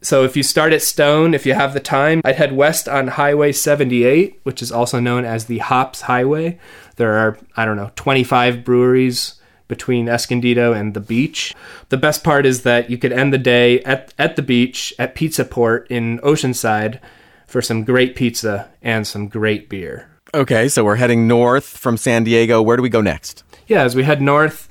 So 0.02 0.24
if 0.24 0.36
you 0.36 0.42
start 0.42 0.74
at 0.74 0.82
Stone, 0.82 1.36
if 1.36 1.46
you 1.46 1.54
have 1.54 1.74
the 1.74 1.80
time, 1.80 2.22
I'd 2.26 2.38
head 2.38 2.54
west 2.54 2.90
on 2.90 3.10
Highway 3.10 3.52
78, 3.52 4.40
which 4.44 4.62
is 4.62 4.72
also 4.72 5.00
known 5.00 5.26
as 5.26 5.46
the 5.46 5.60
Hops 5.60 6.02
Highway. 6.02 6.58
There 6.96 7.14
are, 7.14 7.38
I 7.56 7.66
don't 7.66 7.78
know, 7.78 7.92
25 7.96 8.64
breweries 8.64 9.41
between 9.72 10.10
Escondido 10.10 10.74
and 10.74 10.94
the 10.94 11.00
beach. 11.00 11.56
The 11.88 11.96
best 11.96 12.26
part 12.26 12.46
is 12.46 12.64
that 12.64 12.90
you 12.90 12.98
could 12.98 13.14
end 13.14 13.32
the 13.32 13.38
day 13.38 13.80
at, 13.84 14.14
at 14.20 14.36
the 14.36 14.42
beach 14.42 14.94
at 15.00 15.16
Pizza 15.16 15.46
Port 15.46 15.88
in 15.90 16.20
Oceanside 16.20 17.00
for 17.48 17.62
some 17.62 17.86
great 17.86 18.14
pizza 18.14 18.70
and 18.82 19.08
some 19.08 19.30
great 19.30 19.70
beer. 19.70 20.10
Okay, 20.34 20.68
so 20.68 20.84
we're 20.84 20.98
heading 20.98 21.26
north 21.26 21.66
from 21.66 21.96
San 21.96 22.26
Diego. 22.26 22.62
Where 22.62 22.76
do 22.76 22.84
we 22.84 22.90
go 22.90 23.00
next? 23.00 23.46
Yeah, 23.68 23.84
as 23.84 23.96
we 23.96 24.04
head 24.04 24.22
north, 24.22 24.68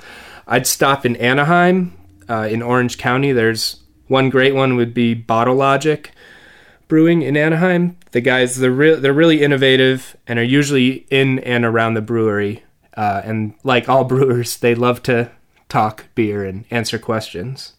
I'd 0.46 0.66
stop 0.66 1.06
in 1.06 1.16
Anaheim, 1.16 1.96
uh, 2.28 2.46
in 2.50 2.60
Orange 2.60 2.98
County. 2.98 3.32
There's 3.32 3.82
one 4.06 4.28
great 4.28 4.54
one 4.54 4.76
would 4.76 4.92
be 4.92 5.14
Bottle 5.14 5.54
Logic 5.54 6.10
Brewing 6.88 7.22
in 7.22 7.38
Anaheim. 7.38 7.96
The 8.10 8.20
guys, 8.20 8.58
they're, 8.58 8.70
re- 8.70 8.96
they're 8.96 9.14
really 9.14 9.40
innovative 9.40 10.14
and 10.26 10.38
are 10.38 10.42
usually 10.44 11.06
in 11.08 11.38
and 11.38 11.64
around 11.64 11.94
the 11.94 12.02
brewery 12.02 12.64
uh, 12.96 13.22
and 13.24 13.54
like 13.64 13.88
all 13.88 14.04
brewers, 14.12 14.56
they 14.56 14.74
love 14.74 15.02
to 15.04 15.30
talk 15.68 16.06
beer 16.14 16.44
and 16.44 16.64
answer 16.70 16.98
questions. 16.98 17.74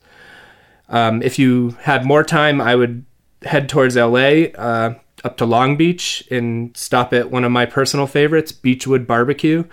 Um, 0.89 1.21
if 1.21 1.39
you 1.39 1.71
had 1.82 2.06
more 2.06 2.24
time, 2.24 2.60
I 2.60 2.76
would 2.76 3.06
head 3.43 3.69
towards 3.69 3.95
LA, 3.95 4.50
uh, 4.56 4.95
up 5.24 5.38
to 5.38 5.45
Long 5.45 5.78
Beach, 5.78 6.24
and 6.30 6.76
stop 6.76 7.13
at 7.13 7.32
one 7.32 7.43
of 7.43 7.52
my 7.52 7.65
personal 7.65 8.08
favorites, 8.08 8.52
Beachwood 8.52 9.08
Barbecue. 9.08 9.63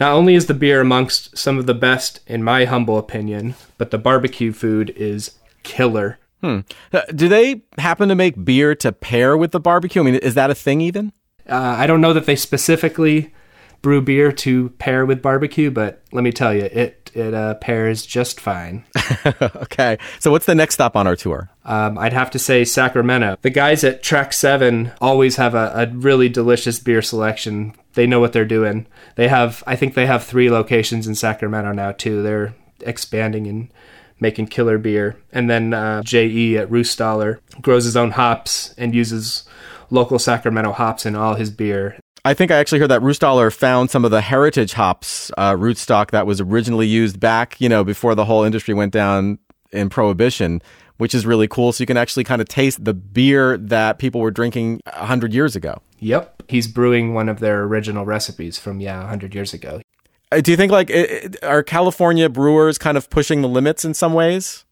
Not 0.00 0.12
only 0.12 0.34
is 0.34 0.46
the 0.46 0.54
beer 0.54 0.80
amongst 0.80 1.36
some 1.36 1.58
of 1.58 1.66
the 1.66 1.74
best, 1.74 2.20
in 2.26 2.42
my 2.42 2.64
humble 2.64 2.98
opinion, 2.98 3.54
but 3.78 3.90
the 3.90 3.98
barbecue 3.98 4.52
food 4.52 4.90
is 4.90 5.38
killer. 5.62 6.18
Hmm. 6.40 6.60
Uh, 6.92 7.02
do 7.14 7.28
they 7.28 7.62
happen 7.78 8.08
to 8.08 8.14
make 8.14 8.44
beer 8.44 8.74
to 8.76 8.92
pair 8.92 9.36
with 9.36 9.52
the 9.52 9.60
barbecue? 9.60 10.02
I 10.02 10.04
mean, 10.04 10.14
is 10.16 10.34
that 10.34 10.50
a 10.50 10.54
thing 10.54 10.80
even? 10.80 11.12
Uh, 11.48 11.76
I 11.78 11.86
don't 11.86 12.00
know 12.00 12.12
that 12.12 12.26
they 12.26 12.36
specifically 12.36 13.33
brew 13.84 14.00
beer 14.00 14.32
to 14.32 14.70
pair 14.70 15.04
with 15.04 15.20
barbecue, 15.20 15.70
but 15.70 16.02
let 16.10 16.24
me 16.24 16.32
tell 16.32 16.54
you, 16.54 16.62
it 16.62 17.10
it 17.12 17.34
uh, 17.34 17.54
pairs 17.56 18.04
just 18.04 18.40
fine. 18.40 18.82
okay, 19.42 19.98
so 20.18 20.30
what's 20.30 20.46
the 20.46 20.54
next 20.54 20.74
stop 20.74 20.96
on 20.96 21.06
our 21.06 21.14
tour? 21.14 21.50
Um, 21.66 21.98
I'd 21.98 22.14
have 22.14 22.30
to 22.30 22.38
say 22.38 22.64
Sacramento. 22.64 23.36
The 23.42 23.50
guys 23.50 23.84
at 23.84 24.02
Track 24.02 24.32
Seven 24.32 24.90
always 25.02 25.36
have 25.36 25.54
a, 25.54 25.70
a 25.74 25.86
really 25.94 26.30
delicious 26.30 26.78
beer 26.78 27.02
selection. 27.02 27.74
They 27.92 28.06
know 28.06 28.20
what 28.20 28.32
they're 28.32 28.46
doing. 28.46 28.86
They 29.16 29.28
have, 29.28 29.62
I 29.66 29.76
think, 29.76 29.92
they 29.92 30.06
have 30.06 30.24
three 30.24 30.50
locations 30.50 31.06
in 31.06 31.14
Sacramento 31.14 31.72
now 31.72 31.92
too. 31.92 32.22
They're 32.22 32.54
expanding 32.80 33.46
and 33.46 33.70
making 34.18 34.46
killer 34.46 34.78
beer. 34.78 35.16
And 35.30 35.50
then 35.50 35.74
uh, 35.74 36.02
JE 36.02 36.56
at 36.56 36.70
Ruhstaller 36.70 37.38
grows 37.60 37.84
his 37.84 37.98
own 37.98 38.12
hops 38.12 38.74
and 38.78 38.94
uses 38.94 39.44
local 39.90 40.18
Sacramento 40.18 40.72
hops 40.72 41.04
in 41.04 41.14
all 41.14 41.34
his 41.34 41.50
beer. 41.50 41.98
I 42.26 42.32
think 42.32 42.50
I 42.50 42.56
actually 42.56 42.78
heard 42.78 42.90
that 42.90 43.02
Ruhstaller 43.02 43.54
found 43.54 43.90
some 43.90 44.02
of 44.04 44.10
the 44.10 44.22
heritage 44.22 44.72
hops 44.72 45.30
uh, 45.36 45.52
rootstock 45.52 46.10
that 46.12 46.26
was 46.26 46.40
originally 46.40 46.86
used 46.86 47.20
back, 47.20 47.60
you 47.60 47.68
know, 47.68 47.84
before 47.84 48.14
the 48.14 48.24
whole 48.24 48.44
industry 48.44 48.72
went 48.72 48.94
down 48.94 49.38
in 49.72 49.90
Prohibition, 49.90 50.62
which 50.96 51.14
is 51.14 51.26
really 51.26 51.46
cool. 51.46 51.70
So 51.72 51.82
you 51.82 51.86
can 51.86 51.98
actually 51.98 52.24
kind 52.24 52.40
of 52.40 52.48
taste 52.48 52.82
the 52.82 52.94
beer 52.94 53.58
that 53.58 53.98
people 53.98 54.22
were 54.22 54.30
drinking 54.30 54.80
100 54.86 55.34
years 55.34 55.54
ago. 55.54 55.82
Yep. 55.98 56.44
He's 56.48 56.66
brewing 56.66 57.12
one 57.12 57.28
of 57.28 57.40
their 57.40 57.62
original 57.64 58.06
recipes 58.06 58.58
from, 58.58 58.80
yeah, 58.80 59.00
100 59.00 59.34
years 59.34 59.52
ago. 59.52 59.82
Uh, 60.32 60.40
do 60.40 60.50
you 60.50 60.56
think, 60.56 60.72
like, 60.72 60.88
it, 60.88 61.36
are 61.44 61.62
California 61.62 62.30
brewers 62.30 62.78
kind 62.78 62.96
of 62.96 63.10
pushing 63.10 63.42
the 63.42 63.48
limits 63.48 63.84
in 63.84 63.92
some 63.92 64.14
ways? 64.14 64.64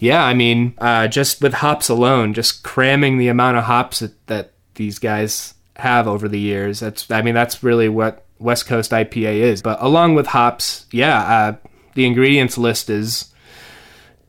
Yeah, 0.00 0.24
I 0.24 0.34
mean, 0.34 0.74
uh, 0.78 1.06
just 1.06 1.42
with 1.42 1.54
hops 1.54 1.88
alone, 1.88 2.34
just 2.34 2.64
cramming 2.64 3.18
the 3.18 3.28
amount 3.28 3.56
of 3.56 3.64
hops 3.64 4.00
that, 4.00 4.26
that 4.26 4.52
these 4.74 4.98
guys 4.98 5.54
have 5.78 6.08
over 6.08 6.28
the 6.28 6.40
years. 6.40 6.80
That's 6.80 7.10
I 7.10 7.22
mean 7.22 7.34
that's 7.34 7.62
really 7.62 7.88
what 7.88 8.24
West 8.38 8.66
Coast 8.66 8.90
IPA 8.90 9.34
is. 9.34 9.62
But 9.62 9.78
along 9.80 10.14
with 10.14 10.28
hops, 10.28 10.86
yeah, 10.90 11.20
uh, 11.22 11.68
the 11.94 12.06
ingredients 12.06 12.58
list 12.58 12.90
is 12.90 13.32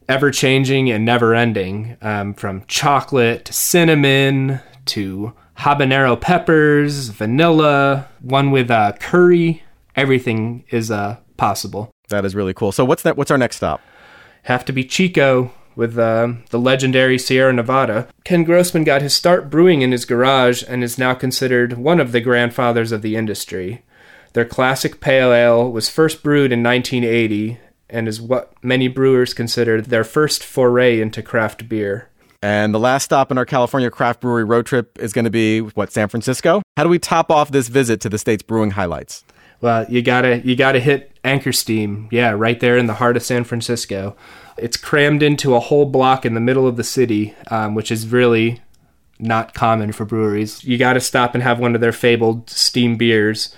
ever 0.07 0.31
changing 0.31 0.89
and 0.89 1.05
never 1.05 1.35
ending. 1.35 1.97
Um, 2.01 2.33
from 2.33 2.63
chocolate 2.67 3.45
to 3.45 3.53
cinnamon 3.53 4.59
to 4.85 5.33
habanero 5.57 6.19
peppers, 6.19 7.09
vanilla, 7.09 8.07
one 8.21 8.51
with 8.51 8.71
uh, 8.71 8.93
curry. 8.99 9.63
Everything 9.95 10.63
is 10.69 10.89
uh, 10.89 11.17
possible. 11.37 11.91
That 12.09 12.25
is 12.25 12.35
really 12.35 12.53
cool. 12.53 12.71
So 12.71 12.85
what's 12.85 13.03
that? 13.03 13.17
What's 13.17 13.31
our 13.31 13.37
next 13.37 13.57
stop? 13.57 13.81
Have 14.43 14.65
to 14.65 14.71
be 14.71 14.83
Chico 14.83 15.51
with 15.79 15.97
uh, 15.97 16.33
the 16.49 16.59
legendary 16.59 17.17
Sierra 17.17 17.53
Nevada. 17.53 18.09
Ken 18.25 18.43
Grossman 18.43 18.83
got 18.83 19.01
his 19.01 19.15
start 19.15 19.49
brewing 19.49 19.81
in 19.81 19.93
his 19.93 20.03
garage 20.03 20.61
and 20.67 20.83
is 20.83 20.97
now 20.97 21.13
considered 21.13 21.77
one 21.77 22.01
of 22.01 22.11
the 22.11 22.19
grandfathers 22.19 22.91
of 22.91 23.01
the 23.01 23.15
industry. 23.15 23.85
Their 24.33 24.43
classic 24.43 24.99
pale 24.99 25.31
ale 25.31 25.71
was 25.71 25.87
first 25.87 26.21
brewed 26.21 26.51
in 26.51 26.61
1980 26.61 27.59
and 27.89 28.09
is 28.09 28.19
what 28.19 28.53
many 28.61 28.89
brewers 28.89 29.33
consider 29.33 29.81
their 29.81 30.03
first 30.03 30.43
foray 30.43 30.99
into 30.99 31.23
craft 31.23 31.69
beer. 31.69 32.09
And 32.43 32.73
the 32.73 32.79
last 32.79 33.05
stop 33.05 33.31
in 33.31 33.37
our 33.37 33.45
California 33.45 33.89
craft 33.89 34.19
brewery 34.19 34.43
road 34.43 34.65
trip 34.65 34.99
is 34.99 35.13
going 35.13 35.25
to 35.25 35.31
be 35.31 35.61
what 35.61 35.93
San 35.93 36.09
Francisco. 36.09 36.61
How 36.75 36.83
do 36.83 36.89
we 36.89 36.99
top 36.99 37.31
off 37.31 37.51
this 37.51 37.69
visit 37.69 38.01
to 38.01 38.09
the 38.09 38.17
state's 38.17 38.43
brewing 38.43 38.71
highlights? 38.71 39.23
Well, 39.61 39.85
you 39.89 40.01
gotta 40.01 40.39
you 40.39 40.55
gotta 40.55 40.79
hit 40.79 41.17
Anchor 41.23 41.51
Steam, 41.51 42.07
yeah, 42.11 42.31
right 42.31 42.59
there 42.59 42.77
in 42.77 42.87
the 42.87 42.93
heart 42.93 43.17
of 43.17 43.23
San 43.23 43.43
Francisco. 43.43 44.15
It's 44.61 44.77
crammed 44.77 45.23
into 45.23 45.55
a 45.55 45.59
whole 45.59 45.85
block 45.85 46.25
in 46.25 46.33
the 46.33 46.39
middle 46.39 46.67
of 46.67 46.77
the 46.77 46.83
city, 46.83 47.35
um, 47.49 47.75
which 47.75 47.91
is 47.91 48.07
really 48.07 48.61
not 49.19 49.53
common 49.53 49.91
for 49.91 50.05
breweries. 50.05 50.63
You 50.63 50.77
got 50.77 50.93
to 50.93 51.01
stop 51.01 51.33
and 51.33 51.43
have 51.43 51.59
one 51.59 51.75
of 51.75 51.81
their 51.81 51.91
fabled 51.91 52.49
steam 52.49 52.95
beers 52.95 53.53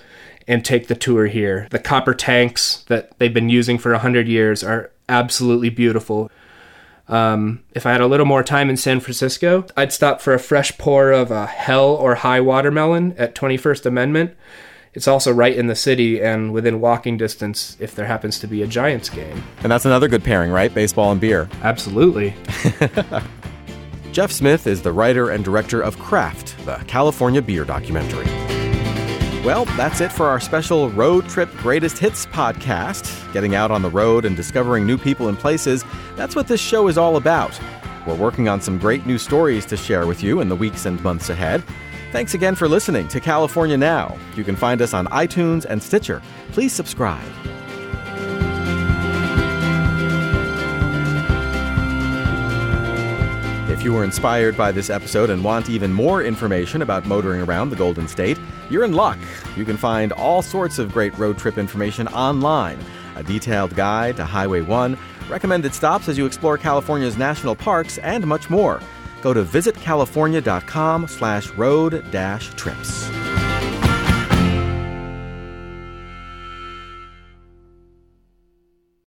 and 0.48 0.66
take 0.66 0.88
the 0.88 0.96
tour 0.96 1.28
here. 1.28 1.68
The 1.70 1.80
copper 1.80 2.14
tanks 2.14 2.84
that 2.88 3.18
they've 3.20 3.34
been 3.34 3.50
using 3.50 3.78
for 3.78 3.92
100 3.92 4.28
years 4.28 4.64
are 4.64 4.92
absolutely 5.08 5.70
beautiful. 5.70 6.32
Um, 7.08 7.64
if 7.74 7.86
I 7.86 7.92
had 7.92 8.02
a 8.02 8.08
little 8.08 8.26
more 8.26 8.44
time 8.44 8.70
in 8.70 8.78
San 8.78 9.00
Francisco, 9.00 9.66
I'd 9.78 9.94
stop 9.94 10.22
for 10.22 10.34
a 10.34 10.40
fresh 10.40 10.78
pour 10.78 11.12
of 11.12 11.30
a 11.30 11.46
hell 11.46 11.90
or 11.90 12.16
high 12.16 12.40
watermelon 12.40 13.14
at 13.18 13.36
21st 13.36 13.86
Amendment 13.86 14.36
it's 14.94 15.08
also 15.08 15.32
right 15.32 15.56
in 15.56 15.68
the 15.68 15.76
city 15.76 16.22
and 16.22 16.52
within 16.52 16.82
walking 16.82 17.18
distance 17.18 17.78
if 17.80 17.96
there 17.96 18.06
happens 18.06 18.40
to 18.40 18.48
be 18.48 18.62
a 18.62 18.68
Giants 18.68 19.10
game. 19.10 19.44
And 19.64 19.72
that's 19.72 19.86
another 19.86 20.08
good 20.08 20.24
pairing, 20.24 20.52
right? 20.52 20.74
Baseball 20.74 21.12
and 21.12 21.22
beer. 21.22 21.50
Absolutely. 21.62 22.34
Jeff 24.12 24.32
Smith 24.32 24.68
is 24.68 24.82
the 24.82 24.92
writer 24.92 25.30
and 25.30 25.46
director 25.46 25.82
of 25.82 25.98
Craft, 25.98 26.66
the 26.66 26.76
California 26.88 27.42
beer 27.42 27.64
documentary. 27.64 28.26
Well, 29.46 29.66
that's 29.78 30.02
it 30.02 30.12
for 30.12 30.28
our 30.28 30.40
special 30.40 30.90
Road 30.90 31.28
Trip 31.30 31.50
Greatest 31.58 31.98
Hits 31.98 32.26
podcast. 32.26 33.34
Getting 33.34 33.56
out 33.56 33.72
on 33.72 33.82
the 33.82 33.90
road 33.90 34.26
and 34.26 34.36
discovering 34.36 34.86
new 34.86 34.98
people 34.98 35.30
and 35.30 35.40
places, 35.40 35.86
that's 36.18 36.36
what 36.36 36.48
this 36.48 36.60
show 36.60 36.90
is 36.90 36.98
all 36.98 37.16
about. 37.16 37.58
We're 38.06 38.16
working 38.16 38.50
on 38.50 38.60
some 38.62 38.78
great 38.78 39.06
new 39.06 39.18
stories 39.18 39.66
to 39.68 39.78
share 39.78 40.06
with 40.06 40.22
you 40.22 40.42
in 40.42 40.50
the 40.50 40.56
weeks 40.56 40.86
and 40.86 41.02
months 41.04 41.30
ahead. 41.30 41.64
Thanks 42.12 42.34
again 42.34 42.56
for 42.56 42.68
listening 42.68 43.08
to 43.08 43.22
California 43.22 43.78
Now. 43.78 44.18
You 44.36 44.44
can 44.44 44.58
find 44.58 44.82
us 44.82 44.94
on 44.94 45.08
iTunes 45.08 45.64
and 45.64 45.82
Stitcher. 45.82 46.22
Please 46.52 46.74
subscribe. 46.74 47.24
If 53.70 53.82
you 53.82 53.94
were 53.94 54.04
inspired 54.04 54.58
by 54.58 54.74
this 54.74 54.90
episode 54.90 55.30
and 55.30 55.42
want 55.42 55.70
even 55.70 55.94
more 55.94 56.22
information 56.22 56.82
about 56.82 57.06
motoring 57.06 57.40
around 57.44 57.70
the 57.70 57.78
Golden 57.78 58.10
State, 58.10 58.38
you're 58.70 58.84
in 58.84 58.92
luck. 58.92 59.18
You 59.56 59.64
can 59.64 59.78
find 59.78 60.12
all 60.12 60.42
sorts 60.42 60.80
of 60.80 60.92
great 60.92 61.18
road 61.18 61.38
trip 61.38 61.58
information 61.58 62.10
online 62.10 62.78
a 63.16 63.24
detailed 63.24 63.76
guide 63.76 64.18
to 64.18 64.26
Highway 64.26 64.62
1, 64.62 64.98
recommended 65.30 65.74
stops 65.74 66.08
as 66.08 66.18
you 66.18 66.26
explore 66.26 66.58
California's 66.58 67.18
national 67.18 67.56
parks, 67.56 67.98
and 68.00 68.26
much 68.26 68.50
more 68.50 68.82
go 69.22 69.34
to 69.34 69.44
visitcalifornia.com 69.44 71.08
slash 71.08 71.50
road 71.52 72.04
dash 72.12 72.54
trips. 72.56 73.10